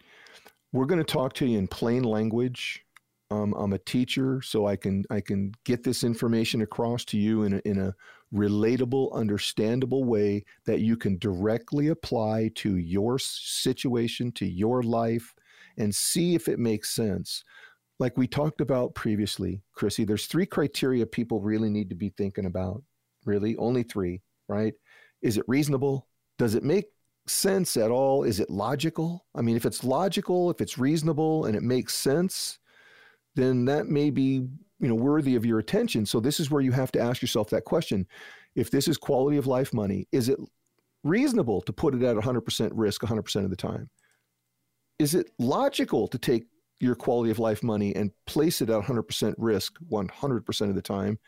we're 0.73 0.87
going 0.87 0.99
to 0.99 1.13
talk 1.13 1.35
to 1.35 1.47
you 1.47 1.59
in 1.59 1.69
plain 1.69 2.05
language. 2.05 2.85
Um, 3.31 3.53
I'm 3.55 3.75
a 3.75 3.79
teacher, 3.79 4.41
so 4.41 4.67
I 4.67 4.77
can 4.77 5.05
I 5.11 5.21
can 5.21 5.53
get 5.65 5.85
this 5.85 6.05
information 6.05 6.63
across 6.63 7.05
to 7.07 7.19
you 7.19 7.43
in 7.43 7.55
a, 7.55 7.61
in 7.67 7.79
a 7.79 7.95
relatable, 8.35 9.13
understandable 9.13 10.05
way 10.05 10.45
that 10.67 10.81
you 10.81 10.97
can 10.97 11.19
directly 11.19 11.89
apply 11.89 12.51
to 12.57 12.77
your 12.77 13.19
situation, 13.19 14.33
to 14.33 14.47
your 14.47 14.83
life, 14.83 15.35
and 15.77 15.95
see 15.95 16.35
if 16.35 16.49
it 16.49 16.59
makes 16.59 16.91
sense. 16.91 17.43
Like 17.99 18.17
we 18.17 18.27
talked 18.27 18.61
about 18.61 18.95
previously, 18.95 19.63
Chrissy, 19.73 20.05
there's 20.05 20.27
three 20.27 20.47
criteria 20.47 21.07
people 21.07 21.41
really 21.41 21.71
need 21.71 21.89
to 21.89 21.97
be 21.97 22.11
thinking 22.11 22.47
about. 22.47 22.83
Really, 23.25 23.57
only 23.57 23.83
three, 23.83 24.23
right? 24.49 24.75
Is 25.23 25.37
it 25.39 25.45
reasonable? 25.49 26.07
Does 26.39 26.55
it 26.55 26.63
make 26.63 26.87
sense 27.27 27.77
at 27.77 27.91
all? 27.91 28.23
Is 28.23 28.41
it 28.41 28.51
logical? 28.51 29.27
I 29.35 29.43
mean, 29.43 29.57
if 29.57 29.67
it's 29.67 29.83
logical, 29.83 30.51
if 30.51 30.61
it's 30.61 30.79
reasonable, 30.79 31.47
and 31.47 31.57
it 31.57 31.63
makes 31.63 31.95
sense, 31.95 32.59
then 33.35 33.65
that 33.67 33.87
may 33.87 34.11
be 34.11 34.47
you 34.81 34.89
know 34.89 34.95
worthy 34.95 35.35
of 35.35 35.45
your 35.45 35.59
attention. 35.59 36.07
So 36.07 36.21
this 36.21 36.41
is 36.41 36.51
where 36.51 36.63
you 36.63 36.73
have 36.73 36.93
to 36.93 37.01
ask 37.01 37.23
yourself 37.23 37.51
that 37.51 37.65
question: 37.65 38.07
If 38.55 38.71
this 38.71 38.89
is 38.89 38.97
quality 38.97 39.37
of 39.37 39.47
life 39.47 39.73
money, 39.73 40.07
is 40.13 40.29
it 40.29 40.39
reasonable 41.05 41.61
to 41.63 41.73
put 41.73 41.95
it 41.95 42.03
at 42.03 42.17
100% 42.17 42.71
risk 42.75 43.03
100% 43.03 43.45
of 43.45 43.51
the 43.51 43.57
time? 43.57 43.89
Is 44.99 45.15
it 45.15 45.31
logical 45.39 46.09
to 46.09 46.19
take 46.19 46.47
your 46.81 46.95
quality 46.95 47.31
of 47.31 47.39
life 47.39 47.63
money 47.63 47.95
and 47.95 48.11
place 48.27 48.61
it 48.61 48.71
at 48.71 48.83
100% 48.83 49.35
risk 49.39 49.75
100% 49.91 50.69
of 50.69 50.75
the 50.75 50.83
time? 50.83 51.19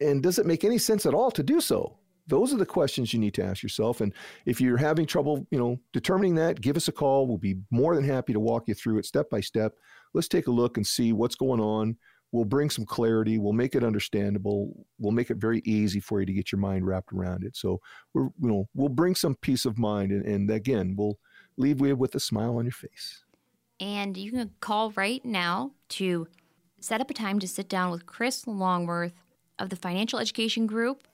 And 0.00 0.22
does 0.22 0.38
it 0.38 0.46
make 0.46 0.64
any 0.64 0.78
sense 0.78 1.06
at 1.06 1.14
all 1.14 1.30
to 1.30 1.42
do 1.42 1.60
so? 1.60 1.98
those 2.26 2.54
are 2.54 2.56
the 2.56 2.66
questions 2.66 3.12
you 3.12 3.18
need 3.18 3.34
to 3.34 3.44
ask 3.44 3.62
yourself. 3.62 4.00
And 4.00 4.12
if 4.46 4.60
you're 4.60 4.76
having 4.76 5.06
trouble, 5.06 5.46
you 5.50 5.58
know, 5.58 5.78
determining 5.92 6.34
that, 6.36 6.60
give 6.60 6.76
us 6.76 6.88
a 6.88 6.92
call. 6.92 7.26
We'll 7.26 7.38
be 7.38 7.56
more 7.70 7.94
than 7.94 8.04
happy 8.04 8.32
to 8.32 8.40
walk 8.40 8.68
you 8.68 8.74
through 8.74 8.98
it 8.98 9.06
step 9.06 9.28
by 9.30 9.40
step. 9.40 9.74
Let's 10.14 10.28
take 10.28 10.46
a 10.46 10.52
look 10.52 10.76
and 10.76 10.86
see 10.86 11.12
what's 11.12 11.34
going 11.34 11.60
on. 11.60 11.96
We'll 12.34 12.44
bring 12.44 12.68
some 12.68 12.84
clarity. 12.84 13.38
We'll 13.38 13.52
make 13.52 13.74
it 13.74 13.84
understandable. 13.84 14.86
We'll 14.98 15.12
make 15.12 15.30
it 15.30 15.36
very 15.36 15.62
easy 15.64 16.00
for 16.00 16.20
you 16.20 16.26
to 16.26 16.32
get 16.32 16.50
your 16.50 16.58
mind 16.58 16.86
wrapped 16.86 17.12
around 17.12 17.44
it. 17.44 17.56
So 17.56 17.80
we're, 18.12 18.24
you 18.24 18.48
know, 18.48 18.68
we'll 18.74 18.88
bring 18.88 19.14
some 19.14 19.36
peace 19.36 19.64
of 19.64 19.78
mind. 19.78 20.10
And, 20.10 20.26
and 20.26 20.50
again, 20.50 20.96
we'll 20.98 21.18
leave 21.56 21.80
you 21.80 21.94
with 21.94 22.14
a 22.16 22.20
smile 22.20 22.56
on 22.56 22.64
your 22.64 22.72
face. 22.72 23.22
And 23.78 24.16
you 24.16 24.32
can 24.32 24.50
call 24.60 24.90
right 24.92 25.24
now 25.24 25.72
to 25.90 26.26
set 26.80 27.00
up 27.00 27.10
a 27.10 27.14
time 27.14 27.38
to 27.38 27.48
sit 27.48 27.68
down 27.68 27.90
with 27.90 28.04
Chris 28.04 28.46
Longworth 28.46 29.14
of 29.58 29.70
the 29.70 29.76
Financial 29.76 30.18
Education 30.18 30.66
Group 30.66 31.06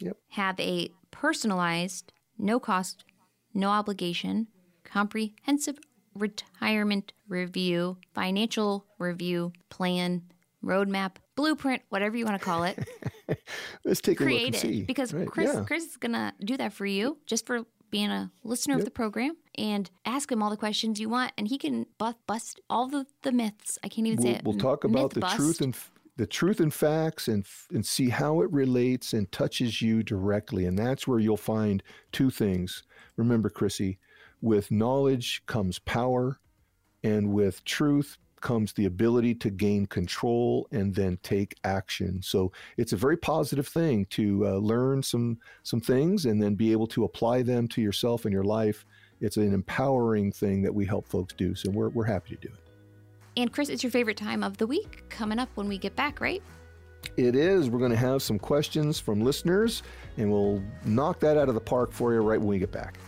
Yep. 0.00 0.16
Have 0.30 0.60
a 0.60 0.90
personalized, 1.10 2.12
no 2.38 2.58
cost, 2.58 3.04
no 3.52 3.70
obligation, 3.70 4.48
comprehensive 4.82 5.78
retirement 6.14 7.12
review, 7.28 7.98
financial 8.14 8.86
review, 8.98 9.52
plan, 9.70 10.22
roadmap, 10.64 11.16
blueprint, 11.36 11.82
whatever 11.88 12.16
you 12.16 12.24
want 12.24 12.38
to 12.38 12.44
call 12.44 12.64
it. 12.64 12.78
Let's 13.84 14.00
take 14.00 14.20
a 14.20 14.24
look 14.24 14.40
and 14.40 14.56
see. 14.56 14.82
Because 14.82 15.12
right. 15.12 15.26
Chris, 15.26 15.52
yeah. 15.54 15.64
Chris 15.64 15.84
is 15.84 15.96
gonna 15.96 16.34
do 16.44 16.56
that 16.56 16.72
for 16.72 16.86
you, 16.86 17.18
just 17.26 17.46
for 17.46 17.64
being 17.90 18.10
a 18.10 18.30
listener 18.42 18.74
yep. 18.74 18.80
of 18.80 18.84
the 18.84 18.90
program, 18.90 19.36
and 19.56 19.90
ask 20.04 20.30
him 20.30 20.42
all 20.42 20.50
the 20.50 20.56
questions 20.56 20.98
you 20.98 21.08
want, 21.08 21.32
and 21.38 21.48
he 21.48 21.58
can 21.58 21.86
bust, 21.98 22.16
bust 22.26 22.60
all 22.68 22.88
the, 22.88 23.06
the 23.22 23.30
myths. 23.30 23.78
I 23.84 23.88
can't 23.88 24.06
even 24.06 24.22
we'll, 24.22 24.32
say 24.32 24.38
it. 24.38 24.44
We'll 24.44 24.58
talk 24.58 24.84
about 24.84 25.12
the 25.12 25.20
bust. 25.20 25.36
truth 25.36 25.60
and 25.60 25.76
the 26.16 26.26
truth 26.26 26.60
and 26.60 26.72
facts 26.72 27.28
and 27.28 27.44
and 27.72 27.84
see 27.84 28.08
how 28.08 28.40
it 28.40 28.52
relates 28.52 29.12
and 29.12 29.30
touches 29.32 29.82
you 29.82 30.02
directly 30.02 30.64
and 30.66 30.78
that's 30.78 31.08
where 31.08 31.18
you'll 31.18 31.36
find 31.36 31.82
two 32.12 32.30
things 32.30 32.84
remember 33.16 33.50
chrissy 33.50 33.98
with 34.40 34.70
knowledge 34.70 35.42
comes 35.46 35.78
power 35.80 36.38
and 37.02 37.32
with 37.32 37.64
truth 37.64 38.18
comes 38.44 38.72
the 38.74 38.84
ability 38.84 39.34
to 39.34 39.50
gain 39.50 39.86
control 39.86 40.68
and 40.70 40.94
then 40.94 41.18
take 41.24 41.56
action 41.64 42.22
so 42.22 42.52
it's 42.76 42.92
a 42.92 42.96
very 42.96 43.16
positive 43.16 43.66
thing 43.66 44.06
to 44.10 44.46
uh, 44.46 44.56
learn 44.58 45.02
some 45.02 45.36
some 45.64 45.80
things 45.80 46.26
and 46.26 46.40
then 46.40 46.54
be 46.54 46.70
able 46.70 46.86
to 46.86 47.04
apply 47.04 47.42
them 47.42 47.66
to 47.66 47.82
yourself 47.82 48.24
and 48.24 48.32
your 48.32 48.44
life 48.44 48.86
it's 49.20 49.36
an 49.36 49.52
empowering 49.52 50.30
thing 50.30 50.62
that 50.62 50.74
we 50.74 50.86
help 50.86 51.08
folks 51.08 51.34
do 51.34 51.54
so 51.54 51.68
we're, 51.70 51.88
we're 51.88 52.04
happy 52.04 52.36
to 52.36 52.48
do 52.48 52.52
it 52.54 52.64
and 53.36 53.52
Chris, 53.52 53.68
it's 53.68 53.82
your 53.82 53.90
favorite 53.90 54.16
time 54.16 54.44
of 54.44 54.58
the 54.58 54.66
week 54.66 55.04
coming 55.08 55.38
up 55.38 55.48
when 55.56 55.68
we 55.68 55.76
get 55.76 55.96
back, 55.96 56.20
right? 56.20 56.42
It 57.16 57.34
is. 57.34 57.68
We're 57.68 57.80
going 57.80 57.90
to 57.90 57.96
have 57.96 58.22
some 58.22 58.38
questions 58.38 59.00
from 59.00 59.20
listeners, 59.20 59.82
and 60.16 60.30
we'll 60.30 60.62
knock 60.84 61.20
that 61.20 61.36
out 61.36 61.48
of 61.48 61.54
the 61.54 61.60
park 61.60 61.92
for 61.92 62.14
you 62.14 62.20
right 62.20 62.38
when 62.38 62.48
we 62.48 62.58
get 62.58 62.72
back. 62.72 62.98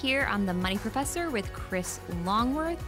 Here 0.00 0.26
on 0.30 0.46
The 0.46 0.54
Money 0.54 0.78
Professor 0.78 1.30
with 1.30 1.52
Chris 1.52 2.00
Longworth. 2.24 2.82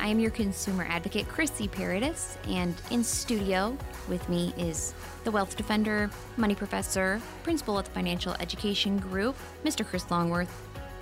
I 0.00 0.08
am 0.08 0.18
your 0.18 0.30
consumer 0.30 0.86
advocate, 0.88 1.28
Chrissy 1.28 1.68
Paradis, 1.68 2.36
and 2.48 2.74
in 2.90 3.02
studio 3.04 3.76
with 4.08 4.28
me 4.28 4.52
is 4.56 4.94
the 5.24 5.30
Wealth 5.30 5.56
Defender, 5.56 6.10
Money 6.36 6.54
Professor, 6.54 7.20
Principal 7.42 7.78
at 7.78 7.84
the 7.86 7.90
Financial 7.92 8.34
Education 8.40 8.98
Group, 8.98 9.36
Mr. 9.64 9.86
Chris 9.86 10.10
Longworth. 10.10 10.52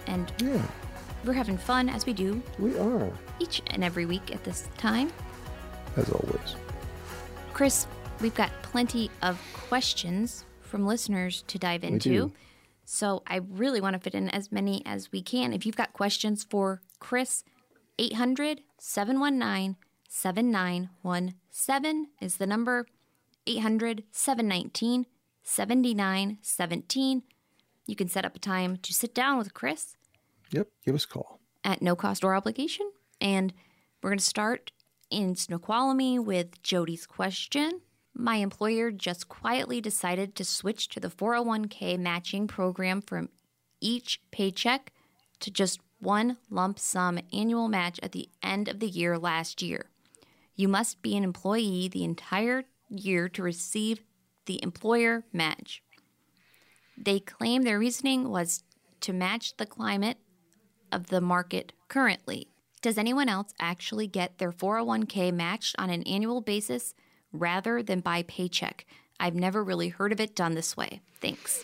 And 0.07 0.33
Yeah, 0.39 0.63
we're 1.25 1.33
having 1.35 1.57
fun 1.59 1.89
as 1.89 2.07
we 2.07 2.13
do 2.13 2.43
we 2.59 2.79
are, 2.79 3.11
each 3.39 3.63
and 3.69 3.85
every 3.85 4.07
week 4.07 4.35
at 4.35 4.43
this 4.45 4.69
time. 4.77 5.11
as 5.97 6.11
always. 6.11 6.57
Chris, 7.53 7.87
we've 8.21 8.35
got 8.35 8.51
plenty 8.63 9.11
of 9.23 9.41
questions 9.69 10.45
from 10.63 10.87
listeners 10.87 11.43
to 11.49 11.59
dive 11.59 11.85
into. 11.85 12.33
So 12.93 13.23
I 13.25 13.37
really 13.37 13.81
want 13.81 13.95
to 13.95 14.01
fit 14.01 14.17
in 14.17 14.29
as 14.31 14.51
many 14.51 14.85
as 14.85 15.13
we 15.13 15.23
can. 15.23 15.53
If 15.53 15.65
you've 15.65 15.77
got 15.77 15.93
questions 15.93 16.43
for 16.43 16.83
Chris, 16.99 17.45
800 18.01 18.63
719 18.79 19.77
7917 20.09 22.09
is 22.21 22.39
the 22.39 22.49
number. 22.49 22.87
800 23.47 24.03
719 24.11 25.07
7917. 25.45 27.23
You 27.87 27.95
can 27.95 28.09
set 28.09 28.25
up 28.25 28.35
a 28.35 28.41
time 28.41 28.77
to 28.79 28.93
sit 28.93 29.15
down 29.15 29.39
with 29.39 29.55
Chris 29.55 29.97
Yep, 30.51 30.67
give 30.85 30.97
us 30.97 31.05
a 31.05 31.09
call. 31.09 31.39
at 31.63 31.81
no 31.81 31.95
cost 31.95 32.25
or 32.25 32.35
obligation. 32.35 32.91
And 33.21 33.55
we're 34.03 34.11
going 34.11 34.19
to 34.19 34.25
start 34.25 34.73
in 35.11 35.37
Snoqualmie 35.37 36.19
with 36.19 36.61
Jody's 36.65 37.07
question. 37.07 37.83
My 38.15 38.37
employer 38.37 38.91
just 38.91 39.29
quietly 39.29 39.81
decided 39.81 40.35
to 40.35 40.45
switch 40.45 40.89
to 40.89 41.01
the 41.01 41.09
401k 41.09 41.99
matching 41.99 42.47
program 42.47 43.01
from 43.03 43.29
each 43.81 44.21
paycheck 44.31 44.93
to 45.41 45.51
just 45.51 45.81
one 46.01 46.37
lump 46.51 46.79
sum 46.79 47.19
annual 47.33 47.69
match 47.69 48.01
at 48.03 48.13
the 48.13 48.29
end 48.43 48.69
of 48.69 48.81
the 48.81 48.89
year 48.89 49.19
last 49.19 49.63
year. 49.63 49.91
You 50.55 50.69
must 50.69 51.03
be 51.03 51.17
an 51.17 51.25
employee 51.25 51.89
the 51.89 52.05
entire 52.05 52.65
year 52.89 53.29
to 53.31 53.43
receive 53.43 54.01
the 54.47 54.63
employer 54.63 55.25
match. 55.33 55.83
They 56.99 57.21
claim 57.21 57.63
their 57.63 57.79
reasoning 57.79 58.29
was 58.29 58.65
to 59.01 59.13
match 59.13 59.57
the 59.57 59.67
climate 59.67 60.19
of 60.93 61.07
the 61.07 61.21
market 61.21 61.73
currently. 61.89 62.49
Does 62.83 62.99
anyone 62.99 63.29
else 63.29 63.55
actually 63.61 64.07
get 64.07 64.39
their 64.39 64.53
401k 64.53 65.33
matched 65.33 65.77
on 65.79 65.91
an 65.91 66.03
annual 66.03 66.41
basis 66.41 66.95
rather 67.33 67.83
than 67.83 68.01
by 68.01 68.23
paycheck? 68.23 68.87
I've 69.19 69.35
never 69.35 69.63
really 69.63 69.89
heard 69.89 70.13
of 70.13 70.21
it 70.21 70.35
done 70.35 70.55
this 70.55 70.77
way. 70.77 71.01
Thanks. 71.21 71.63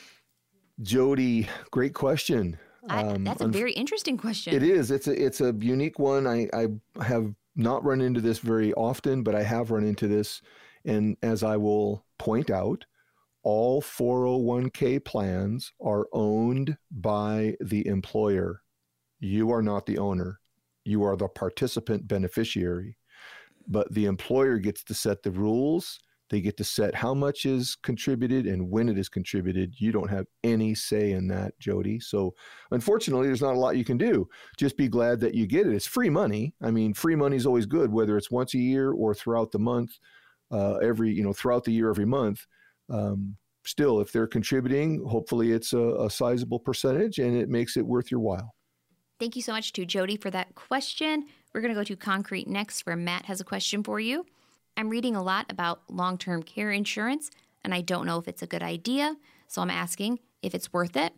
Jody, 0.83 1.49
great 1.71 1.95
question. 1.95 2.59
I, 2.89 3.03
Um, 3.03 3.25
that's 3.25 3.41
a 3.41 3.47
unf- 3.47 3.53
very 3.53 3.73
interesting 3.73 4.17
question. 4.17 4.55
It 4.55 4.63
is. 4.63 4.91
It's 4.91 5.09
a 5.09 5.25
it's 5.25 5.41
a 5.41 5.53
unique 5.59 5.99
one. 5.99 6.27
I, 6.27 6.49
I 6.53 6.69
have 7.03 7.35
not 7.57 7.83
run 7.85 8.01
into 8.01 8.21
this 8.21 8.39
very 8.39 8.73
often, 8.75 9.23
but 9.23 9.35
I 9.35 9.43
have 9.43 9.71
run 9.71 9.85
into 9.85 10.07
this. 10.07 10.43
And 10.85 11.17
as 11.23 11.43
I 11.43 11.57
will 11.57 12.05
point 12.19 12.51
out, 12.51 12.85
all 13.43 13.81
401k 13.83 15.05
plans 15.05 15.73
are 15.81 16.07
owned 16.13 16.77
by 16.91 17.57
the 17.61 17.87
employer. 17.87 18.61
You 19.19 19.51
are 19.51 19.63
not 19.63 19.87
the 19.87 19.99
owner. 19.99 20.41
You 20.85 21.03
are 21.05 21.17
the 21.17 21.29
participant 21.29 22.07
beneficiary. 22.07 22.99
But 23.69 23.93
the 23.93 24.07
employer 24.07 24.59
gets 24.59 24.85
to 24.85 24.95
set 24.95 25.23
the 25.23 25.31
rules. 25.31 25.99
They 26.29 26.41
get 26.41 26.57
to 26.57 26.65
set 26.65 26.95
how 26.95 27.15
much 27.15 27.47
is 27.47 27.77
contributed 27.83 28.47
and 28.47 28.69
when 28.71 28.89
it 28.89 28.99
is 28.99 29.09
contributed. 29.09 29.75
You 29.79 29.93
don't 29.93 30.11
have 30.11 30.27
any 30.43 30.75
say 30.75 31.13
in 31.13 31.29
that, 31.29 31.57
Jody. 31.61 32.01
So 32.01 32.35
unfortunately, 32.73 33.29
there's 33.29 33.43
not 33.43 33.55
a 33.55 33.59
lot 33.59 33.77
you 33.77 33.85
can 33.85 33.99
do. 33.99 34.27
Just 34.57 34.77
be 34.77 34.89
glad 34.89 35.21
that 35.21 35.35
you 35.35 35.47
get 35.47 35.67
it. 35.67 35.75
It's 35.75 35.87
free 35.87 36.11
money. 36.11 36.55
I 36.61 36.71
mean, 36.73 36.95
free 36.95 37.15
money 37.15 37.37
is 37.37 37.47
always 37.47 37.67
good, 37.67 37.93
whether 37.93 38.17
it's 38.17 38.31
once 38.31 38.55
a 38.55 38.59
year 38.59 38.91
or 38.91 39.15
throughout 39.15 39.53
the 39.53 39.61
month, 39.61 39.93
uh, 40.51 40.77
every 40.77 41.13
you 41.13 41.23
know 41.23 41.33
throughout 41.33 41.65
the 41.65 41.73
year, 41.73 41.91
every 41.91 42.07
month. 42.07 42.45
Um, 42.91 43.37
still, 43.65 44.01
if 44.01 44.11
they're 44.11 44.27
contributing, 44.27 45.05
hopefully 45.07 45.53
it's 45.53 45.73
a, 45.73 45.79
a 45.79 46.11
sizable 46.11 46.59
percentage, 46.59 47.19
and 47.19 47.37
it 47.37 47.49
makes 47.49 47.77
it 47.77 47.87
worth 47.87 48.11
your 48.11 48.21
while. 48.21 48.55
Thank 49.19 49.35
you 49.35 49.43
so 49.43 49.53
much 49.53 49.73
to 49.75 49.87
Jody 49.87 50.17
for 50.17 50.31
that 50.31 50.55
question. 50.55 51.27
We're 51.57 51.63
going 51.63 51.75
to 51.75 51.81
go 51.81 51.85
to 51.85 51.97
concrete 51.97 52.47
next, 52.49 52.85
where 52.85 52.97
Matt 52.97 53.25
has 53.25 53.41
a 53.41 53.45
question 53.45 53.83
for 53.83 53.99
you. 53.99 54.27
I'm 54.77 54.91
reading 54.91 55.17
a 55.17 55.23
lot 55.23 55.47
about 55.49 55.81
long 55.89 56.19
term 56.19 56.43
care 56.43 56.71
insurance, 56.71 57.31
and 57.65 57.73
I 57.73 57.81
don't 57.81 58.05
know 58.05 58.19
if 58.19 58.29
it's 58.29 58.43
a 58.43 58.47
good 58.47 58.63
idea. 58.63 59.17
So 59.49 59.63
I'm 59.63 59.71
asking 59.71 60.19
if 60.43 60.55
it's 60.55 60.71
worth 60.71 60.99
it, 60.99 61.15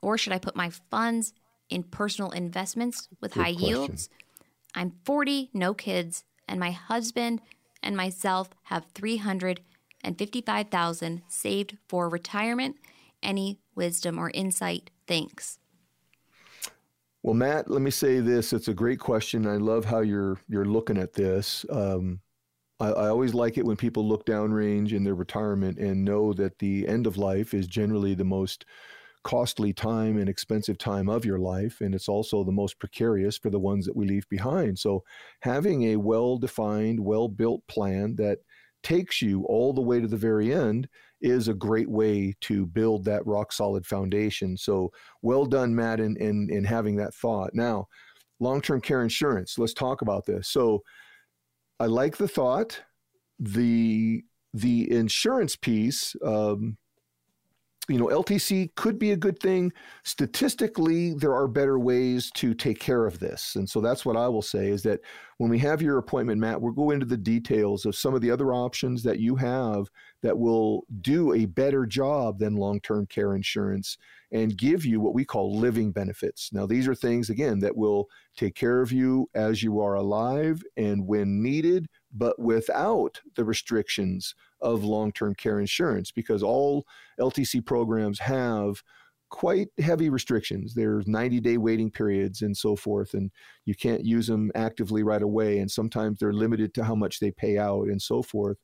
or 0.00 0.16
should 0.16 0.32
I 0.32 0.38
put 0.38 0.56
my 0.56 0.70
funds 0.70 1.34
in 1.68 1.82
personal 1.82 2.30
investments 2.30 3.10
with 3.20 3.34
Good 3.34 3.42
high 3.42 3.52
question. 3.52 3.68
yields? 3.68 4.08
I'm 4.74 4.94
40, 5.04 5.50
no 5.52 5.74
kids, 5.74 6.24
and 6.48 6.58
my 6.58 6.70
husband 6.70 7.42
and 7.82 7.94
myself 7.94 8.48
have 8.64 8.86
355,000 8.94 11.22
saved 11.28 11.76
for 11.90 12.08
retirement. 12.08 12.76
Any 13.22 13.60
wisdom 13.74 14.16
or 14.16 14.30
insight? 14.30 14.88
Thanks. 15.06 15.58
Well, 17.22 17.34
Matt, 17.34 17.70
let 17.70 17.82
me 17.82 17.90
say 17.90 18.20
this. 18.20 18.52
It's 18.52 18.68
a 18.68 18.74
great 18.74 19.00
question. 19.00 19.46
I 19.46 19.56
love 19.56 19.84
how 19.84 20.00
you're 20.00 20.38
you're 20.48 20.64
looking 20.64 20.98
at 20.98 21.12
this. 21.14 21.64
Um, 21.70 22.20
I, 22.80 22.88
I 22.88 23.08
always 23.08 23.34
like 23.34 23.58
it 23.58 23.66
when 23.66 23.76
people 23.76 24.06
look 24.08 24.26
downrange 24.26 24.92
in 24.92 25.04
their 25.04 25.14
retirement 25.14 25.78
and 25.78 26.04
know 26.04 26.32
that 26.34 26.58
the 26.58 26.88
end 26.88 27.06
of 27.06 27.18
life 27.18 27.54
is 27.54 27.66
generally 27.68 28.14
the 28.14 28.24
most 28.24 28.66
costly 29.24 29.72
time 29.72 30.18
and 30.18 30.28
expensive 30.28 30.78
time 30.78 31.08
of 31.08 31.24
your 31.24 31.38
life, 31.38 31.80
and 31.82 31.94
it's 31.94 32.08
also 32.08 32.44
the 32.44 32.52
most 32.52 32.78
precarious 32.80 33.38
for 33.38 33.50
the 33.50 33.60
ones 33.60 33.86
that 33.86 33.96
we 33.96 34.06
leave 34.06 34.28
behind. 34.30 34.78
So, 34.78 35.04
having 35.40 35.84
a 35.84 35.96
well-defined, 35.96 37.00
well-built 37.00 37.66
plan 37.68 38.16
that 38.16 38.40
takes 38.82 39.22
you 39.22 39.44
all 39.46 39.72
the 39.72 39.82
way 39.82 40.00
to 40.00 40.08
the 40.08 40.16
very 40.16 40.52
end 40.54 40.88
is 41.20 41.48
a 41.48 41.54
great 41.54 41.88
way 41.88 42.34
to 42.42 42.66
build 42.66 43.04
that 43.04 43.26
rock 43.26 43.52
solid 43.52 43.84
foundation. 43.86 44.56
So, 44.56 44.92
well 45.22 45.44
done, 45.44 45.74
Matt, 45.74 46.00
in, 46.00 46.16
in, 46.16 46.48
in 46.50 46.64
having 46.64 46.96
that 46.96 47.14
thought. 47.14 47.50
Now, 47.54 47.86
long 48.40 48.60
term 48.60 48.80
care 48.80 49.02
insurance, 49.02 49.58
let's 49.58 49.74
talk 49.74 50.02
about 50.02 50.26
this. 50.26 50.48
So, 50.48 50.82
I 51.80 51.86
like 51.86 52.16
the 52.16 52.28
thought. 52.28 52.80
The 53.40 54.24
the 54.54 54.90
insurance 54.90 55.54
piece, 55.54 56.16
um, 56.24 56.76
you 57.88 57.98
know, 57.98 58.06
LTC 58.06 58.74
could 58.74 58.98
be 58.98 59.12
a 59.12 59.16
good 59.16 59.38
thing. 59.38 59.72
Statistically, 60.04 61.14
there 61.14 61.34
are 61.34 61.46
better 61.46 61.78
ways 61.78 62.30
to 62.34 62.54
take 62.54 62.80
care 62.80 63.06
of 63.06 63.18
this, 63.18 63.54
and 63.54 63.68
so 63.68 63.80
that's 63.80 64.04
what 64.04 64.16
I 64.16 64.28
will 64.28 64.42
say 64.42 64.68
is 64.68 64.82
that 64.82 65.00
when 65.36 65.50
we 65.50 65.58
have 65.60 65.80
your 65.80 65.98
appointment, 65.98 66.40
Matt, 66.40 66.60
we'll 66.60 66.72
go 66.72 66.90
into 66.90 67.06
the 67.06 67.16
details 67.16 67.86
of 67.86 67.94
some 67.94 68.14
of 68.14 68.20
the 68.20 68.30
other 68.30 68.52
options 68.52 69.02
that 69.04 69.20
you 69.20 69.36
have 69.36 69.88
that 70.22 70.38
will 70.38 70.84
do 71.00 71.32
a 71.32 71.46
better 71.46 71.86
job 71.86 72.38
than 72.38 72.56
long-term 72.56 73.06
care 73.06 73.36
insurance 73.36 73.96
and 74.32 74.56
give 74.56 74.84
you 74.84 75.00
what 75.00 75.14
we 75.14 75.24
call 75.24 75.56
living 75.58 75.92
benefits. 75.92 76.50
Now, 76.52 76.66
these 76.66 76.88
are 76.88 76.94
things 76.94 77.30
again 77.30 77.60
that 77.60 77.76
will 77.76 78.08
take 78.36 78.54
care 78.54 78.80
of 78.80 78.92
you 78.92 79.28
as 79.34 79.62
you 79.62 79.80
are 79.80 79.94
alive 79.94 80.62
and 80.76 81.06
when 81.06 81.42
needed, 81.42 81.86
but 82.12 82.38
without 82.38 83.20
the 83.36 83.44
restrictions 83.44 84.34
of 84.60 84.84
long 84.84 85.12
term 85.12 85.34
care 85.34 85.60
insurance 85.60 86.10
because 86.10 86.42
all 86.42 86.84
LTC 87.20 87.64
programs 87.64 88.18
have 88.18 88.82
quite 89.30 89.68
heavy 89.78 90.08
restrictions. 90.08 90.74
There's 90.74 91.06
90 91.06 91.40
day 91.40 91.58
waiting 91.58 91.90
periods 91.90 92.42
and 92.42 92.56
so 92.56 92.76
forth, 92.76 93.14
and 93.14 93.30
you 93.64 93.74
can't 93.74 94.04
use 94.04 94.26
them 94.26 94.50
actively 94.54 95.02
right 95.02 95.22
away. 95.22 95.58
And 95.58 95.70
sometimes 95.70 96.18
they're 96.18 96.32
limited 96.32 96.74
to 96.74 96.84
how 96.84 96.94
much 96.94 97.20
they 97.20 97.30
pay 97.30 97.58
out 97.58 97.88
and 97.88 98.00
so 98.00 98.22
forth. 98.22 98.58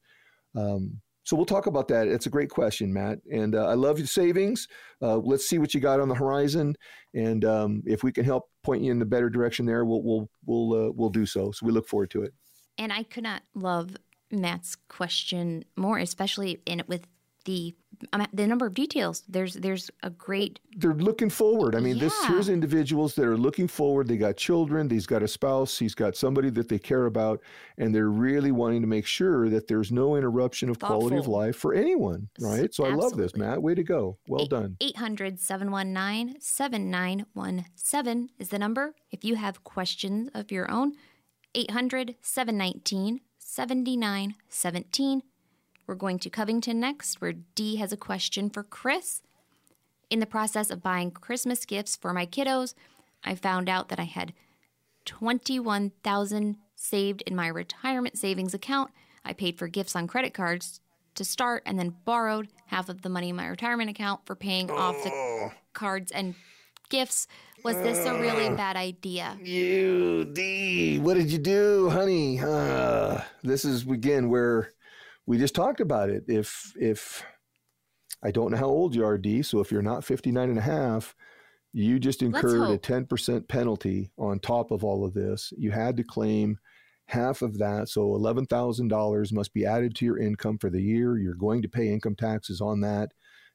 Um, 0.57 1.01
so 1.25 1.37
we'll 1.37 1.47
talk 1.47 1.67
about 1.67 1.89
that. 1.89 2.07
It's 2.07 2.27
a 2.27 2.31
great 2.31 2.51
question, 2.51 2.93
Matt. 2.93 3.19
And 3.33 3.55
uh, 3.55 3.67
I 3.67 3.75
love 3.75 3.99
your 3.99 4.07
savings. 4.07 4.69
Uh, 5.03 5.17
let's 5.17 5.49
see 5.49 5.59
what 5.59 5.75
you 5.75 5.81
got 5.81 6.01
on 6.01 6.09
the 6.09 6.15
horizon, 6.15 6.77
and 7.15 7.45
um, 7.45 7.83
if 7.87 8.03
we 8.03 8.13
can 8.13 8.25
help 8.25 8.45
point 8.63 8.83
you 8.83 8.91
in 8.91 8.99
the 8.99 9.07
better 9.07 9.31
direction 9.31 9.67
there, 9.67 9.85
we'll 9.85 10.03
we'll 10.03 10.29
we'll 10.47 10.89
uh, 10.89 10.93
we'll 10.93 11.11
do 11.11 11.27
so. 11.27 11.51
So 11.53 11.67
we 11.67 11.73
look 11.73 11.89
forward 11.89 12.11
to 12.11 12.23
it. 12.23 12.33
And 12.79 12.93
I 12.93 13.05
could 13.05 13.23
not 13.23 13.43
love 13.55 13.97
Matt's 14.31 14.77
question 14.89 15.65
more, 15.77 15.99
especially 15.99 16.61
in 16.67 16.83
with 16.87 17.07
the 17.45 17.75
um, 18.13 18.27
the 18.33 18.47
number 18.47 18.67
of 18.67 18.75
details. 18.75 19.23
There's 19.29 19.55
there's 19.55 19.91
a 20.03 20.11
great 20.11 20.61
they're 20.77 20.95
looking 20.95 21.31
forward. 21.31 21.75
I 21.75 21.81
mean, 21.81 21.99
this 21.99 22.15
here's 22.27 22.49
individuals 22.49 23.15
that 23.15 23.25
are 23.25 23.37
looking 23.37 23.69
forward. 23.69 24.09
They 24.09 24.17
got 24.17 24.37
children, 24.37 24.91
he's 24.91 25.07
got 25.07 25.23
a 25.23 25.29
spouse, 25.29 25.79
he's 25.79 25.95
got 25.95 26.17
somebody 26.17 26.51
that 26.51 26.69
they 26.69 26.79
care 26.79 27.07
about, 27.07 27.41
and 27.79 27.95
they're 27.95 28.11
really 28.11 28.53
wanting 28.53 28.81
to 28.81 28.87
make 28.87 29.07
sure 29.07 29.49
that 29.49 29.69
there's 29.69 29.93
no 29.93 30.17
interruption 30.17 30.69
of 30.69 30.79
quality 30.79 31.17
of 31.17 31.29
life 31.29 31.57
for 31.57 31.75
anyone, 31.75 32.29
right? 32.41 32.75
So 32.75 32.85
I 32.85 32.91
love 32.91 33.17
this, 33.17 33.33
absolutely. 33.33 33.41
Matt. 33.41 33.63
Way 33.63 33.75
to 33.75 33.85
go. 33.85 34.19
Well 34.29 34.43
Eight- 34.43 34.51
done. 34.51 34.77
800 34.81 35.41
719 35.41 36.41
7917 36.41 38.31
is 38.39 38.49
the 38.49 38.59
number. 38.59 38.95
If 39.11 39.25
you 39.25 39.37
have 39.37 39.65
questions 39.65 40.31
of 40.35 40.51
your 40.51 40.71
own, 40.71 40.95
800 41.55 42.17
719 42.21 43.21
7917. 43.39 45.23
We're 45.87 45.95
going 45.95 46.19
to 46.21 46.31
Covington 46.31 46.81
next, 46.81 47.21
where 47.21 47.35
Dee 47.55 47.77
has 47.77 47.93
a 47.93 47.97
question 47.97 48.49
for 48.49 48.63
Chris. 48.63 49.23
In 50.09 50.21
the 50.21 50.27
process 50.27 50.71
of 50.71 50.83
buying 50.83 51.11
Christmas 51.11 51.65
gifts 51.67 51.97
for 51.97 52.13
my 52.13 52.27
kiddos, 52.27 52.75
I 53.25 53.35
found 53.35 53.69
out 53.69 53.89
that 53.89 53.99
I 53.99 54.05
had 54.05 54.33
21,000 55.05 56.57
saved 56.75 57.23
in 57.23 57.37
my 57.37 57.49
retirement 57.49 58.17
savings 58.17 58.55
account. 58.55 58.91
I 59.25 59.33
paid 59.33 59.59
for 59.59 59.69
gifts 59.69 59.97
on 59.97 60.07
credit 60.07 60.35
cards 60.35 60.81
to 61.15 61.25
start 61.25 61.63
and 61.67 61.79
then 61.79 61.95
borrowed 62.05 62.49
half 62.67 62.89
of 62.89 63.03
the 63.03 63.09
money 63.09 63.29
in 63.31 63.37
my 63.37 63.47
retirement 63.47 63.91
account 63.91 64.27
for 64.27 64.35
paying 64.35 64.71
off 64.71 65.03
the 65.05 65.53
cards 65.73 66.11
and 66.13 66.35
gifts. 66.89 67.27
Was 67.63 67.77
this 67.77 68.05
a 68.07 68.21
really 68.21 68.55
bad 68.55 68.77
idea? 68.77 69.39
You, 69.43 70.27
D, 70.27 70.99
what 70.99 71.15
did 71.15 71.31
you 71.31 71.39
do, 71.39 71.89
honey? 71.89 72.41
Uh, 72.41 73.23
this 73.43 73.65
is 73.65 73.87
again 73.89 74.29
where 74.29 74.73
we 75.27 75.39
just 75.39 75.55
talked 75.55 75.81
about 75.81 76.11
it. 76.11 76.25
If 76.29 76.73
if 76.77 77.25
I 78.23 78.31
don't 78.31 78.51
know 78.53 78.57
how 78.57 78.67
old 78.67 78.95
you 78.95 79.05
are, 79.05 79.19
D, 79.19 79.43
so 79.43 79.61
if 79.61 79.71
you're 79.71 79.83
not 79.83 80.05
59 80.05 80.49
and 80.49 80.59
a 80.59 80.63
half, 80.63 81.15
you 81.73 81.99
just 81.99 82.23
incurred 82.23 82.71
a 82.71 82.79
10% 82.79 83.49
penalty 83.49 84.11
on 84.17 84.39
top 84.39 84.71
of 84.71 84.85
all 84.85 85.05
of 85.05 85.13
this. 85.13 85.53
You 85.59 85.73
had 85.73 85.97
to 85.97 86.05
claim 86.05 86.59
half 87.07 87.43
of 87.43 87.59
that. 87.59 87.89
So 87.89 88.11
$11,000 88.11 89.33
must 89.33 89.53
be 89.53 89.67
added 89.67 89.95
to 89.97 90.05
your 90.05 90.19
income 90.19 90.57
for 90.59 90.71
the 90.71 90.81
year. 90.81 91.19
You're 91.19 91.35
going 91.35 91.63
to 91.63 91.69
pay 91.69 91.89
income 91.89 92.15
taxes 92.15 92.61
on 92.61 92.81
that. 92.81 93.11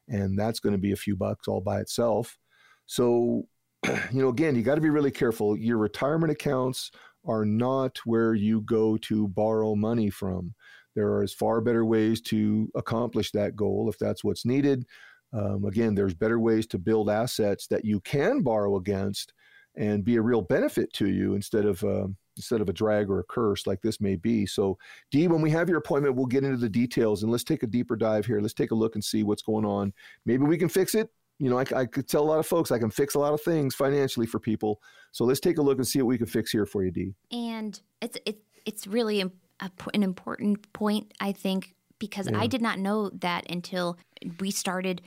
And 0.08 0.38
that's 0.38 0.60
going 0.60 0.74
to 0.74 0.80
be 0.80 0.92
a 0.92 0.98
few 0.98 1.16
bucks 1.16 1.48
all 1.48 1.62
by 1.62 1.80
itself. 1.80 2.38
So, 2.86 3.48
you 3.88 4.22
know, 4.22 4.30
again, 4.30 4.56
you 4.56 4.64
got 4.64 4.76
to 4.76 4.82
be 4.82 4.90
really 4.90 5.12
careful. 5.12 5.58
Your 5.58 5.78
retirement 5.78 6.32
accounts 6.32 6.92
are 7.26 7.46
not 7.46 7.98
where 8.06 8.34
you 8.34 8.62
go 8.62 8.98
to 8.98 9.28
borrow 9.30 9.76
money 9.76 10.10
from. 10.10 10.54
There 10.96 11.14
are 11.14 11.28
far 11.28 11.62
better 11.62 11.86
ways 11.86 12.22
to 12.22 12.70
accomplish 12.76 13.32
that 13.32 13.56
goal 13.56 13.90
if 13.90 13.98
that's 13.98 14.24
what's 14.24 14.46
needed. 14.46 14.86
Um, 15.34 15.66
again, 15.66 15.94
there's 15.94 16.14
better 16.14 16.40
ways 16.40 16.66
to 16.68 16.80
build 16.80 17.10
assets 17.10 17.68
that 17.68 17.86
you 17.86 18.00
can 18.02 18.42
borrow 18.42 18.78
against 18.78 19.34
and 19.76 20.04
be 20.04 20.16
a 20.16 20.22
real 20.22 20.42
benefit 20.42 20.92
to 20.94 21.08
you 21.08 21.36
instead 21.36 21.66
of 21.66 21.84
um 21.84 22.18
instead 22.40 22.62
of 22.62 22.70
a 22.70 22.74
drag 22.74 23.10
or 23.10 23.20
a 23.20 23.24
curse 23.26 23.68
like 23.68 23.82
this 23.82 24.00
may 24.00 24.16
be. 24.16 24.46
So, 24.46 24.78
Dee, 25.12 25.28
when 25.28 25.42
we 25.42 25.52
have 25.52 25.68
your 25.68 25.78
appointment, 25.78 26.16
we'll 26.16 26.26
get 26.26 26.46
into 26.46 26.56
the 26.56 26.70
details 26.70 27.22
and 27.22 27.32
let's 27.32 27.44
take 27.44 27.64
a 27.64 27.68
deeper 27.68 27.98
dive 27.98 28.26
here. 28.26 28.40
Let's 28.40 28.54
take 28.54 28.72
a 28.72 28.76
look 28.76 28.96
and 28.96 29.04
see 29.04 29.24
what's 29.24 29.42
going 29.42 29.66
on. 29.66 29.94
Maybe 30.26 30.46
we 30.46 30.58
can 30.58 30.70
fix 30.70 30.96
it. 30.96 31.10
You 31.38 31.50
know, 31.50 31.60
I, 31.60 31.66
I 31.76 31.86
could 31.86 32.08
tell 32.08 32.22
a 32.22 32.30
lot 32.30 32.40
of 32.40 32.48
folks 32.48 32.72
I 32.72 32.80
can 32.80 32.90
fix 32.90 33.16
a 33.16 33.20
lot 33.20 33.34
of 33.34 33.42
things 33.42 33.76
financially 33.76 34.26
for 34.26 34.40
people. 34.40 34.80
So 35.12 35.26
let's 35.26 35.42
take 35.42 35.58
a 35.58 35.62
look 35.62 35.80
and 35.80 35.88
see 35.88 36.02
what 36.02 36.08
we 36.08 36.18
can 36.18 36.28
fix 36.28 36.50
here 36.50 36.66
for 36.66 36.82
you, 36.82 36.92
Dee. 36.92 37.14
And 37.32 37.80
it's 38.02 38.18
it, 38.26 38.40
it's 38.66 38.88
really 38.88 39.20
im- 39.20 39.34
a 39.60 39.70
an 39.94 40.04
important 40.04 40.72
point, 40.74 41.14
I 41.20 41.32
think, 41.32 41.76
because 42.00 42.28
I 42.28 42.48
did 42.48 42.62
not 42.62 42.80
know 42.80 43.10
that 43.10 43.50
until 43.50 43.98
we 44.40 44.52
started 44.52 45.02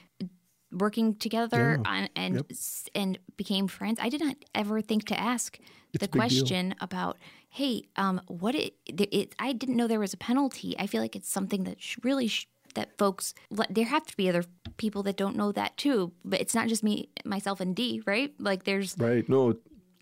working 0.71 1.15
together 1.17 1.79
Yeah. 1.85 1.91
on, 1.91 2.09
and 2.17 2.35
Yep. 2.37 2.47
and 2.95 3.19
became 3.37 3.69
friends. 3.69 3.99
I 4.01 4.09
did 4.09 4.21
not 4.21 4.37
ever 4.55 4.81
think 4.81 5.05
to 5.07 5.19
ask 5.21 5.59
It's 5.59 5.67
the 5.93 5.99
big 6.01 6.13
deal. 6.13 6.21
question 6.21 6.75
about, 6.81 7.19
hey, 7.51 7.85
um, 7.97 8.21
what 8.29 8.55
it, 8.55 8.75
it, 8.87 9.01
it? 9.13 9.35
I 9.39 9.53
didn't 9.53 9.77
know 9.77 9.87
there 9.87 10.01
was 10.01 10.15
a 10.15 10.19
penalty. 10.19 10.75
I 10.79 10.87
feel 10.87 11.03
like 11.03 11.15
it's 11.15 11.29
something 11.29 11.65
that 11.65 11.81
sh- 11.83 11.99
really. 12.03 12.29
Sh- 12.29 12.47
that 12.75 12.97
folks, 12.97 13.35
there 13.69 13.85
have 13.85 14.07
to 14.07 14.17
be 14.17 14.31
other 14.31 14.45
people 14.79 15.03
that 15.03 15.19
don't 15.19 15.37
know 15.37 15.53
that 15.53 15.77
too. 15.77 16.11
But 16.25 16.41
it's 16.41 16.55
not 16.55 16.69
just 16.69 16.83
me, 16.83 17.11
myself, 17.23 17.61
and 17.61 17.77
Dee, 17.77 18.03
right? 18.07 18.33
Like 18.39 18.65
there's 18.65 18.97
Right. 18.97 19.29
No, 19.29 19.57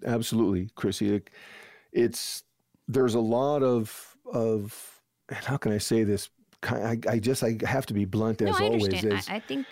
absolutely, 0.06 0.70
Chrissy. 0.76 1.16
It, 1.16 1.30
it's 1.90 2.44
there's 2.92 3.14
a 3.14 3.20
lot 3.20 3.62
of 3.62 4.16
of 4.32 5.00
how 5.30 5.56
can 5.56 5.72
I 5.72 5.78
say 5.78 6.04
this? 6.04 6.30
I, 6.62 6.98
I 7.08 7.18
just 7.18 7.42
I 7.42 7.56
have 7.64 7.86
to 7.86 7.94
be 7.94 8.04
blunt 8.04 8.40
no, 8.40 8.50
as 8.50 8.60
I 8.60 8.64
always. 8.64 9.04
As 9.04 9.28
I, 9.28 9.36
I 9.36 9.40
think 9.40 9.66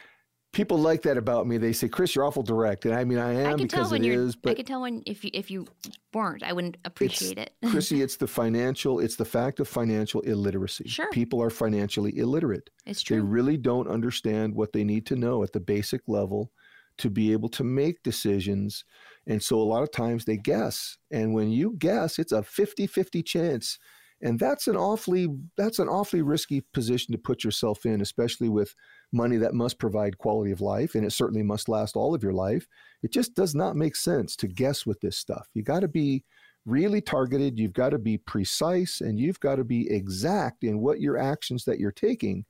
people 0.52 0.78
like 0.78 1.02
that 1.02 1.16
about 1.16 1.46
me. 1.46 1.58
They 1.58 1.72
say, 1.72 1.88
"Chris, 1.88 2.14
you're 2.14 2.24
awful 2.24 2.42
direct," 2.42 2.84
and 2.86 2.94
I 2.94 3.04
mean, 3.04 3.18
I 3.18 3.32
am 3.32 3.54
I 3.54 3.56
because 3.56 3.90
when 3.90 4.04
it 4.04 4.18
I 4.18 4.32
But 4.42 4.56
can 4.56 4.64
tell 4.64 4.80
when 4.80 5.02
if 5.06 5.24
you 5.24 5.30
if 5.34 5.50
you 5.50 5.66
weren't, 6.14 6.42
I 6.42 6.52
wouldn't 6.52 6.76
appreciate 6.84 7.38
it. 7.38 7.52
Chrissy, 7.70 8.02
it's 8.02 8.16
the 8.16 8.26
financial. 8.26 9.00
It's 9.00 9.16
the 9.16 9.24
fact 9.24 9.60
of 9.60 9.68
financial 9.68 10.20
illiteracy. 10.22 10.88
Sure. 10.88 11.10
people 11.10 11.42
are 11.42 11.50
financially 11.50 12.16
illiterate. 12.18 12.70
it's 12.86 13.02
true. 13.02 13.16
They 13.16 13.20
really 13.20 13.56
don't 13.56 13.88
understand 13.88 14.54
what 14.54 14.72
they 14.72 14.84
need 14.84 15.06
to 15.06 15.16
know 15.16 15.42
at 15.42 15.52
the 15.52 15.60
basic 15.60 16.02
level 16.06 16.52
to 16.98 17.10
be 17.10 17.32
able 17.32 17.48
to 17.48 17.64
make 17.64 18.02
decisions. 18.02 18.84
And 19.28 19.42
so 19.42 19.60
a 19.60 19.62
lot 19.62 19.82
of 19.82 19.92
times 19.92 20.24
they 20.24 20.36
guess. 20.36 20.96
And 21.10 21.34
when 21.34 21.50
you 21.50 21.76
guess, 21.78 22.18
it's 22.18 22.32
a 22.32 22.42
50-50 22.42 23.24
chance. 23.24 23.78
And 24.20 24.40
that's 24.40 24.66
an 24.66 24.76
awfully 24.76 25.28
that's 25.56 25.78
an 25.78 25.86
awfully 25.88 26.22
risky 26.22 26.62
position 26.72 27.12
to 27.12 27.18
put 27.18 27.44
yourself 27.44 27.86
in, 27.86 28.00
especially 28.00 28.48
with 28.48 28.74
money 29.12 29.36
that 29.36 29.54
must 29.54 29.78
provide 29.78 30.18
quality 30.18 30.50
of 30.50 30.60
life 30.60 30.96
and 30.96 31.04
it 31.04 31.12
certainly 31.12 31.44
must 31.44 31.68
last 31.68 31.94
all 31.94 32.16
of 32.16 32.22
your 32.22 32.32
life. 32.32 32.66
It 33.04 33.12
just 33.12 33.34
does 33.34 33.54
not 33.54 33.76
make 33.76 33.94
sense 33.94 34.34
to 34.36 34.48
guess 34.48 34.84
with 34.84 35.00
this 35.00 35.16
stuff. 35.16 35.46
You 35.54 35.62
got 35.62 35.80
to 35.80 35.88
be 35.88 36.24
really 36.66 37.00
targeted, 37.00 37.58
you've 37.58 37.72
got 37.72 37.90
to 37.90 37.98
be 37.98 38.18
precise, 38.18 39.00
and 39.00 39.18
you've 39.18 39.40
got 39.40 39.56
to 39.56 39.64
be 39.64 39.88
exact 39.90 40.64
in 40.64 40.80
what 40.80 41.00
your 41.00 41.16
actions 41.16 41.64
that 41.64 41.78
you're 41.78 41.92
taking 41.92 42.44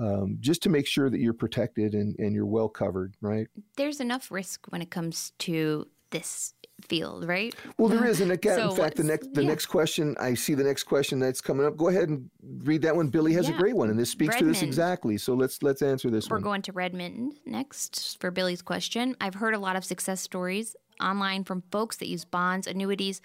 um, 0.00 0.38
just 0.40 0.62
to 0.62 0.70
make 0.70 0.86
sure 0.86 1.10
that 1.10 1.20
you're 1.20 1.34
protected 1.34 1.94
and, 1.94 2.16
and 2.18 2.34
you're 2.34 2.46
well 2.46 2.68
covered, 2.68 3.14
right? 3.20 3.48
There's 3.76 4.00
enough 4.00 4.30
risk 4.30 4.66
when 4.68 4.80
it 4.80 4.90
comes 4.90 5.32
to 5.40 5.86
this 6.10 6.54
field, 6.82 7.26
right? 7.26 7.54
Well, 7.76 7.88
there 7.88 8.06
is, 8.06 8.20
and 8.20 8.30
again, 8.32 8.56
So 8.56 8.70
in 8.70 8.76
fact, 8.76 8.96
the 8.96 9.04
next 9.04 9.34
the 9.34 9.42
yeah. 9.42 9.48
next 9.48 9.66
question 9.66 10.14
I 10.20 10.34
see 10.34 10.54
the 10.54 10.64
next 10.64 10.84
question 10.84 11.18
that's 11.18 11.40
coming 11.40 11.66
up. 11.66 11.76
Go 11.76 11.88
ahead 11.88 12.08
and 12.08 12.30
read 12.64 12.82
that 12.82 12.94
one. 12.94 13.08
Billy 13.08 13.32
has 13.34 13.48
a 13.48 13.52
great 13.52 13.76
one, 13.76 13.90
and 13.90 13.98
this 13.98 14.10
speaks 14.10 14.36
to 14.36 14.44
this 14.44 14.62
exactly. 14.62 15.18
So 15.18 15.34
let's 15.34 15.62
let's 15.62 15.82
answer 15.82 16.08
this 16.10 16.28
We're 16.30 16.36
one. 16.36 16.42
going 16.44 16.62
to 16.62 16.72
Redmond 16.72 17.34
next 17.46 18.20
for 18.20 18.30
Billy's 18.30 18.62
question. 18.62 19.16
I've 19.20 19.34
heard 19.34 19.54
a 19.54 19.58
lot 19.58 19.76
of 19.76 19.84
success 19.84 20.20
stories 20.20 20.76
online 21.00 21.44
from 21.44 21.62
folks 21.70 21.96
that 21.98 22.08
use 22.08 22.24
bonds, 22.24 22.66
annuities, 22.66 23.20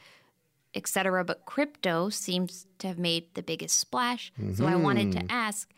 etc., 0.75 1.23
but 1.23 1.45
crypto 1.45 2.09
seems 2.09 2.65
to 2.79 2.87
have 2.87 2.97
made 2.99 3.33
the 3.35 3.43
biggest 3.43 3.77
splash. 3.77 4.31
So 4.55 4.65
I 4.65 4.75
wanted 4.75 5.09
Mm-hmm. 5.11 5.27
to 5.27 5.33
ask 5.33 5.71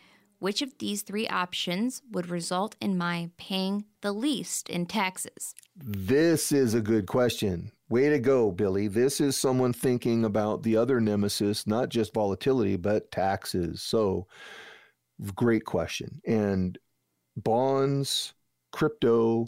which 0.45 0.61
of 0.61 0.77
these 0.77 1.01
three 1.01 1.27
options 1.27 2.03
would 2.11 2.29
result 2.29 2.75
in 2.79 2.95
my 2.95 3.31
paying 3.35 3.83
the 4.01 4.11
least 4.11 4.69
in 4.69 4.85
taxes? 4.85 5.55
This 5.75 6.51
is 6.51 6.75
a 6.75 6.81
good 6.81 7.07
question. 7.07 7.71
Way 7.89 8.09
to 8.09 8.19
go, 8.19 8.51
Billy. 8.51 8.87
This 8.87 9.19
is 9.19 9.35
someone 9.35 9.73
thinking 9.73 10.23
about 10.23 10.61
the 10.61 10.77
other 10.77 11.01
nemesis, 11.01 11.65
not 11.65 11.89
just 11.89 12.13
volatility, 12.13 12.75
but 12.75 13.09
taxes. 13.09 13.81
So, 13.81 14.27
great 15.33 15.65
question. 15.65 16.21
And 16.27 16.77
bonds, 17.37 18.35
crypto, 18.71 19.47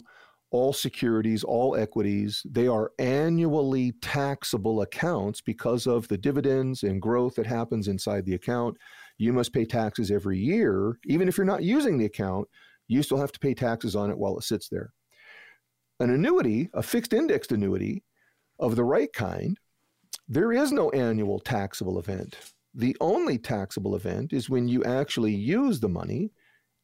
all 0.50 0.72
securities, 0.72 1.44
all 1.44 1.76
equities, 1.76 2.42
they 2.44 2.66
are 2.66 2.90
annually 2.98 3.92
taxable 4.02 4.82
accounts 4.82 5.40
because 5.40 5.86
of 5.86 6.08
the 6.08 6.18
dividends 6.18 6.82
and 6.82 7.00
growth 7.00 7.36
that 7.36 7.46
happens 7.46 7.86
inside 7.86 8.24
the 8.24 8.34
account. 8.34 8.76
You 9.18 9.32
must 9.32 9.52
pay 9.52 9.64
taxes 9.64 10.10
every 10.10 10.38
year. 10.38 10.96
Even 11.06 11.28
if 11.28 11.36
you're 11.36 11.44
not 11.44 11.62
using 11.62 11.98
the 11.98 12.06
account, 12.06 12.48
you 12.86 13.02
still 13.02 13.18
have 13.18 13.32
to 13.32 13.40
pay 13.40 13.52
taxes 13.52 13.94
on 13.94 14.10
it 14.10 14.18
while 14.18 14.38
it 14.38 14.44
sits 14.44 14.68
there. 14.68 14.92
An 16.00 16.10
annuity, 16.10 16.70
a 16.72 16.82
fixed 16.82 17.12
indexed 17.12 17.52
annuity 17.52 18.04
of 18.58 18.76
the 18.76 18.84
right 18.84 19.12
kind, 19.12 19.58
there 20.28 20.52
is 20.52 20.72
no 20.72 20.90
annual 20.90 21.40
taxable 21.40 21.98
event. 21.98 22.36
The 22.74 22.96
only 23.00 23.38
taxable 23.38 23.96
event 23.96 24.32
is 24.32 24.48
when 24.48 24.68
you 24.68 24.84
actually 24.84 25.34
use 25.34 25.80
the 25.80 25.88
money. 25.88 26.30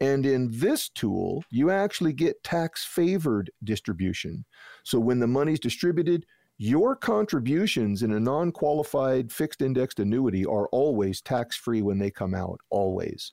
And 0.01 0.26
in 0.26 0.51
this 0.51 0.89
tool, 0.89 1.45
you 1.51 1.70
actually 1.70 2.12
get 2.12 2.43
tax 2.43 2.85
favored 2.85 3.51
distribution. 3.62 4.45
So 4.82 4.99
when 4.99 5.20
the 5.20 5.28
money's 5.28 5.61
distributed, 5.61 6.26
your 6.59 6.94
contributions 6.94 8.02
in 8.02 8.12
a 8.12 8.20
non 8.20 8.52
qualified 8.52 9.32
fixed 9.32 9.62
indexed 9.62 10.00
annuity 10.00 10.44
are 10.44 10.68
always 10.68 11.20
tax 11.20 11.57
free 11.57 11.82
when 11.82 11.98
they 11.98 12.11
come 12.11 12.34
out, 12.34 12.61
always. 12.70 13.32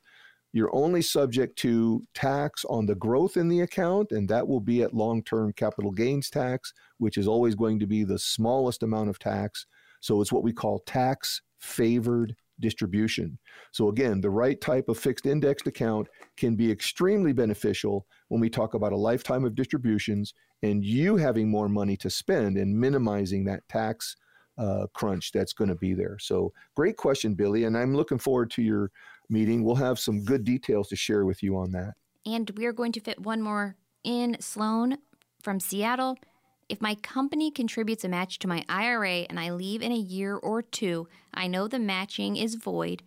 You're 0.54 0.76
only 0.76 1.02
subject 1.02 1.58
to 1.60 2.04
tax 2.14 2.66
on 2.66 2.86
the 2.86 2.96
growth 2.96 3.38
in 3.38 3.48
the 3.48 3.62
account, 3.62 4.12
and 4.12 4.28
that 4.30 4.46
will 4.46 4.60
be 4.60 4.82
at 4.82 4.94
long 4.94 5.24
term 5.24 5.54
capital 5.54 5.92
gains 5.92 6.30
tax, 6.30 6.74
which 6.98 7.18
is 7.18 7.28
always 7.28 7.56
going 7.56 7.80
to 7.80 7.88
be 7.88 8.04
the 8.04 8.20
smallest 8.20 8.84
amount 8.84 9.10
of 9.10 9.20
tax. 9.20 9.66
So 10.02 10.20
it's 10.20 10.32
what 10.32 10.44
we 10.44 10.52
call 10.52 10.80
tax 10.80 11.42
favored 11.60 12.36
distribution. 12.60 13.38
So, 13.72 13.90
again, 13.90 14.20
the 14.20 14.30
right 14.30 14.60
type 14.60 14.90
of 14.90 14.98
fixed 14.98 15.26
indexed 15.26 15.68
account 15.68 16.08
can 16.38 16.56
be 16.56 16.72
extremely 16.72 17.34
beneficial 17.34 18.06
when 18.30 18.42
we 18.42 18.50
talk 18.50 18.74
about 18.74 18.94
a 18.94 18.98
lifetime 18.98 19.46
of 19.46 19.56
distributions 19.56 20.34
and 20.64 20.84
you 20.84 21.16
having 21.18 21.50
more 21.50 21.70
money 21.70 21.98
to 21.98 22.10
spend 22.10 22.58
and 22.58 22.78
minimizing 22.78 23.46
that 23.46 23.68
tax 23.68 24.16
uh, 24.58 24.86
crunch 24.94 25.32
that's 25.32 25.54
going 25.54 25.70
to 25.70 25.76
be 25.76 25.94
there. 25.94 26.18
So, 26.20 26.54
great 26.76 26.98
question, 26.98 27.34
Billy. 27.34 27.64
And 27.64 27.78
I'm 27.78 27.96
looking 27.96 28.20
forward 28.20 28.52
to 28.52 28.62
your 28.62 28.92
meeting. 29.30 29.64
We'll 29.64 29.76
have 29.76 30.00
some 30.00 30.24
good 30.24 30.44
details 30.44 30.90
to 30.90 30.96
share 30.96 31.26
with 31.26 31.42
you 31.42 31.58
on 31.58 31.72
that. 31.72 31.94
And 32.26 32.50
we 32.52 32.66
are 32.66 32.74
going 32.74 32.92
to 32.92 33.00
fit 33.00 33.20
one 33.20 33.42
more 33.42 33.76
in 34.04 34.38
Sloan 34.40 34.98
from 35.42 35.60
Seattle. 35.60 36.18
If 36.70 36.82
my 36.82 36.96
company 36.96 37.52
contributes 37.52 38.04
a 38.04 38.10
match 38.10 38.40
to 38.40 38.48
my 38.48 38.64
IRA 38.70 39.26
and 39.30 39.40
I 39.40 39.52
leave 39.52 39.82
in 39.82 39.92
a 39.92 39.98
year 39.98 40.36
or 40.36 40.62
two, 40.62 41.08
I 41.34 41.48
know 41.48 41.68
the 41.68 41.80
matching 41.80 42.38
is 42.38 42.56
void, 42.56 43.04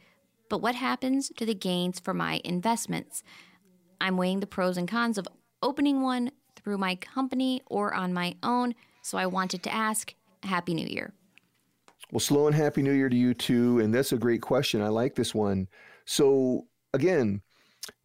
but 0.50 0.60
what 0.60 0.74
happens 0.74 1.30
to 1.36 1.46
the 1.46 1.54
gains 1.54 2.00
for 2.00 2.12
my 2.12 2.40
investments? 2.44 3.22
I'm 4.00 4.16
weighing 4.16 4.40
the 4.40 4.46
pros 4.46 4.76
and 4.76 4.88
cons 4.88 5.16
of 5.16 5.28
opening 5.62 6.02
one 6.02 6.30
through 6.64 6.78
my 6.78 6.96
company 6.96 7.62
or 7.66 7.94
on 7.94 8.12
my 8.12 8.34
own, 8.42 8.74
so 9.02 9.18
I 9.18 9.26
wanted 9.26 9.62
to 9.64 9.72
ask 9.72 10.14
Happy 10.42 10.74
New 10.74 10.86
Year. 10.86 11.12
Well, 12.10 12.20
Sloan, 12.20 12.52
Happy 12.52 12.82
New 12.82 12.92
Year 12.92 13.08
to 13.08 13.16
you 13.16 13.34
too. 13.34 13.80
And 13.80 13.94
that's 13.94 14.12
a 14.12 14.18
great 14.18 14.40
question. 14.40 14.80
I 14.80 14.88
like 14.88 15.14
this 15.14 15.34
one. 15.34 15.68
So, 16.06 16.66
again, 16.92 17.42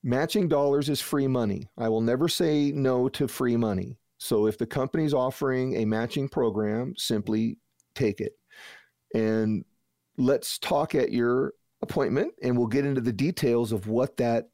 matching 0.03 0.47
dollars 0.47 0.89
is 0.89 1.01
free 1.01 1.27
money. 1.27 1.69
I 1.77 1.89
will 1.89 2.01
never 2.01 2.27
say 2.27 2.71
no 2.71 3.07
to 3.09 3.27
free 3.27 3.57
money. 3.57 3.97
So 4.17 4.47
if 4.47 4.57
the 4.57 4.65
company's 4.65 5.13
offering 5.13 5.77
a 5.77 5.85
matching 5.85 6.27
program, 6.27 6.93
simply 6.97 7.57
take 7.95 8.19
it. 8.19 8.33
And 9.15 9.63
let's 10.17 10.59
talk 10.59 10.95
at 10.95 11.11
your 11.11 11.53
appointment 11.81 12.33
and 12.43 12.57
we'll 12.57 12.67
get 12.67 12.85
into 12.85 13.01
the 13.01 13.13
details 13.13 13.71
of 13.71 13.87
what 13.87 14.17
that 14.17 14.49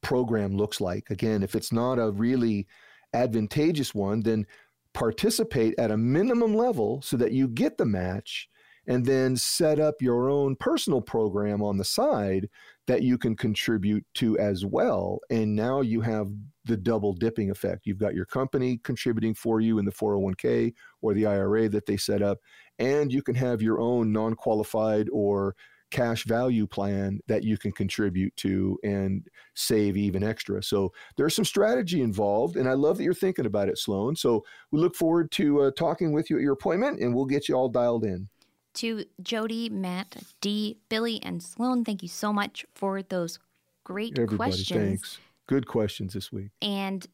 program 0.00 0.56
looks 0.56 0.80
like. 0.80 1.10
Again, 1.10 1.42
if 1.42 1.54
it's 1.54 1.72
not 1.72 1.98
a 1.98 2.10
really 2.10 2.66
advantageous 3.14 3.94
one, 3.94 4.20
then 4.20 4.46
participate 4.94 5.74
at 5.78 5.90
a 5.90 5.96
minimum 5.96 6.54
level 6.54 7.02
so 7.02 7.16
that 7.16 7.32
you 7.32 7.48
get 7.48 7.76
the 7.76 7.84
match 7.84 8.48
and 8.88 9.04
then 9.04 9.36
set 9.36 9.80
up 9.80 9.96
your 10.00 10.30
own 10.30 10.56
personal 10.56 11.00
program 11.00 11.62
on 11.62 11.76
the 11.76 11.84
side 11.84 12.48
that 12.86 13.02
you 13.02 13.18
can 13.18 13.34
contribute 13.34 14.04
to 14.14 14.38
as 14.38 14.64
well. 14.64 15.18
And 15.28 15.56
now 15.56 15.80
you 15.80 16.00
have 16.02 16.28
the 16.64 16.76
double 16.76 17.12
dipping 17.12 17.50
effect. 17.50 17.82
You've 17.84 17.98
got 17.98 18.14
your 18.14 18.26
company 18.26 18.78
contributing 18.84 19.34
for 19.34 19.60
you 19.60 19.78
in 19.78 19.84
the 19.84 19.92
401k 19.92 20.72
or 21.02 21.14
the 21.14 21.26
IRA 21.26 21.68
that 21.68 21.86
they 21.86 21.96
set 21.96 22.22
up, 22.22 22.38
and 22.78 23.12
you 23.12 23.22
can 23.22 23.34
have 23.34 23.60
your 23.60 23.80
own 23.80 24.12
non 24.12 24.34
qualified 24.34 25.08
or 25.12 25.56
cash 25.90 26.24
value 26.24 26.66
plan 26.66 27.20
that 27.28 27.44
you 27.44 27.56
can 27.56 27.72
contribute 27.72 28.34
to 28.36 28.78
and 28.82 29.26
save 29.54 29.96
even 29.96 30.22
extra. 30.22 30.62
So 30.62 30.92
there's 31.16 31.34
some 31.34 31.44
strategy 31.44 32.02
involved, 32.02 32.56
and 32.56 32.68
I 32.68 32.72
love 32.72 32.98
that 32.98 33.04
you're 33.04 33.14
thinking 33.14 33.46
about 33.46 33.68
it, 33.68 33.78
Sloan. 33.78 34.16
So 34.16 34.44
we 34.70 34.80
look 34.80 34.96
forward 34.96 35.30
to 35.32 35.62
uh, 35.62 35.70
talking 35.76 36.12
with 36.12 36.30
you 36.30 36.36
at 36.36 36.42
your 36.42 36.54
appointment, 36.54 37.00
and 37.00 37.14
we'll 37.14 37.24
get 37.24 37.48
you 37.48 37.54
all 37.54 37.68
dialed 37.68 38.04
in 38.04 38.28
to 38.76 39.04
Jody, 39.22 39.68
Matt, 39.70 40.16
D, 40.40 40.78
Billy, 40.88 41.20
and 41.22 41.42
Sloan. 41.42 41.84
Thank 41.84 42.02
you 42.02 42.08
so 42.08 42.32
much 42.32 42.64
for 42.74 43.02
those 43.02 43.38
great 43.84 44.18
Everybody, 44.18 44.36
questions. 44.36 44.88
Thanks. 44.88 45.18
Good 45.46 45.66
questions 45.66 46.12
this 46.12 46.30
week. 46.30 46.50
And 46.60 47.06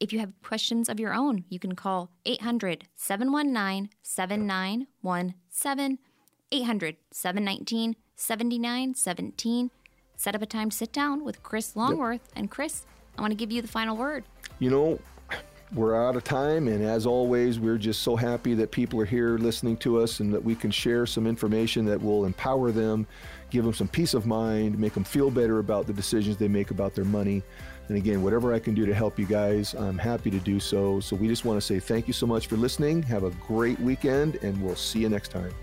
if 0.00 0.12
you 0.12 0.20
have 0.20 0.32
questions 0.42 0.88
of 0.88 1.00
your 1.00 1.12
own, 1.12 1.44
you 1.48 1.58
can 1.58 1.74
call 1.74 2.10
800 2.24 2.84
719 2.94 3.90
7917, 4.02 5.98
800 6.52 6.96
719 7.10 7.96
7917. 8.18 9.70
Set 10.16 10.34
up 10.34 10.42
a 10.42 10.46
time 10.46 10.70
to 10.70 10.76
sit 10.76 10.92
down 10.92 11.24
with 11.24 11.42
Chris 11.44 11.76
Longworth. 11.76 12.20
Yep. 12.26 12.32
And 12.36 12.50
Chris, 12.50 12.84
I 13.16 13.20
want 13.20 13.30
to 13.30 13.36
give 13.36 13.52
you 13.52 13.62
the 13.62 13.68
final 13.68 13.96
word. 13.96 14.24
You 14.58 14.70
know, 14.70 14.98
we're 15.72 15.94
out 15.94 16.16
of 16.16 16.24
time. 16.24 16.66
And 16.66 16.84
as 16.84 17.06
always, 17.06 17.60
we're 17.60 17.78
just 17.78 18.02
so 18.02 18.16
happy 18.16 18.54
that 18.54 18.72
people 18.72 19.00
are 19.00 19.06
here 19.06 19.38
listening 19.38 19.76
to 19.78 20.00
us 20.00 20.18
and 20.18 20.34
that 20.34 20.42
we 20.42 20.56
can 20.56 20.72
share 20.72 21.06
some 21.06 21.28
information 21.28 21.84
that 21.86 22.02
will 22.02 22.24
empower 22.24 22.72
them, 22.72 23.06
give 23.50 23.64
them 23.64 23.72
some 23.72 23.86
peace 23.86 24.14
of 24.14 24.26
mind, 24.26 24.76
make 24.78 24.94
them 24.94 25.04
feel 25.04 25.30
better 25.30 25.60
about 25.60 25.86
the 25.86 25.92
decisions 25.92 26.36
they 26.36 26.48
make 26.48 26.72
about 26.72 26.94
their 26.96 27.04
money. 27.04 27.42
And 27.86 27.96
again, 27.96 28.22
whatever 28.22 28.52
I 28.52 28.58
can 28.58 28.74
do 28.74 28.84
to 28.84 28.94
help 28.94 29.16
you 29.16 29.26
guys, 29.26 29.74
I'm 29.74 29.96
happy 29.96 30.30
to 30.32 30.40
do 30.40 30.58
so. 30.58 30.98
So 30.98 31.14
we 31.14 31.28
just 31.28 31.44
want 31.44 31.56
to 31.58 31.64
say 31.64 31.78
thank 31.78 32.08
you 32.08 32.12
so 32.12 32.26
much 32.26 32.48
for 32.48 32.56
listening. 32.56 33.02
Have 33.04 33.22
a 33.22 33.30
great 33.46 33.78
weekend, 33.78 34.36
and 34.42 34.60
we'll 34.60 34.76
see 34.76 34.98
you 34.98 35.08
next 35.08 35.30
time. 35.30 35.54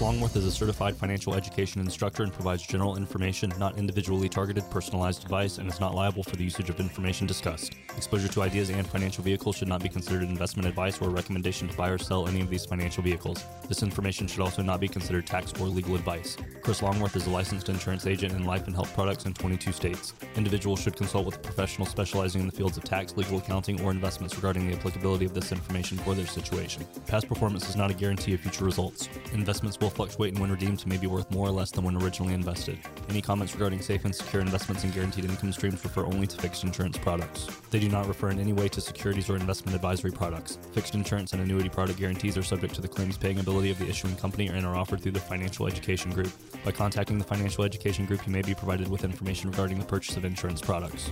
Longworth 0.00 0.36
is 0.36 0.44
a 0.44 0.52
certified 0.52 0.96
financial 0.96 1.34
education 1.34 1.80
instructor 1.80 2.22
and 2.22 2.32
provides 2.32 2.64
general 2.64 2.96
information, 2.96 3.52
not 3.58 3.76
individually 3.76 4.28
targeted, 4.28 4.62
personalized 4.70 5.24
advice, 5.24 5.58
and 5.58 5.68
is 5.68 5.80
not 5.80 5.92
liable 5.92 6.22
for 6.22 6.36
the 6.36 6.44
usage 6.44 6.70
of 6.70 6.78
information 6.78 7.26
discussed. 7.26 7.74
Exposure 7.96 8.28
to 8.28 8.42
ideas 8.42 8.70
and 8.70 8.86
financial 8.86 9.24
vehicles 9.24 9.56
should 9.56 9.66
not 9.66 9.82
be 9.82 9.88
considered 9.88 10.22
investment 10.22 10.68
advice 10.68 11.02
or 11.02 11.08
a 11.08 11.10
recommendation 11.10 11.66
to 11.66 11.76
buy 11.76 11.88
or 11.88 11.98
sell 11.98 12.28
any 12.28 12.40
of 12.40 12.48
these 12.48 12.64
financial 12.64 13.02
vehicles. 13.02 13.44
This 13.66 13.82
information 13.82 14.28
should 14.28 14.40
also 14.40 14.62
not 14.62 14.78
be 14.78 14.86
considered 14.86 15.26
tax 15.26 15.52
or 15.60 15.66
legal 15.66 15.96
advice. 15.96 16.36
Chris 16.62 16.80
Longworth 16.80 17.16
is 17.16 17.26
a 17.26 17.30
licensed 17.30 17.68
insurance 17.68 18.06
agent 18.06 18.34
in 18.34 18.44
life 18.44 18.68
and 18.68 18.76
health 18.76 18.94
products 18.94 19.24
in 19.24 19.34
22 19.34 19.72
states. 19.72 20.14
Individuals 20.36 20.80
should 20.80 20.96
consult 20.96 21.26
with 21.26 21.36
a 21.36 21.40
professional 21.40 21.88
specializing 21.88 22.42
in 22.42 22.46
the 22.46 22.54
fields 22.54 22.76
of 22.76 22.84
tax, 22.84 23.16
legal 23.16 23.38
accounting, 23.38 23.80
or 23.80 23.90
investments 23.90 24.36
regarding 24.36 24.68
the 24.68 24.76
applicability 24.76 25.24
of 25.24 25.34
this 25.34 25.50
information 25.50 25.98
for 25.98 26.14
their 26.14 26.26
situation. 26.26 26.86
Past 27.08 27.26
performance 27.26 27.68
is 27.68 27.74
not 27.74 27.90
a 27.90 27.94
guarantee 27.94 28.34
of 28.34 28.40
future 28.40 28.64
results. 28.64 29.08
Investments 29.32 29.76
will 29.88 29.94
fluctuate 29.94 30.32
and 30.32 30.40
when 30.40 30.50
redeemed 30.50 30.86
may 30.86 30.98
be 30.98 31.06
worth 31.06 31.30
more 31.30 31.46
or 31.46 31.50
less 31.50 31.70
than 31.70 31.82
when 31.82 31.96
originally 31.96 32.34
invested. 32.34 32.78
Any 33.08 33.22
comments 33.22 33.54
regarding 33.54 33.80
safe 33.80 34.04
and 34.04 34.14
secure 34.14 34.42
investments 34.42 34.84
and 34.84 34.92
guaranteed 34.92 35.24
income 35.24 35.50
streams 35.52 35.82
refer 35.82 36.04
only 36.04 36.26
to 36.26 36.36
fixed 36.36 36.62
insurance 36.62 36.98
products. 36.98 37.46
They 37.70 37.78
do 37.78 37.88
not 37.88 38.06
refer 38.06 38.28
in 38.28 38.38
any 38.38 38.52
way 38.52 38.68
to 38.68 38.82
securities 38.82 39.30
or 39.30 39.36
investment 39.36 39.74
advisory 39.74 40.12
products. 40.12 40.58
Fixed 40.72 40.94
insurance 40.94 41.32
and 41.32 41.40
annuity 41.40 41.70
product 41.70 41.98
guarantees 41.98 42.36
are 42.36 42.42
subject 42.42 42.74
to 42.74 42.82
the 42.82 42.88
claims 42.88 43.16
paying 43.16 43.38
ability 43.38 43.70
of 43.70 43.78
the 43.78 43.88
issuing 43.88 44.16
company 44.16 44.48
and 44.48 44.66
are 44.66 44.76
offered 44.76 45.00
through 45.00 45.12
the 45.12 45.20
Financial 45.20 45.66
Education 45.66 46.12
Group. 46.12 46.30
By 46.64 46.72
contacting 46.72 47.16
the 47.16 47.24
Financial 47.24 47.64
Education 47.64 48.04
Group, 48.04 48.26
you 48.26 48.32
may 48.32 48.42
be 48.42 48.54
provided 48.54 48.88
with 48.88 49.04
information 49.04 49.50
regarding 49.50 49.78
the 49.78 49.86
purchase 49.86 50.18
of 50.18 50.24
insurance 50.26 50.60
products. 50.60 51.10